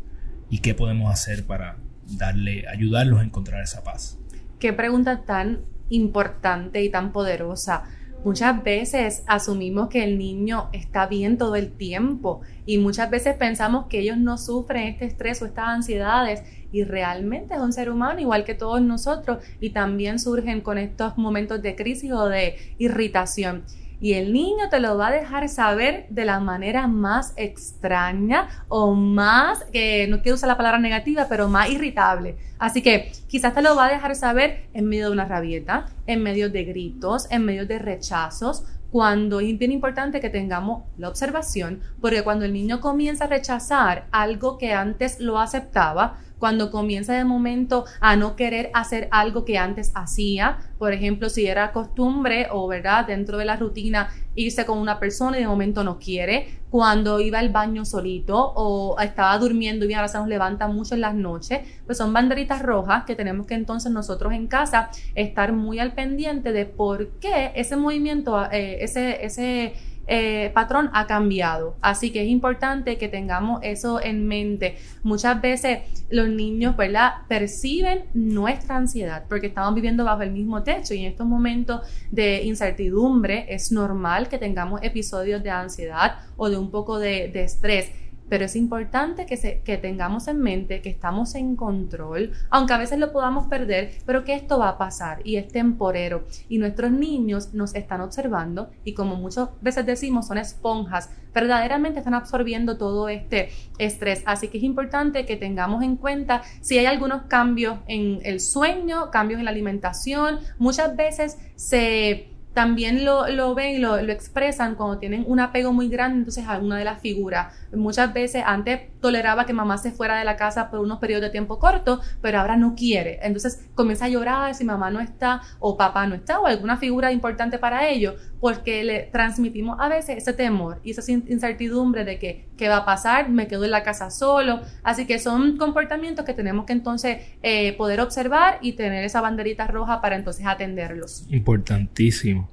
¿Y 0.51 0.59
qué 0.59 0.75
podemos 0.75 1.13
hacer 1.13 1.47
para 1.47 1.79
darle, 2.07 2.67
ayudarlos 2.69 3.21
a 3.21 3.25
encontrar 3.25 3.63
esa 3.63 3.83
paz? 3.83 4.19
Qué 4.59 4.73
pregunta 4.73 5.23
tan 5.25 5.61
importante 5.89 6.83
y 6.83 6.91
tan 6.91 7.13
poderosa. 7.13 7.85
Muchas 8.25 8.63
veces 8.65 9.23
asumimos 9.27 9.89
que 9.89 10.03
el 10.03 10.19
niño 10.19 10.71
está 10.73 11.07
bien 11.07 11.39
todo 11.39 11.57
el 11.57 11.73
tiempo 11.73 12.41
y 12.67 12.79
muchas 12.79 13.11
veces 13.11 13.37
pensamos 13.37 13.87
que 13.87 14.01
ellos 14.01 14.19
no 14.19 14.39
sufren 14.39 14.89
este 14.89 15.05
estrés 15.05 15.41
o 15.41 15.47
estas 15.47 15.69
ansiedades 15.69 16.43
y 16.73 16.85
realmente 16.85 17.55
es 17.55 17.61
un 17.61 17.73
ser 17.73 17.91
humano 17.91 18.21
igual 18.21 18.45
que 18.45 18.55
todos 18.55 18.81
nosotros 18.81 19.45
y 19.61 19.71
también 19.71 20.19
surgen 20.19 20.63
con 20.63 20.79
estos 20.79 21.17
momentos 21.19 21.61
de 21.63 21.77
crisis 21.77 22.13
o 22.13 22.29
de 22.29 22.57
irritación 22.79 23.65
y 24.05 24.13
el 24.13 24.35
niño 24.35 24.69
te 24.71 24.81
lo 24.81 24.99
va 24.99 25.07
a 25.07 25.11
dejar 25.11 25.49
saber 25.49 26.05
de 26.11 26.27
la 26.27 26.39
manera 26.39 26.87
más 26.87 27.33
extraña 27.37 28.49
o 28.69 28.93
más, 28.93 29.65
que 29.73 30.07
no 30.09 30.21
quiero 30.21 30.35
usar 30.35 30.49
la 30.49 30.59
palabra 30.59 30.79
negativa, 30.79 31.25
pero 31.27 31.49
más 31.49 31.71
irritable. 31.71 32.37
Así 32.59 32.83
que 32.83 33.13
quizás 33.29 33.55
te 33.55 33.63
lo 33.63 33.75
va 33.75 33.87
a 33.87 33.91
dejar 33.91 34.15
saber 34.15 34.67
en 34.75 34.91
medio 34.91 35.07
de 35.07 35.13
una 35.13 35.25
rabieta, 35.25 35.87
en 36.07 36.23
medio 36.23 36.51
de 36.51 36.65
gritos, 36.65 37.27
en 37.31 37.47
medio 37.47 37.67
de 37.67 37.79
rechazos, 37.79 38.67
cuando 38.91 39.41
es 39.41 39.59
bien 39.59 39.73
importante 39.73 40.21
que 40.21 40.29
tengamos 40.29 40.83
la 40.99 41.09
observación, 41.09 41.81
porque 42.03 42.23
cuando 42.23 42.45
el 42.45 42.53
niño 42.53 42.83
comienza 42.83 43.25
a 43.25 43.29
rechazar 43.29 44.07
algo 44.13 44.59
que 44.59 44.75
antes 44.75 45.19
lo 45.19 45.39
aceptaba, 45.41 46.19
cuando 46.45 46.71
comienza 46.71 47.15
de 47.15 47.25
momento 47.25 47.87
a 48.01 48.17
no 48.17 48.37
querer 48.37 48.69
hacer 48.75 49.09
algo 49.11 49.47
que 49.47 49.57
antes 49.57 49.93
hacía, 49.95 50.59
por 50.77 50.93
ejemplo, 50.93 51.31
si 51.31 51.47
era 51.47 51.73
costumbre 51.73 52.49
o 52.51 52.69
verdad 52.69 53.07
dentro 53.07 53.39
de 53.39 53.47
la 53.47 53.57
rutina 53.57 54.11
irse 54.35 54.67
con 54.67 54.77
una 54.77 55.01
persona 55.01 55.39
y 55.39 55.41
de 55.41 55.47
momento 55.47 55.83
no 55.85 55.99
quiere, 55.99 56.59
cuando 56.69 57.19
iba 57.19 57.39
al 57.39 57.49
baño 57.49 57.87
solito 57.87 58.37
o 58.37 59.01
estaba 59.01 59.39
durmiendo 59.39 59.87
y 59.87 59.95
ahora 59.95 60.09
se 60.09 60.19
nos 60.19 60.29
levanta 60.29 60.69
mucho 60.69 60.95
en 60.95 61.01
las 61.01 61.15
noches, 61.15 61.61
pues 61.87 61.97
son 61.97 62.13
banderitas 62.13 62.61
rojas 62.61 63.05
que 63.05 63.15
tenemos 63.15 63.47
que 63.47 63.55
entonces 63.55 63.91
nosotros 63.91 64.35
en 64.35 64.47
casa 64.47 64.91
estar 65.15 65.55
muy 65.55 65.79
al 65.79 65.95
pendiente 65.95 66.53
de 66.53 66.67
por 66.67 67.09
qué 67.21 67.53
ese 67.55 67.77
movimiento, 67.77 68.45
eh, 68.53 68.85
ese, 68.85 69.25
ese 69.25 69.73
eh, 70.07 70.51
patrón 70.55 70.91
ha 70.93 71.07
cambiado. 71.07 71.77
Así 71.81 72.11
que 72.11 72.23
es 72.23 72.29
importante 72.29 72.99
que 72.99 73.09
tengamos 73.09 73.61
eso 73.63 74.01
en 74.03 74.27
mente. 74.27 74.77
Muchas 75.03 75.41
veces 75.41 75.81
los 76.11 76.29
niños, 76.29 76.77
¿verdad? 76.77 77.13
Perciben 77.29 78.05
nuestra 78.15 78.77
ansiedad 78.77 79.25
porque 79.29 79.49
estamos 79.49 79.75
viviendo 79.75 80.05
bajo 80.05 80.23
el 80.23 80.31
mismo 80.31 80.63
techo 80.63 80.95
y 80.95 81.01
en 81.01 81.11
estos 81.11 81.27
momentos 81.27 81.81
de 82.11 82.43
incertidumbre 82.45 83.47
es 83.49 83.73
normal 83.73 84.29
que 84.29 84.39
tengamos 84.39 84.83
episodios 84.83 85.43
de 85.43 85.51
ansiedad 85.51 86.19
o 86.37 86.49
de 86.51 86.57
un 86.57 86.71
poco 86.71 86.99
de, 86.99 87.29
de 87.29 87.45
estrés 87.45 87.91
pero 88.29 88.45
es 88.45 88.57
importante 88.57 89.27
que, 89.27 89.37
se, 89.37 89.61
que 89.61 89.77
tengamos 89.77 90.29
en 90.29 90.41
mente 90.41 90.81
que 90.81 90.89
estamos 90.89 91.35
en 91.35 91.57
control, 91.57 92.33
aunque 92.51 92.73
a 92.73 92.79
veces 92.79 92.99
lo 92.99 93.13
podamos 93.13 93.47
perder, 93.47 93.93
pero 94.07 94.25
que 94.25 94.35
esto 94.35 94.59
va 94.59 94.71
a 94.71 94.79
pasar 94.79 95.21
y 95.25 95.37
es 95.37 95.49
temporero. 95.49 96.27
Y 96.49 96.59
nuestros 96.59 96.91
niños 96.91 97.55
nos 97.55 97.75
están 97.75 98.01
observando 98.01 98.71
y 98.85 98.95
como 98.95 99.17
muchas 99.17 99.51
veces 99.61 99.87
decimos, 99.87 100.27
son 100.27 100.39
esponjas, 100.39 101.11
verdaderamente 101.35 101.99
están 101.99 102.15
absorbiendo 102.15 102.79
todo 102.79 103.09
este 103.09 103.51
estrés. 103.79 104.23
Así 104.25 104.49
que 104.49 104.59
es 104.59 104.65
importante 104.65 105.27
que 105.27 105.37
tengamos 105.37 105.83
en 105.83 105.97
cuenta 105.97 106.43
si 106.61 106.79
hay 106.79 106.87
algunos 106.87 107.23
cambios 107.23 107.79
en 107.87 108.21
el 108.25 108.41
sueño, 108.41 109.11
cambios 109.11 109.39
en 109.39 109.45
la 109.45 109.51
alimentación. 109.51 110.39
Muchas 110.59 110.97
veces 110.97 111.39
se 111.57 112.34
también 112.55 113.05
lo, 113.05 113.29
lo 113.29 113.55
ven 113.55 113.75
y 113.75 113.79
lo, 113.79 114.01
lo, 114.01 114.13
expresan 114.13 114.77
cuando 114.77 114.99
tienen 114.99 115.25
un 115.27 115.41
apego 115.41 115.73
muy 115.73 115.89
grande 115.89 116.19
entonces 116.19 116.47
a 116.47 116.61
de 116.61 116.85
las 116.85 117.01
figuras. 117.01 117.53
Muchas 117.75 118.15
veces 118.15 118.45
antes 118.47 118.81
toleraba 119.01 119.45
que 119.45 119.53
mamá 119.53 119.77
se 119.77 119.91
fuera 119.91 120.17
de 120.17 120.25
la 120.25 120.37
casa 120.37 120.71
por 120.71 120.79
unos 120.79 120.99
periodos 120.99 121.25
de 121.25 121.31
tiempo 121.31 121.59
cortos, 121.59 122.01
pero 122.23 122.39
ahora 122.39 122.57
no 122.57 122.75
quiere. 122.75 123.19
Entonces 123.23 123.67
comienza 123.75 124.07
a 124.07 124.09
llorar 124.09 124.55
si 124.55 124.65
mamá 124.65 124.91
no 124.91 125.01
está 125.01 125.43
o 125.59 125.77
papá 125.77 126.07
no 126.07 126.15
está 126.15 126.39
o 126.39 126.47
alguna 126.47 126.77
figura 126.77 127.13
importante 127.13 127.59
para 127.59 127.89
ellos, 127.89 128.15
porque 128.41 128.85
le 128.85 129.01
transmitimos 129.13 129.79
a 129.81 129.89
veces 129.89 130.19
ese 130.19 130.33
temor 130.33 130.81
y 130.85 130.93
esa 130.93 131.11
incertidumbre 131.11 132.05
de 132.05 132.19
que 132.19 132.47
qué 132.57 132.69
va 132.69 132.79
a 132.79 132.85
pasar, 132.85 133.29
me 133.29 133.49
quedo 133.49 133.65
en 133.65 133.73
la 133.73 133.83
casa 133.83 134.11
solo. 134.11 134.61
Así 134.85 135.07
que 135.07 135.19
son 135.19 135.57
comportamientos 135.57 136.25
que 136.25 136.35
tenemos 136.35 136.67
que 136.67 136.73
entonces 136.73 137.19
eh, 137.43 137.73
poder 137.77 138.01
observar 138.01 138.59
y 138.63 138.73
tener 138.73 139.03
esa 139.05 139.21
banderita 139.21 139.67
roja 139.67 140.01
para 140.01 140.15
entonces 140.15 140.47
atenderlos. 140.47 141.27
Importantísimo 141.31 142.44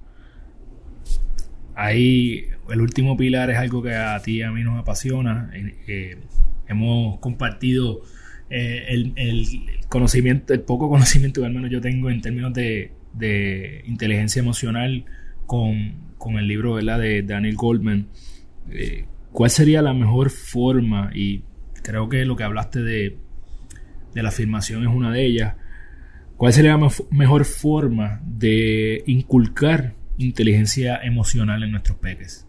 ahí 1.75 2.45
el 2.69 2.81
último 2.81 3.17
pilar 3.17 3.49
es 3.49 3.57
algo 3.57 3.81
que 3.81 3.95
a 3.95 4.19
ti 4.21 4.37
y 4.37 4.41
a 4.41 4.51
mí 4.51 4.63
nos 4.63 4.79
apasiona. 4.79 5.51
Eh, 5.87 6.17
hemos 6.67 7.19
compartido 7.19 8.01
eh, 8.49 8.85
el, 8.87 9.13
conocimiento, 9.89 10.53
el 10.53 10.61
poco 10.61 10.89
conocimiento 10.89 11.41
que 11.41 11.47
al 11.47 11.53
menos 11.53 11.69
yo 11.69 11.81
tengo 11.81 12.09
en 12.09 12.21
términos 12.21 12.53
de, 12.53 12.91
inteligencia 13.85 14.39
emocional 14.39 15.05
con, 15.45 16.37
el 16.37 16.47
libro 16.47 16.75
de 16.77 17.23
Daniel 17.23 17.55
Goldman. 17.55 18.07
Eh, 18.69 19.05
¿Cuál 19.31 19.49
sería 19.49 19.81
la 19.81 19.93
mejor 19.93 20.29
forma? 20.29 21.11
Y 21.13 21.43
creo 21.83 22.09
que 22.09 22.25
lo 22.25 22.35
que 22.35 22.43
hablaste 22.43 22.81
de, 22.81 23.17
de 24.13 24.23
la 24.23 24.29
afirmación 24.29 24.83
es 24.83 24.89
una 24.93 25.11
de 25.11 25.25
ellas. 25.25 25.55
¿Cuál 26.37 26.53
sería 26.53 26.77
la 26.77 26.89
mejor 27.11 27.45
forma 27.45 28.21
de 28.25 29.03
inculcar 29.05 29.95
inteligencia 30.23 30.99
emocional 31.03 31.63
en 31.63 31.71
nuestros 31.71 31.97
peques? 31.97 32.47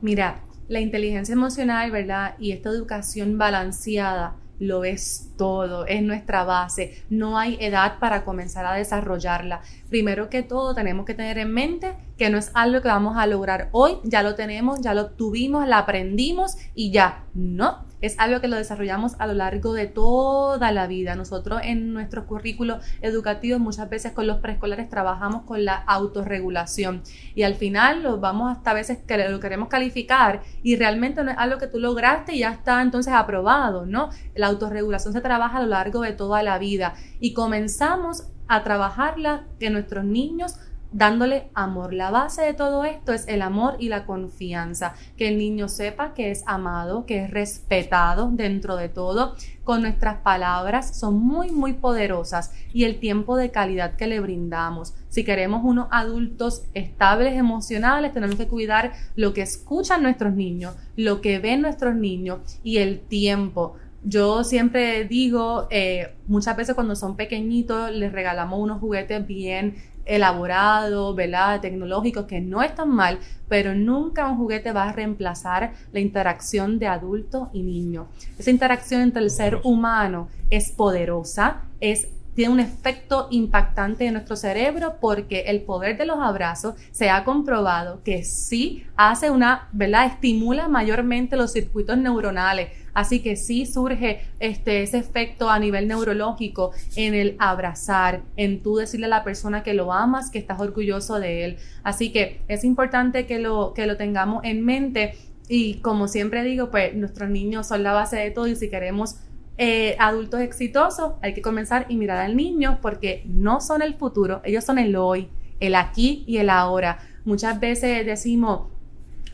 Mira, 0.00 0.40
la 0.68 0.80
inteligencia 0.80 1.32
emocional, 1.32 1.90
¿verdad? 1.90 2.34
Y 2.38 2.52
esta 2.52 2.70
educación 2.70 3.38
balanceada 3.38 4.36
lo 4.58 4.84
es 4.84 5.30
todo, 5.36 5.86
es 5.86 6.02
nuestra 6.02 6.44
base. 6.44 7.02
No 7.10 7.38
hay 7.38 7.56
edad 7.60 7.98
para 7.98 8.24
comenzar 8.24 8.64
a 8.66 8.74
desarrollarla. 8.74 9.62
Primero 9.88 10.30
que 10.30 10.42
todo, 10.42 10.74
tenemos 10.74 11.06
que 11.06 11.14
tener 11.14 11.38
en 11.38 11.52
mente 11.52 11.94
que 12.16 12.30
no 12.30 12.38
es 12.38 12.50
algo 12.54 12.80
que 12.80 12.88
vamos 12.88 13.16
a 13.16 13.26
lograr 13.26 13.68
hoy, 13.72 13.96
ya 14.04 14.22
lo 14.22 14.34
tenemos, 14.34 14.80
ya 14.80 14.94
lo 14.94 15.10
tuvimos, 15.10 15.66
la 15.66 15.78
aprendimos 15.78 16.56
y 16.74 16.92
ya. 16.92 17.24
No, 17.34 17.84
es 18.04 18.18
algo 18.18 18.40
que 18.40 18.48
lo 18.48 18.56
desarrollamos 18.56 19.14
a 19.18 19.26
lo 19.26 19.34
largo 19.34 19.72
de 19.72 19.86
toda 19.86 20.72
la 20.72 20.86
vida. 20.86 21.14
Nosotros 21.14 21.60
en 21.64 21.92
nuestros 21.92 22.24
currículos 22.24 22.84
educativos 23.00 23.60
muchas 23.60 23.88
veces 23.88 24.12
con 24.12 24.26
los 24.26 24.38
preescolares 24.38 24.88
trabajamos 24.88 25.42
con 25.42 25.64
la 25.64 25.74
autorregulación 25.74 27.02
y 27.34 27.44
al 27.44 27.54
final 27.54 28.02
lo 28.02 28.20
vamos 28.20 28.54
hasta 28.56 28.72
a 28.72 28.74
veces 28.74 28.98
que 29.06 29.28
lo 29.28 29.40
queremos 29.40 29.68
calificar 29.68 30.42
y 30.62 30.76
realmente 30.76 31.24
no 31.24 31.30
es 31.30 31.38
algo 31.38 31.58
que 31.58 31.66
tú 31.66 31.78
lograste 31.78 32.34
y 32.34 32.40
ya 32.40 32.50
está 32.50 32.82
entonces 32.82 33.12
aprobado, 33.12 33.86
¿no? 33.86 34.10
La 34.34 34.48
autorregulación 34.48 35.12
se 35.12 35.20
trabaja 35.20 35.58
a 35.58 35.62
lo 35.62 35.68
largo 35.68 36.00
de 36.00 36.12
toda 36.12 36.42
la 36.42 36.58
vida 36.58 36.94
y 37.20 37.32
comenzamos 37.32 38.28
a 38.48 38.62
trabajarla 38.62 39.46
que 39.58 39.70
nuestros 39.70 40.04
niños 40.04 40.56
dándole 40.94 41.50
amor. 41.54 41.92
La 41.92 42.10
base 42.10 42.42
de 42.42 42.54
todo 42.54 42.84
esto 42.84 43.12
es 43.12 43.26
el 43.26 43.42
amor 43.42 43.74
y 43.80 43.88
la 43.88 44.06
confianza, 44.06 44.94
que 45.16 45.26
el 45.26 45.38
niño 45.38 45.68
sepa 45.68 46.14
que 46.14 46.30
es 46.30 46.44
amado, 46.46 47.04
que 47.04 47.24
es 47.24 47.30
respetado 47.30 48.30
dentro 48.32 48.76
de 48.76 48.88
todo. 48.88 49.34
Con 49.64 49.82
nuestras 49.82 50.18
palabras 50.18 50.96
son 50.96 51.18
muy, 51.18 51.50
muy 51.50 51.72
poderosas 51.72 52.52
y 52.72 52.84
el 52.84 53.00
tiempo 53.00 53.36
de 53.36 53.50
calidad 53.50 53.96
que 53.96 54.06
le 54.06 54.20
brindamos. 54.20 54.94
Si 55.08 55.24
queremos 55.24 55.62
unos 55.64 55.88
adultos 55.90 56.62
estables 56.74 57.34
emocionales, 57.34 58.12
tenemos 58.12 58.36
que 58.36 58.46
cuidar 58.46 58.92
lo 59.16 59.34
que 59.34 59.42
escuchan 59.42 60.02
nuestros 60.02 60.32
niños, 60.34 60.76
lo 60.94 61.20
que 61.20 61.40
ven 61.40 61.62
nuestros 61.62 61.96
niños 61.96 62.60
y 62.62 62.78
el 62.78 63.00
tiempo. 63.00 63.74
Yo 64.06 64.44
siempre 64.44 65.06
digo, 65.06 65.66
eh, 65.70 66.14
muchas 66.26 66.56
veces 66.56 66.74
cuando 66.74 66.94
son 66.94 67.16
pequeñitos 67.16 67.90
les 67.90 68.12
regalamos 68.12 68.60
unos 68.60 68.78
juguetes 68.78 69.26
bien 69.26 69.76
elaborado, 70.06 71.14
¿verdad? 71.14 71.60
Tecnológicos 71.60 72.26
que 72.26 72.40
no 72.40 72.62
están 72.62 72.90
mal, 72.90 73.18
pero 73.48 73.74
nunca 73.74 74.28
un 74.28 74.36
juguete 74.36 74.72
va 74.72 74.88
a 74.88 74.92
reemplazar 74.92 75.72
la 75.92 76.00
interacción 76.00 76.78
de 76.78 76.86
adulto 76.86 77.50
y 77.52 77.62
niño. 77.62 78.06
Esa 78.38 78.50
interacción 78.50 79.00
entre 79.00 79.22
el 79.22 79.30
ser 79.30 79.60
humano 79.64 80.28
es 80.50 80.70
poderosa, 80.72 81.62
es 81.80 82.08
tiene 82.34 82.52
un 82.52 82.60
efecto 82.60 83.28
impactante 83.30 84.06
en 84.06 84.14
nuestro 84.14 84.36
cerebro 84.36 84.96
porque 85.00 85.44
el 85.46 85.62
poder 85.62 85.96
de 85.96 86.06
los 86.06 86.18
abrazos 86.18 86.74
se 86.90 87.10
ha 87.10 87.24
comprobado 87.24 88.02
que 88.02 88.24
sí 88.24 88.84
hace 88.96 89.30
una, 89.30 89.68
¿verdad? 89.72 90.06
Estimula 90.06 90.68
mayormente 90.68 91.36
los 91.36 91.52
circuitos 91.52 91.96
neuronales. 91.96 92.70
Así 92.92 93.20
que 93.20 93.36
sí 93.36 93.66
surge 93.66 94.20
este, 94.38 94.82
ese 94.82 94.98
efecto 94.98 95.50
a 95.50 95.58
nivel 95.58 95.88
neurológico 95.88 96.70
en 96.94 97.14
el 97.14 97.36
abrazar, 97.40 98.22
en 98.36 98.62
tú 98.62 98.76
decirle 98.76 99.06
a 99.06 99.08
la 99.08 99.24
persona 99.24 99.64
que 99.64 99.74
lo 99.74 99.92
amas, 99.92 100.30
que 100.30 100.38
estás 100.38 100.60
orgulloso 100.60 101.18
de 101.18 101.44
él. 101.44 101.56
Así 101.82 102.12
que 102.12 102.40
es 102.46 102.62
importante 102.62 103.26
que 103.26 103.40
lo, 103.40 103.74
que 103.74 103.86
lo 103.86 103.96
tengamos 103.96 104.44
en 104.44 104.64
mente. 104.64 105.14
Y 105.48 105.74
como 105.80 106.08
siempre 106.08 106.44
digo, 106.44 106.70
pues 106.70 106.94
nuestros 106.94 107.28
niños 107.28 107.66
son 107.66 107.82
la 107.82 107.92
base 107.92 108.16
de 108.16 108.30
todo 108.30 108.46
y 108.46 108.56
si 108.56 108.70
queremos 108.70 109.16
eh, 109.56 109.96
adultos 109.98 110.40
exitosos, 110.40 111.12
hay 111.22 111.34
que 111.34 111.42
comenzar 111.42 111.86
y 111.88 111.96
mirar 111.96 112.18
al 112.18 112.36
niño 112.36 112.78
porque 112.82 113.22
no 113.26 113.60
son 113.60 113.82
el 113.82 113.94
futuro, 113.94 114.40
ellos 114.44 114.64
son 114.64 114.78
el 114.78 114.96
hoy, 114.96 115.28
el 115.60 115.74
aquí 115.74 116.24
y 116.26 116.38
el 116.38 116.50
ahora. 116.50 116.98
Muchas 117.24 117.60
veces 117.60 118.04
decimos, 118.04 118.68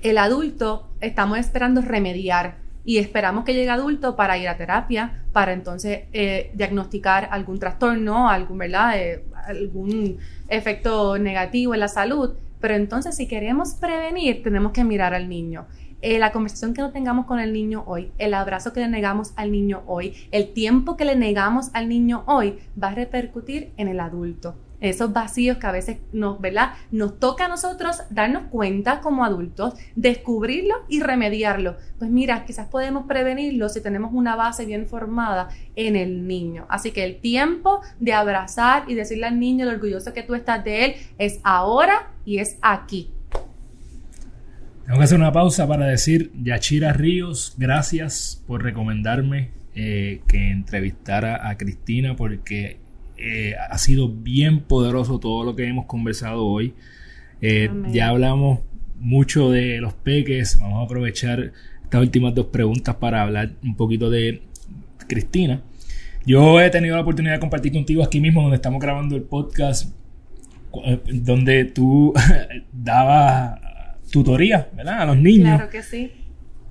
el 0.03 0.19
adulto 0.19 0.89
estamos 1.01 1.39
esperando 1.39 1.81
remediar 1.81 2.59
y 2.85 2.99
esperamos 2.99 3.45
que 3.45 3.55
llegue 3.55 3.71
adulto 3.71 4.17
para 4.17 4.39
ir 4.39 4.49
a 4.49 4.57
terapia, 4.57 5.23
para 5.33 5.53
entonces 5.53 6.05
eh, 6.13 6.51
diagnosticar 6.55 7.29
algún 7.31 7.59
trastorno, 7.59 8.29
algún, 8.29 8.59
¿verdad? 8.59 8.99
Eh, 8.99 9.25
algún 9.47 10.19
efecto 10.49 11.19
negativo 11.19 11.75
en 11.75 11.81
la 11.81 11.89
salud. 11.89 12.35
Pero 12.61 12.75
entonces 12.75 13.17
si 13.17 13.27
queremos 13.27 13.75
prevenir, 13.75 14.43
tenemos 14.43 14.73
que 14.73 14.85
mirar 14.85 15.15
al 15.15 15.29
niño. 15.29 15.67
Eh, 16.03 16.19
la 16.19 16.33
conversación 16.33 16.73
que 16.73 16.81
no 16.81 16.93
tengamos 16.93 17.27
con 17.27 17.41
el 17.41 17.53
niño 17.53 17.85
hoy, 17.87 18.11
el 18.17 18.33
abrazo 18.33 18.73
que 18.73 18.81
le 18.81 18.89
negamos 18.89 19.33
al 19.37 19.53
niño 19.53 19.83
hoy, 19.87 20.15
el 20.31 20.53
tiempo 20.55 20.97
que 20.97 21.05
le 21.05 21.15
negamos 21.15 21.71
al 21.75 21.91
niño 21.91 22.25
hoy, 22.27 22.59
va 22.83 22.89
a 22.89 22.95
repercutir 22.95 23.73
en 23.77 23.89
el 23.89 24.01
adulto. 24.01 24.55
Esos 24.81 25.13
vacíos 25.13 25.59
que 25.59 25.67
a 25.67 25.73
veces 25.73 25.99
nos, 26.11 26.41
¿verdad? 26.41 26.73
Nos 26.91 27.19
toca 27.19 27.45
a 27.45 27.49
nosotros 27.49 27.99
darnos 28.09 28.45
cuenta 28.45 29.01
como 29.01 29.27
adultos, 29.27 29.75
descubrirlo 29.95 30.75
y 30.89 31.01
remediarlo. 31.01 31.77
Pues 31.99 32.11
mira, 32.11 32.47
quizás 32.47 32.67
podemos 32.69 33.05
prevenirlo 33.05 33.69
si 33.69 33.83
tenemos 33.83 34.11
una 34.15 34.37
base 34.37 34.65
bien 34.65 34.87
formada 34.87 35.51
en 35.77 35.97
el 35.97 36.27
niño. 36.27 36.65
Así 36.71 36.93
que 36.93 37.05
el 37.05 37.21
tiempo 37.21 37.83
de 37.99 38.15
abrazar 38.15 38.85
y 38.89 38.95
decirle 38.95 39.27
al 39.27 39.39
niño 39.39 39.67
lo 39.67 39.73
orgulloso 39.73 40.15
que 40.15 40.23
tú 40.23 40.35
estás 40.35 40.65
de 40.65 40.87
él 40.87 40.95
es 41.19 41.41
ahora 41.45 42.11
y 42.25 42.39
es 42.39 42.57
aquí. 42.63 43.11
Tengo 44.91 44.99
que 44.99 45.05
hacer 45.05 45.19
una 45.19 45.31
pausa 45.31 45.69
para 45.69 45.87
decir, 45.87 46.33
Yachira 46.43 46.93
Ríos, 46.93 47.55
gracias 47.57 48.43
por 48.49 48.65
recomendarme 48.65 49.51
eh, 49.77 50.21
que 50.27 50.51
entrevistara 50.51 51.49
a 51.49 51.57
Cristina 51.57 52.17
porque 52.17 52.79
eh, 53.17 53.55
ha 53.55 53.79
sido 53.79 54.09
bien 54.09 54.63
poderoso 54.63 55.21
todo 55.21 55.45
lo 55.45 55.55
que 55.55 55.69
hemos 55.69 55.87
conversado 55.87 56.45
hoy. 56.45 56.75
Eh, 57.41 57.71
ya 57.93 58.09
hablamos 58.09 58.63
mucho 58.99 59.53
de 59.53 59.81
los 59.81 59.93
peques, 59.93 60.59
vamos 60.59 60.81
a 60.81 60.87
aprovechar 60.87 61.53
estas 61.85 62.01
últimas 62.01 62.35
dos 62.35 62.47
preguntas 62.47 62.97
para 62.97 63.23
hablar 63.23 63.53
un 63.63 63.77
poquito 63.77 64.11
de 64.11 64.43
Cristina. 65.07 65.63
Yo 66.27 66.61
he 66.61 66.69
tenido 66.69 66.97
la 66.97 67.03
oportunidad 67.03 67.35
de 67.35 67.41
compartir 67.41 67.73
contigo 67.73 68.03
aquí 68.03 68.21
mismo 68.21 68.43
donde 68.43 68.57
estamos 68.57 68.81
grabando 68.81 69.15
el 69.15 69.23
podcast, 69.23 69.95
donde 71.13 71.67
tú 71.67 72.13
dabas 72.73 73.70
tutoría, 74.11 74.71
¿verdad? 74.77 75.03
A 75.03 75.07
los 75.07 75.17
niños. 75.17 75.57
Claro 75.57 75.71
que 75.71 75.83
sí. 75.83 76.13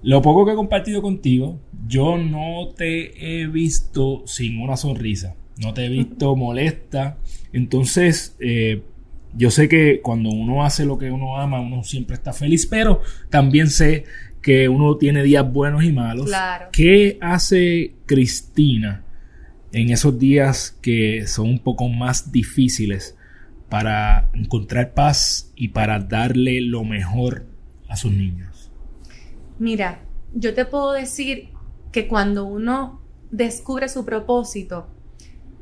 Lo 0.02 0.22
poco 0.22 0.46
que 0.46 0.54
he 0.54 0.56
compartido 0.56 1.02
contigo, 1.02 1.60
yo 1.88 2.18
no 2.18 2.70
te 2.76 3.42
he 3.42 3.48
visto 3.48 4.24
sin 4.26 4.62
una 4.62 4.78
sonrisa, 4.78 5.36
no 5.58 5.74
te 5.74 5.86
he 5.86 5.90
visto 5.90 6.36
molesta. 6.38 7.18
Entonces, 7.52 8.36
eh, 8.40 8.82
yo 9.36 9.52
sé 9.52 9.68
que 9.68 10.00
cuando 10.02 10.30
uno 10.30 10.64
hace 10.64 10.86
lo 10.86 10.98
que 10.98 11.12
uno 11.12 11.38
ama, 11.38 11.60
uno 11.60 11.84
siempre 11.84 12.16
está 12.16 12.32
feliz, 12.32 12.66
pero 12.66 13.02
también 13.30 13.70
sé 13.70 14.06
que 14.42 14.70
uno 14.70 14.96
tiene 14.96 15.22
días 15.24 15.52
buenos 15.52 15.84
y 15.84 15.92
malos. 15.92 16.28
Claro. 16.28 16.68
¿Qué 16.72 17.18
hace 17.20 17.94
Cristina 18.06 19.04
en 19.74 19.90
esos 19.90 20.18
días 20.18 20.78
que 20.82 21.28
son 21.28 21.50
un 21.50 21.60
poco 21.60 21.90
más 21.90 22.32
difíciles 22.32 23.16
para 23.70 24.30
encontrar 24.34 24.93
paz 24.93 25.51
y 25.55 25.70
para 25.70 25.99
darle 25.99 26.61
lo 26.61 26.84
mejor 26.84 27.45
a 27.88 27.95
sus 27.95 28.11
niños? 28.11 28.72
Mira, 29.59 30.01
yo 30.34 30.53
te 30.53 30.65
puedo 30.65 30.93
decir 30.93 31.49
que 31.91 32.07
cuando 32.07 32.45
uno 32.45 33.01
descubre 33.32 33.89
su 33.89 34.05
propósito, 34.05 34.88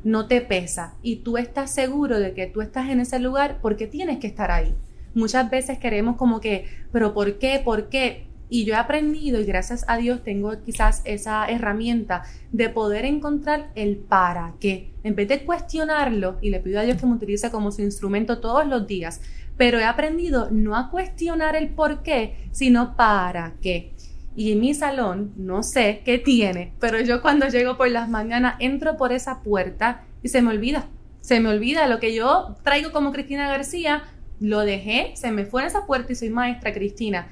no 0.04 0.28
te 0.28 0.42
pesa 0.42 0.96
y 1.02 1.18
tú 1.18 1.38
estás 1.38 1.72
seguro 1.72 2.20
de 2.20 2.34
que 2.34 2.48
tú 2.48 2.62
estás 2.62 2.90
en 2.90 3.00
ese 3.00 3.20
lugar 3.20 3.60
porque 3.62 3.88
tienes 3.88 4.20
que 4.20 4.28
estar 4.28 4.52
ahí. 4.52 4.76
Muchas 5.14 5.50
veces 5.50 5.80
queremos 5.80 6.16
como 6.16 6.40
que, 6.40 6.66
pero 6.92 7.14
¿por 7.14 7.40
qué? 7.40 7.62
¿Por 7.64 7.90
qué? 7.90 8.27
Y 8.50 8.66
yo 8.66 8.74
he 8.74 8.78
aprendido 8.78 9.42
y 9.42 9.46
gracias 9.46 9.84
a 9.88 9.98
Dios 9.98 10.24
tengo 10.24 10.54
quizás 10.64 11.02
esa 11.06 11.46
herramienta 11.48 12.24
de 12.52 12.70
poder 12.70 13.06
encontrar 13.06 13.72
el 13.76 13.98
para 13.98 14.54
qué. 14.60 14.94
En 15.04 15.16
vez 15.16 15.28
de 15.28 15.44
cuestionarlo, 15.44 16.38
y 16.42 16.50
le 16.50 16.60
pido 16.60 16.80
a 16.80 16.84
Dios 16.84 17.00
que 17.00 17.06
me 17.06 17.14
utilice 17.14 17.52
como 17.52 17.72
su 17.72 17.82
instrumento 17.82 18.40
todos 18.40 18.66
los 18.66 18.88
días, 18.88 19.22
pero 19.58 19.80
he 19.80 19.84
aprendido 19.84 20.50
no 20.52 20.76
a 20.78 20.90
cuestionar 20.90 21.56
el 21.56 21.70
por 21.70 22.04
qué, 22.04 22.50
sino 22.52 22.96
para 22.96 23.56
qué. 23.62 23.94
Y 24.36 24.52
en 24.52 24.60
mi 24.60 24.76
salón, 24.76 25.34
no 25.36 25.64
sé 25.64 26.04
qué 26.06 26.20
tiene, 26.20 26.74
pero 26.80 27.02
yo 27.02 27.24
cuando 27.24 27.48
llego 27.48 27.76
por 27.76 27.90
las 27.90 28.08
mañanas 28.08 28.56
entro 28.60 28.96
por 28.96 29.12
esa 29.12 29.42
puerta 29.42 30.04
y 30.22 30.30
se 30.30 30.42
me 30.44 30.52
olvida. 30.52 30.88
Se 31.22 31.40
me 31.40 31.50
olvida 31.50 31.88
lo 31.88 32.00
que 32.00 32.14
yo 32.14 32.56
traigo 32.64 32.92
como 32.92 33.12
Cristina 33.12 33.50
García, 33.50 34.04
lo 34.40 34.60
dejé, 34.60 35.14
se 35.16 35.32
me 35.32 35.46
fue 35.46 35.62
en 35.64 35.68
esa 35.68 35.88
puerta 35.88 36.14
y 36.14 36.16
soy 36.16 36.30
maestra 36.30 36.72
Cristina. 36.72 37.28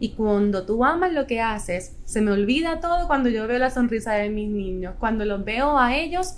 Y 0.00 0.10
cuando 0.10 0.64
tú 0.64 0.84
amas 0.84 1.12
lo 1.12 1.26
que 1.26 1.40
haces, 1.40 1.96
se 2.04 2.20
me 2.20 2.30
olvida 2.30 2.80
todo 2.80 3.06
cuando 3.06 3.28
yo 3.28 3.46
veo 3.48 3.58
la 3.58 3.70
sonrisa 3.70 4.14
de 4.14 4.30
mis 4.30 4.48
niños, 4.48 4.94
cuando 4.98 5.24
los 5.24 5.44
veo 5.44 5.78
a 5.78 5.96
ellos 5.96 6.36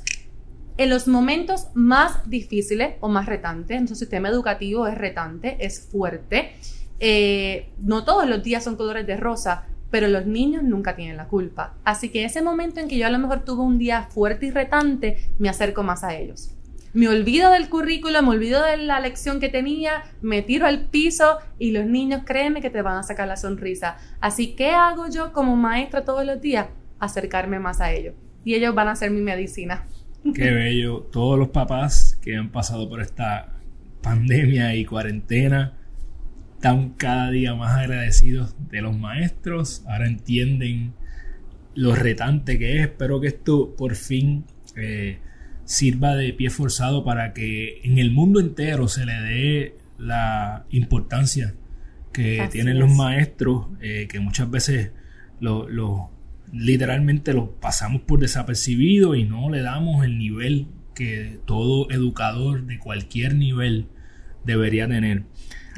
en 0.76 0.88
los 0.88 1.06
momentos 1.08 1.66
más 1.74 2.28
difíciles 2.28 2.94
o 3.00 3.08
más 3.08 3.26
retantes. 3.26 3.76
Nuestro 3.76 3.96
sistema 3.96 4.28
educativo 4.28 4.86
es 4.86 4.96
retante, 4.96 5.56
es 5.60 5.80
fuerte. 5.90 6.52
Eh, 7.00 7.68
no 7.80 8.04
todos 8.04 8.26
los 8.26 8.42
días 8.42 8.64
son 8.64 8.76
colores 8.76 9.06
de 9.06 9.16
rosa, 9.16 9.66
pero 9.90 10.08
los 10.08 10.24
niños 10.24 10.62
nunca 10.62 10.96
tienen 10.96 11.18
la 11.18 11.28
culpa. 11.28 11.74
Así 11.84 12.08
que 12.08 12.24
ese 12.24 12.40
momento 12.40 12.80
en 12.80 12.88
que 12.88 12.96
yo 12.96 13.06
a 13.06 13.10
lo 13.10 13.18
mejor 13.18 13.44
tuve 13.44 13.62
un 13.62 13.78
día 13.78 14.04
fuerte 14.04 14.46
y 14.46 14.50
retante, 14.50 15.18
me 15.38 15.50
acerco 15.50 15.82
más 15.82 16.02
a 16.02 16.14
ellos 16.14 16.54
me 16.92 17.08
olvido 17.08 17.52
del 17.52 17.68
currículo, 17.68 18.22
me 18.22 18.30
olvido 18.30 18.64
de 18.64 18.76
la 18.78 19.00
lección 19.00 19.38
que 19.38 19.48
tenía, 19.48 20.02
me 20.22 20.42
tiro 20.42 20.66
al 20.66 20.86
piso 20.86 21.38
y 21.58 21.70
los 21.70 21.86
niños 21.86 22.22
créeme 22.24 22.60
que 22.60 22.70
te 22.70 22.82
van 22.82 22.96
a 22.96 23.02
sacar 23.02 23.28
la 23.28 23.36
sonrisa. 23.36 23.96
Así 24.20 24.54
que 24.54 24.70
hago 24.70 25.08
yo 25.08 25.32
como 25.32 25.56
maestra 25.56 26.04
todos 26.04 26.24
los 26.24 26.40
días? 26.40 26.66
Acercarme 26.98 27.60
más 27.60 27.80
a 27.80 27.92
ellos. 27.92 28.14
Y 28.44 28.54
ellos 28.54 28.74
van 28.74 28.88
a 28.88 28.96
ser 28.96 29.10
mi 29.10 29.20
medicina. 29.20 29.86
Qué 30.34 30.50
bello. 30.50 31.02
Todos 31.12 31.38
los 31.38 31.48
papás 31.48 32.18
que 32.20 32.36
han 32.36 32.50
pasado 32.50 32.88
por 32.88 33.00
esta 33.00 33.54
pandemia 34.02 34.74
y 34.74 34.84
cuarentena 34.84 35.76
están 36.54 36.90
cada 36.90 37.30
día 37.30 37.54
más 37.54 37.78
agradecidos 37.78 38.56
de 38.68 38.82
los 38.82 38.98
maestros. 38.98 39.84
Ahora 39.86 40.08
entienden 40.08 40.92
lo 41.74 41.94
retante 41.94 42.58
que 42.58 42.76
es. 42.76 42.82
Espero 42.82 43.20
que 43.20 43.28
esto 43.28 43.76
por 43.76 43.94
fin... 43.94 44.44
Eh, 44.76 45.18
sirva 45.70 46.16
de 46.16 46.32
pie 46.32 46.50
forzado 46.50 47.04
para 47.04 47.32
que 47.32 47.80
en 47.84 47.98
el 47.98 48.10
mundo 48.10 48.40
entero 48.40 48.88
se 48.88 49.06
le 49.06 49.12
dé 49.12 49.76
la 49.98 50.64
importancia 50.70 51.54
que 52.12 52.48
tienen 52.50 52.80
los 52.80 52.90
maestros, 52.90 53.68
eh, 53.80 54.08
que 54.10 54.18
muchas 54.18 54.50
veces 54.50 54.90
lo, 55.38 56.10
literalmente 56.52 57.32
lo 57.34 57.52
pasamos 57.60 58.02
por 58.02 58.18
desapercibido 58.18 59.14
y 59.14 59.22
no 59.22 59.48
le 59.48 59.62
damos 59.62 60.04
el 60.04 60.18
nivel 60.18 60.66
que 60.96 61.38
todo 61.46 61.88
educador 61.90 62.66
de 62.66 62.80
cualquier 62.80 63.36
nivel 63.36 63.86
debería 64.44 64.88
tener. 64.88 65.22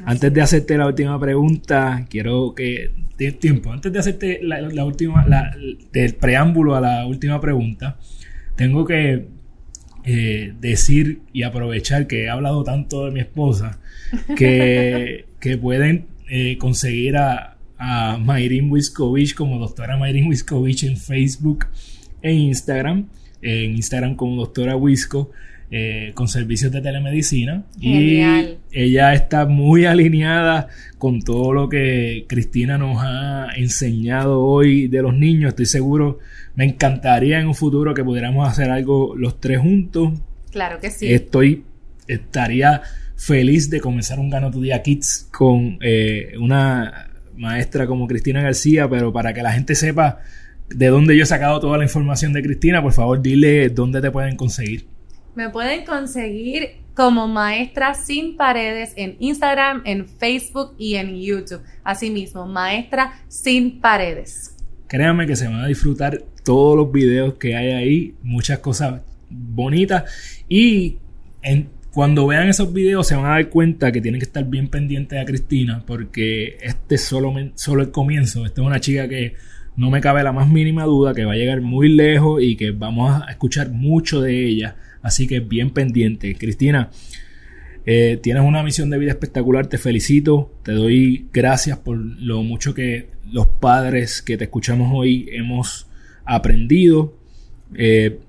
Antes 0.05 0.33
de 0.33 0.41
hacerte 0.41 0.75
la 0.75 0.87
última 0.87 1.19
pregunta, 1.19 2.07
quiero 2.09 2.55
que 2.55 2.95
tiempo, 3.39 3.71
antes 3.71 3.93
de 3.93 3.99
hacerte 3.99 4.39
la, 4.41 4.85
última, 4.85 5.23
del 5.91 6.15
preámbulo 6.15 6.75
a 6.75 6.81
la 6.81 7.05
última 7.05 7.39
pregunta, 7.39 7.99
tengo 8.55 8.85
que 8.85 9.42
eh, 10.05 10.53
decir 10.59 11.21
y 11.31 11.43
aprovechar 11.43 12.07
que 12.07 12.23
he 12.23 12.29
hablado 12.29 12.63
tanto 12.63 13.05
de 13.05 13.11
mi 13.11 13.19
esposa 13.21 13.79
que, 14.35 15.25
que 15.39 15.57
pueden 15.57 16.07
eh, 16.29 16.57
conseguir 16.57 17.17
a, 17.17 17.57
a 17.77 18.17
Mayrin 18.17 18.71
Wiskovich 18.71 19.35
como 19.35 19.59
doctora 19.59 19.97
Mayrin 19.97 20.27
Wiskovich 20.27 20.83
en 20.83 20.97
Facebook 20.97 21.67
e 22.21 22.33
Instagram. 22.33 23.07
En 23.41 23.75
Instagram 23.75 24.15
como 24.15 24.37
doctora 24.37 24.75
Wisco. 24.75 25.31
Eh, 25.75 26.11
con 26.13 26.27
servicios 26.27 26.71
de 26.71 26.81
telemedicina. 26.81 27.63
Y 27.79 28.21
ella 28.71 29.13
está 29.15 29.47
muy 29.47 29.85
alineada 29.85 30.67
con 30.99 31.23
todo 31.23 31.51
lo 31.51 31.67
que 31.67 32.25
Cristina 32.29 32.77
nos 32.77 32.99
ha 33.01 33.47
enseñado 33.55 34.43
hoy 34.43 34.87
de 34.87 35.01
los 35.01 35.15
niños. 35.15 35.49
Estoy 35.49 35.65
seguro, 35.65 36.19
me 36.53 36.65
encantaría 36.65 37.39
en 37.39 37.47
un 37.47 37.55
futuro 37.55 37.95
que 37.95 38.03
pudiéramos 38.03 38.47
hacer 38.47 38.69
algo 38.69 39.15
los 39.15 39.39
tres 39.39 39.61
juntos. 39.61 40.11
Claro 40.51 40.79
que 40.79 40.91
sí. 40.91 41.11
Estoy, 41.11 41.63
estaría 42.07 42.83
feliz 43.15 43.71
de 43.71 43.81
comenzar 43.81 44.19
un 44.19 44.29
Gano 44.29 44.51
tu 44.51 44.61
Día 44.61 44.83
Kids 44.83 45.27
con 45.31 45.79
eh, 45.81 46.33
una 46.39 47.09
maestra 47.35 47.87
como 47.87 48.07
Cristina 48.07 48.43
García, 48.43 48.87
pero 48.87 49.11
para 49.11 49.33
que 49.33 49.41
la 49.41 49.53
gente 49.53 49.73
sepa 49.73 50.19
de 50.69 50.87
dónde 50.89 51.17
yo 51.17 51.23
he 51.23 51.25
sacado 51.25 51.59
toda 51.59 51.79
la 51.79 51.83
información 51.83 52.31
de 52.31 52.43
Cristina, 52.43 52.79
por 52.83 52.93
favor 52.93 53.23
dile 53.23 53.69
dónde 53.69 54.01
te 54.01 54.11
pueden 54.11 54.35
conseguir. 54.35 54.92
Me 55.35 55.49
pueden 55.49 55.83
conseguir 55.83 56.83
como 56.93 57.27
Maestra 57.27 57.95
Sin 57.95 58.37
Paredes 58.37 58.93
en 58.95 59.15
Instagram, 59.19 59.81
en 59.83 60.07
Facebook 60.07 60.75
y 60.77 60.93
en 60.95 61.19
YouTube. 61.19 61.61
Asimismo, 61.83 62.45
Maestra 62.45 63.19
Sin 63.27 63.81
Paredes. 63.81 64.55
Créanme 64.87 65.25
que 65.25 65.35
se 65.35 65.47
van 65.47 65.61
a 65.61 65.67
disfrutar 65.67 66.23
todos 66.43 66.77
los 66.77 66.91
videos 66.91 67.33
que 67.35 67.55
hay 67.55 67.71
ahí, 67.71 68.15
muchas 68.21 68.59
cosas 68.59 69.01
bonitas 69.27 70.03
y 70.47 70.97
cuando 71.91 72.27
vean 72.27 72.47
esos 72.47 72.71
videos 72.71 73.07
se 73.07 73.15
van 73.15 73.25
a 73.25 73.29
dar 73.29 73.49
cuenta 73.49 73.91
que 73.91 74.01
tienen 74.01 74.19
que 74.19 74.25
estar 74.25 74.45
bien 74.45 74.67
pendientes 74.67 75.19
a 75.19 75.25
Cristina 75.25 75.83
porque 75.87 76.57
este 76.61 76.95
es 76.95 77.03
solo, 77.03 77.33
solo 77.55 77.81
el 77.81 77.89
comienzo. 77.89 78.45
Esta 78.45 78.61
es 78.61 78.67
una 78.67 78.79
chica 78.79 79.07
que 79.07 79.33
no 79.75 79.89
me 79.89 79.99
cabe 79.99 80.21
la 80.21 80.31
más 80.31 80.47
mínima 80.47 80.83
duda 80.83 81.15
que 81.15 81.25
va 81.25 81.33
a 81.33 81.37
llegar 81.37 81.61
muy 81.61 81.89
lejos 81.89 82.43
y 82.43 82.55
que 82.55 82.69
vamos 82.69 83.23
a 83.23 83.31
escuchar 83.31 83.71
mucho 83.71 84.21
de 84.21 84.45
ella 84.45 84.75
Así 85.03 85.27
que 85.27 85.41
bien 85.41 85.69
pendiente. 85.69 86.33
Cristina, 86.33 86.89
eh, 87.85 88.17
tienes 88.23 88.43
una 88.43 88.63
misión 88.63 88.89
de 88.89 88.97
vida 88.97 89.11
espectacular, 89.11 89.67
te 89.67 89.77
felicito, 89.77 90.51
te 90.63 90.71
doy 90.71 91.27
gracias 91.33 91.77
por 91.77 91.97
lo 91.97 92.41
mucho 92.41 92.73
que 92.73 93.09
los 93.29 93.45
padres 93.45 94.21
que 94.21 94.37
te 94.37 94.45
escuchamos 94.45 94.91
hoy 94.93 95.29
hemos 95.31 95.87
aprendido. 96.25 97.15
Eh, 97.75 98.19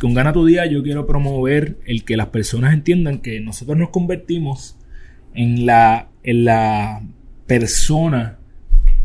con 0.00 0.12
Gana 0.14 0.32
tu 0.32 0.44
Día 0.44 0.66
yo 0.66 0.82
quiero 0.82 1.06
promover 1.06 1.78
el 1.86 2.04
que 2.04 2.16
las 2.16 2.26
personas 2.26 2.74
entiendan 2.74 3.20
que 3.20 3.38
nosotros 3.40 3.78
nos 3.78 3.90
convertimos 3.90 4.76
en 5.34 5.66
la, 5.66 6.08
en 6.24 6.44
la 6.44 7.00
persona, 7.46 8.38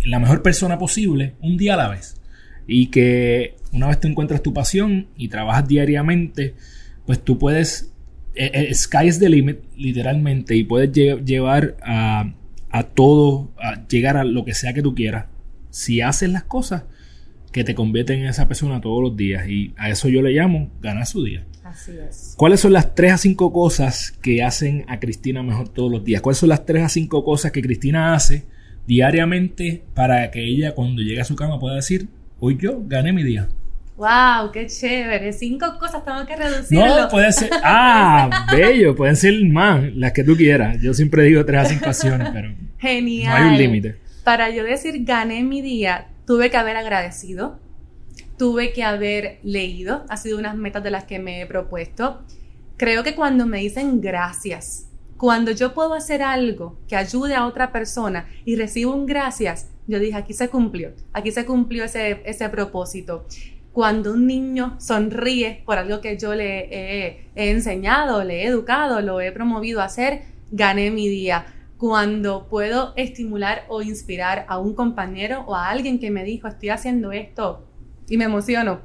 en 0.03 0.09
la 0.09 0.19
mejor 0.19 0.41
persona 0.41 0.79
posible, 0.79 1.35
un 1.41 1.57
día 1.57 1.75
a 1.75 1.77
la 1.77 1.89
vez. 1.89 2.19
Y 2.65 2.87
que 2.87 3.55
una 3.71 3.87
vez 3.87 3.99
te 3.99 4.07
encuentras 4.07 4.41
tu 4.41 4.53
pasión 4.53 5.07
y 5.15 5.27
trabajas 5.27 5.67
diariamente, 5.67 6.55
pues 7.09 7.23
tú 7.23 7.39
puedes, 7.39 7.91
eh, 8.35 8.51
eh, 8.53 8.71
sky's 8.71 9.17
the 9.17 9.29
limit 9.29 9.63
literalmente 9.75 10.55
y 10.55 10.63
puedes 10.63 10.91
llevar 10.91 11.75
a, 11.81 12.35
a 12.69 12.83
todo, 12.83 13.51
a 13.57 13.87
llegar 13.87 14.15
a 14.15 14.23
lo 14.23 14.45
que 14.45 14.53
sea 14.53 14.75
que 14.75 14.83
tú 14.83 14.93
quieras. 14.93 15.25
Si 15.71 16.01
haces 16.01 16.29
las 16.29 16.43
cosas 16.43 16.83
que 17.51 17.63
te 17.63 17.73
convierten 17.73 18.19
en 18.19 18.27
esa 18.27 18.47
persona 18.47 18.79
todos 18.79 19.01
los 19.01 19.17
días 19.17 19.49
y 19.49 19.73
a 19.77 19.89
eso 19.89 20.07
yo 20.07 20.21
le 20.21 20.33
llamo 20.33 20.69
ganar 20.81 21.07
su 21.07 21.23
día. 21.23 21.47
Así 21.63 21.93
es. 21.97 22.35
¿Cuáles 22.37 22.59
son 22.59 22.73
las 22.73 22.93
3 22.93 23.13
a 23.13 23.17
5 23.17 23.51
cosas 23.51 24.11
que 24.21 24.43
hacen 24.43 24.85
a 24.87 24.99
Cristina 24.99 25.41
mejor 25.41 25.69
todos 25.69 25.91
los 25.91 26.03
días? 26.03 26.21
¿Cuáles 26.21 26.37
son 26.37 26.49
las 26.49 26.63
3 26.63 26.83
a 26.83 26.89
5 26.89 27.23
cosas 27.23 27.51
que 27.51 27.63
Cristina 27.63 28.13
hace 28.13 28.45
diariamente 28.85 29.83
para 29.95 30.29
que 30.29 30.43
ella 30.43 30.75
cuando 30.75 31.01
llegue 31.01 31.21
a 31.21 31.25
su 31.25 31.35
cama 31.35 31.59
pueda 31.59 31.77
decir, 31.77 32.07
hoy 32.39 32.55
yo 32.61 32.83
gané 32.85 33.13
mi 33.13 33.23
día? 33.23 33.49
¡Wow! 33.99 34.53
¡Qué 34.53 34.65
chévere! 34.67 35.33
Cinco 35.33 35.77
cosas 35.77 36.05
tengo 36.05 36.25
que 36.25 36.33
reducirlo. 36.33 37.01
No, 37.01 37.09
puede 37.09 37.33
ser. 37.33 37.49
¡Ah! 37.63 38.47
bello, 38.49 38.95
pueden 38.95 39.17
ser 39.17 39.33
más, 39.49 39.93
las 39.93 40.13
que 40.13 40.23
tú 40.23 40.37
quieras. 40.37 40.81
Yo 40.81 40.93
siempre 40.93 41.23
digo 41.23 41.43
tres 41.43 41.59
a 41.59 41.65
cinco 41.65 41.85
acciones, 41.87 42.29
pero. 42.31 42.55
Genial. 42.77 43.37
No 43.37 43.45
hay 43.45 43.51
un 43.51 43.57
límite. 43.57 43.97
Para 44.23 44.51
yo 44.51 44.63
decir 44.63 45.03
gané 45.03 45.43
mi 45.43 45.61
día, 45.61 46.07
tuve 46.25 46.49
que 46.49 46.55
haber 46.55 46.77
agradecido, 46.77 47.59
tuve 48.37 48.71
que 48.71 48.83
haber 48.83 49.39
leído, 49.43 50.05
ha 50.07 50.15
sido 50.15 50.39
unas 50.39 50.55
metas 50.55 50.81
de 50.81 50.91
las 50.91 51.03
que 51.03 51.19
me 51.19 51.41
he 51.41 51.45
propuesto. 51.45 52.21
Creo 52.77 53.03
que 53.03 53.15
cuando 53.15 53.45
me 53.45 53.59
dicen 53.59 53.99
gracias, 53.99 54.87
cuando 55.17 55.51
yo 55.51 55.73
puedo 55.73 55.93
hacer 55.93 56.21
algo 56.21 56.79
que 56.87 56.95
ayude 56.95 57.35
a 57.35 57.45
otra 57.45 57.73
persona 57.73 58.29
y 58.45 58.55
recibo 58.55 58.95
un 58.95 59.05
gracias, 59.05 59.67
yo 59.87 59.99
dije, 59.99 60.15
aquí 60.15 60.33
se 60.33 60.47
cumplió, 60.47 60.93
aquí 61.11 61.31
se 61.31 61.45
cumplió 61.45 61.83
ese, 61.83 62.21
ese 62.23 62.47
propósito 62.47 63.25
cuando 63.73 64.13
un 64.13 64.25
niño 64.27 64.75
sonríe 64.79 65.63
por 65.65 65.77
algo 65.77 66.01
que 66.01 66.17
yo 66.17 66.33
le 66.33 66.67
he, 66.71 67.29
enseñado, 67.35 68.23
le 68.23 68.43
he 68.43 68.45
educado, 68.47 69.01
lo 69.01 69.21
he 69.21 69.31
promovido 69.31 69.81
a 69.81 69.85
hacer, 69.85 70.23
gané 70.51 70.91
mi 70.91 71.07
día. 71.07 71.45
Cuando 71.77 72.47
puedo 72.49 72.93
estimular 72.97 73.63
o 73.69 73.81
inspirar 73.81 74.45
a 74.49 74.59
un 74.59 74.73
compañero 74.73 75.45
o 75.47 75.55
a 75.55 75.69
alguien 75.69 75.99
que 75.99 76.11
me 76.11 76.23
dijo, 76.23 76.47
estoy 76.47 76.69
haciendo 76.69 77.11
esto 77.11 77.65
y 78.09 78.17
me 78.17 78.25
emociono, 78.25 78.81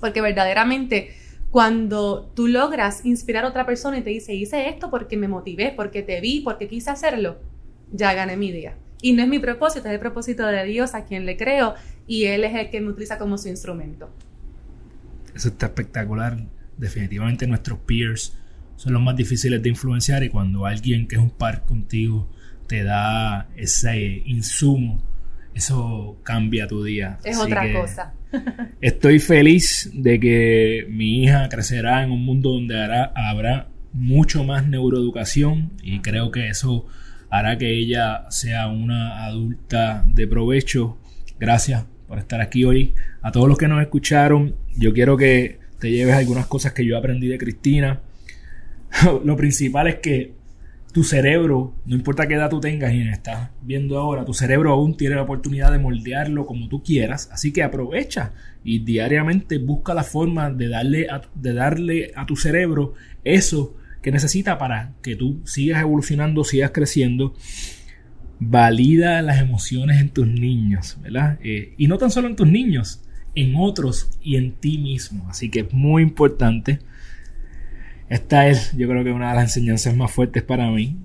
porque 0.00 0.20
verdaderamente 0.20 1.10
cuando 1.50 2.32
tú 2.34 2.48
logras 2.48 3.04
inspirar 3.04 3.44
a 3.44 3.48
otra 3.48 3.64
persona 3.64 3.98
y 3.98 4.02
te 4.02 4.10
dice, 4.10 4.34
hice 4.34 4.68
esto 4.68 4.90
porque 4.90 5.16
me 5.16 5.28
motivé, 5.28 5.72
porque 5.74 6.02
te 6.02 6.20
vi, 6.20 6.40
porque 6.40 6.68
quise 6.68 6.90
hacerlo, 6.90 7.36
ya 7.92 8.12
gané 8.14 8.36
mi 8.36 8.50
día. 8.50 8.76
Y 9.00 9.12
no 9.12 9.22
es 9.22 9.28
mi 9.28 9.38
propósito, 9.38 9.86
es 9.88 9.94
el 9.94 10.00
propósito 10.00 10.46
de 10.46 10.64
Dios 10.64 10.94
a 10.94 11.04
quien 11.04 11.26
le 11.26 11.36
creo 11.36 11.74
y 12.06 12.24
Él 12.24 12.44
es 12.44 12.54
el 12.54 12.70
que 12.70 12.80
me 12.80 12.90
utiliza 12.90 13.18
como 13.18 13.36
su 13.38 13.48
instrumento. 13.48 14.10
Eso 15.34 15.48
está 15.48 15.66
espectacular. 15.66 16.38
Definitivamente 16.76 17.46
nuestros 17.46 17.78
peers 17.80 18.36
son 18.76 18.92
los 18.92 19.02
más 19.02 19.16
difíciles 19.16 19.62
de 19.62 19.68
influenciar 19.68 20.22
y 20.22 20.28
cuando 20.28 20.66
alguien 20.66 21.06
que 21.08 21.16
es 21.16 21.22
un 21.22 21.30
par 21.30 21.64
contigo 21.64 22.28
te 22.66 22.84
da 22.84 23.48
ese 23.56 24.22
insumo, 24.26 25.02
eso 25.54 26.18
cambia 26.22 26.66
tu 26.66 26.84
día. 26.84 27.18
Es 27.24 27.38
otra 27.38 27.72
cosa. 27.72 28.12
estoy 28.80 29.18
feliz 29.18 29.90
de 29.94 30.20
que 30.20 30.86
mi 30.90 31.24
hija 31.24 31.48
crecerá 31.48 32.02
en 32.02 32.10
un 32.10 32.24
mundo 32.24 32.50
donde 32.52 32.76
habrá 33.14 33.68
mucho 33.92 34.44
más 34.44 34.66
neuroeducación 34.66 35.72
y 35.82 36.00
creo 36.00 36.30
que 36.30 36.48
eso 36.48 36.86
hará 37.30 37.56
que 37.56 37.72
ella 37.78 38.30
sea 38.30 38.68
una 38.68 39.24
adulta 39.24 40.04
de 40.12 40.26
provecho. 40.26 40.98
Gracias 41.38 41.84
por 42.06 42.18
estar 42.18 42.40
aquí 42.40 42.64
hoy. 42.64 42.94
A 43.22 43.32
todos 43.32 43.48
los 43.48 43.58
que 43.58 43.68
nos 43.68 43.82
escucharon, 43.82 44.54
yo 44.76 44.92
quiero 44.92 45.16
que 45.16 45.58
te 45.78 45.90
lleves 45.90 46.14
algunas 46.14 46.46
cosas 46.46 46.72
que 46.72 46.84
yo 46.84 46.96
aprendí 46.96 47.28
de 47.28 47.38
Cristina. 47.38 48.00
Lo 49.24 49.36
principal 49.36 49.88
es 49.88 49.96
que 49.96 50.32
tu 50.92 51.04
cerebro, 51.04 51.74
no 51.84 51.94
importa 51.94 52.26
qué 52.26 52.34
edad 52.34 52.48
tú 52.48 52.58
tengas 52.58 52.90
y 52.94 53.06
estás 53.06 53.50
viendo 53.60 53.98
ahora, 53.98 54.24
tu 54.24 54.32
cerebro 54.32 54.72
aún 54.72 54.96
tiene 54.96 55.16
la 55.16 55.22
oportunidad 55.24 55.70
de 55.70 55.78
moldearlo 55.78 56.46
como 56.46 56.68
tú 56.68 56.82
quieras, 56.82 57.28
así 57.32 57.52
que 57.52 57.62
aprovecha 57.62 58.32
y 58.64 58.78
diariamente 58.78 59.58
busca 59.58 59.92
la 59.92 60.04
forma 60.04 60.50
de 60.50 60.68
darle 60.68 61.10
a, 61.10 61.20
de 61.34 61.52
darle 61.52 62.12
a 62.14 62.24
tu 62.24 62.34
cerebro 62.34 62.94
eso 63.24 63.76
que 64.00 64.10
necesita 64.10 64.56
para 64.56 64.94
que 65.02 65.16
tú 65.16 65.42
sigas 65.44 65.82
evolucionando, 65.82 66.44
sigas 66.44 66.70
creciendo. 66.70 67.34
Valida 68.38 69.22
las 69.22 69.40
emociones 69.40 70.00
en 70.00 70.10
tus 70.10 70.26
niños, 70.26 70.98
¿verdad? 71.02 71.38
Eh, 71.42 71.74
y 71.78 71.88
no 71.88 71.98
tan 71.98 72.10
solo 72.10 72.28
en 72.28 72.36
tus 72.36 72.48
niños, 72.48 73.00
en 73.34 73.54
otros 73.56 74.10
y 74.22 74.36
en 74.36 74.52
ti 74.52 74.78
mismo. 74.78 75.26
Así 75.28 75.50
que 75.50 75.60
es 75.60 75.72
muy 75.72 76.02
importante 76.02 76.80
esta 78.08 78.48
es, 78.48 78.72
yo 78.76 78.88
creo 78.88 79.02
que 79.02 79.10
una 79.10 79.30
de 79.30 79.34
las 79.34 79.44
enseñanzas 79.44 79.96
más 79.96 80.12
fuertes 80.12 80.42
para 80.42 80.70
mí. 80.70 80.96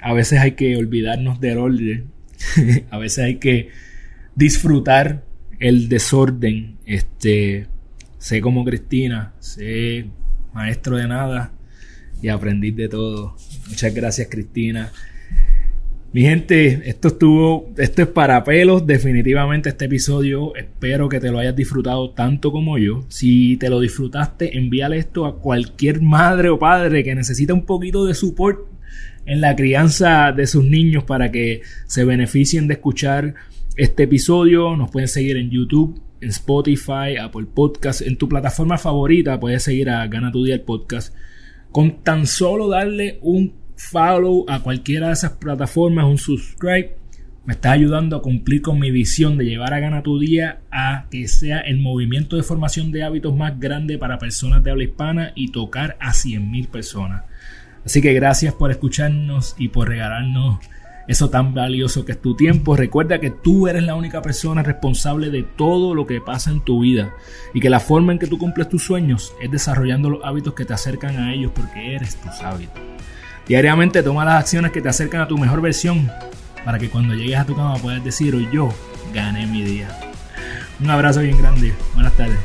A 0.00 0.12
veces 0.12 0.40
hay 0.40 0.52
que 0.52 0.76
olvidarnos 0.76 1.40
del 1.40 1.58
orden. 1.58 2.06
a 2.90 2.98
veces 2.98 3.24
hay 3.24 3.36
que 3.36 3.70
disfrutar 4.34 5.24
el 5.60 5.88
desorden. 5.88 6.78
Este, 6.84 7.68
sé 8.18 8.40
como 8.40 8.64
Cristina, 8.64 9.34
sé 9.38 10.06
maestro 10.52 10.96
de 10.96 11.06
nada 11.06 11.52
y 12.20 12.28
aprendí 12.28 12.72
de 12.72 12.88
todo. 12.88 13.36
Muchas 13.68 13.94
gracias, 13.94 14.28
Cristina. 14.28 14.90
Mi 16.10 16.22
gente, 16.22 16.88
esto 16.88 17.08
estuvo, 17.08 17.70
esto 17.76 18.00
es 18.00 18.08
para 18.08 18.42
pelos, 18.42 18.86
definitivamente 18.86 19.68
este 19.68 19.84
episodio. 19.84 20.56
Espero 20.56 21.06
que 21.06 21.20
te 21.20 21.30
lo 21.30 21.38
hayas 21.38 21.54
disfrutado 21.54 22.12
tanto 22.12 22.50
como 22.50 22.78
yo. 22.78 23.04
Si 23.08 23.58
te 23.58 23.68
lo 23.68 23.78
disfrutaste, 23.78 24.56
envíale 24.56 24.96
esto 24.96 25.26
a 25.26 25.38
cualquier 25.38 26.00
madre 26.00 26.48
o 26.48 26.58
padre 26.58 27.04
que 27.04 27.14
necesita 27.14 27.52
un 27.52 27.66
poquito 27.66 28.06
de 28.06 28.14
support 28.14 28.60
en 29.26 29.42
la 29.42 29.54
crianza 29.54 30.32
de 30.32 30.46
sus 30.46 30.64
niños 30.64 31.04
para 31.04 31.30
que 31.30 31.60
se 31.86 32.06
beneficien 32.06 32.68
de 32.68 32.74
escuchar 32.74 33.34
este 33.76 34.04
episodio. 34.04 34.78
Nos 34.78 34.90
pueden 34.90 35.08
seguir 35.08 35.36
en 35.36 35.50
YouTube, 35.50 36.00
en 36.22 36.30
Spotify, 36.30 37.18
Apple 37.20 37.48
Podcast, 37.52 38.00
en 38.00 38.16
tu 38.16 38.30
plataforma 38.30 38.78
favorita. 38.78 39.38
Puedes 39.38 39.62
seguir 39.62 39.90
a 39.90 40.06
Gana 40.06 40.32
tu 40.32 40.42
Día 40.42 40.54
el 40.54 40.62
podcast. 40.62 41.14
Con 41.70 42.02
tan 42.02 42.26
solo 42.26 42.66
darle 42.66 43.18
un 43.20 43.67
follow 43.78 44.44
a 44.48 44.60
cualquiera 44.60 45.06
de 45.06 45.12
esas 45.14 45.32
plataformas, 45.32 46.04
un 46.04 46.18
subscribe, 46.18 46.96
me 47.44 47.54
está 47.54 47.72
ayudando 47.72 48.16
a 48.16 48.22
cumplir 48.22 48.60
con 48.60 48.78
mi 48.78 48.90
visión 48.90 49.38
de 49.38 49.46
llevar 49.46 49.72
a 49.72 49.78
Gana 49.78 50.02
tu 50.02 50.18
Día 50.18 50.60
a 50.70 51.06
que 51.10 51.28
sea 51.28 51.60
el 51.60 51.78
movimiento 51.78 52.36
de 52.36 52.42
formación 52.42 52.92
de 52.92 53.04
hábitos 53.04 53.34
más 53.34 53.58
grande 53.58 53.96
para 53.96 54.18
personas 54.18 54.62
de 54.62 54.70
habla 54.70 54.84
hispana 54.84 55.32
y 55.34 55.50
tocar 55.50 55.96
a 56.00 56.10
100.000 56.10 56.68
personas. 56.68 57.22
Así 57.86 58.02
que 58.02 58.12
gracias 58.12 58.52
por 58.52 58.70
escucharnos 58.70 59.54
y 59.56 59.68
por 59.68 59.88
regalarnos 59.88 60.58
eso 61.06 61.30
tan 61.30 61.54
valioso 61.54 62.04
que 62.04 62.12
es 62.12 62.20
tu 62.20 62.36
tiempo. 62.36 62.76
Recuerda 62.76 63.18
que 63.18 63.30
tú 63.30 63.66
eres 63.66 63.82
la 63.82 63.94
única 63.94 64.20
persona 64.20 64.62
responsable 64.62 65.30
de 65.30 65.42
todo 65.42 65.94
lo 65.94 66.06
que 66.06 66.20
pasa 66.20 66.50
en 66.50 66.60
tu 66.60 66.80
vida 66.80 67.14
y 67.54 67.60
que 67.60 67.70
la 67.70 67.80
forma 67.80 68.12
en 68.12 68.18
que 68.18 68.26
tú 68.26 68.36
cumples 68.36 68.68
tus 68.68 68.84
sueños 68.84 69.32
es 69.40 69.50
desarrollando 69.50 70.10
los 70.10 70.24
hábitos 70.24 70.52
que 70.52 70.66
te 70.66 70.74
acercan 70.74 71.16
a 71.16 71.32
ellos 71.32 71.52
porque 71.54 71.94
eres 71.94 72.16
tus 72.16 72.42
hábitos. 72.42 72.97
Diariamente 73.48 74.02
toma 74.02 74.26
las 74.26 74.34
acciones 74.34 74.72
que 74.72 74.82
te 74.82 74.90
acercan 74.90 75.22
a 75.22 75.26
tu 75.26 75.38
mejor 75.38 75.62
versión 75.62 76.10
para 76.66 76.78
que 76.78 76.90
cuando 76.90 77.14
llegues 77.14 77.38
a 77.38 77.46
tu 77.46 77.56
cama 77.56 77.76
puedas 77.76 78.04
decir 78.04 78.34
hoy 78.34 78.46
yo 78.52 78.68
gané 79.14 79.46
mi 79.46 79.62
día. 79.62 79.88
Un 80.80 80.90
abrazo 80.90 81.20
bien 81.20 81.38
grande. 81.38 81.72
Buenas 81.94 82.12
tardes. 82.12 82.38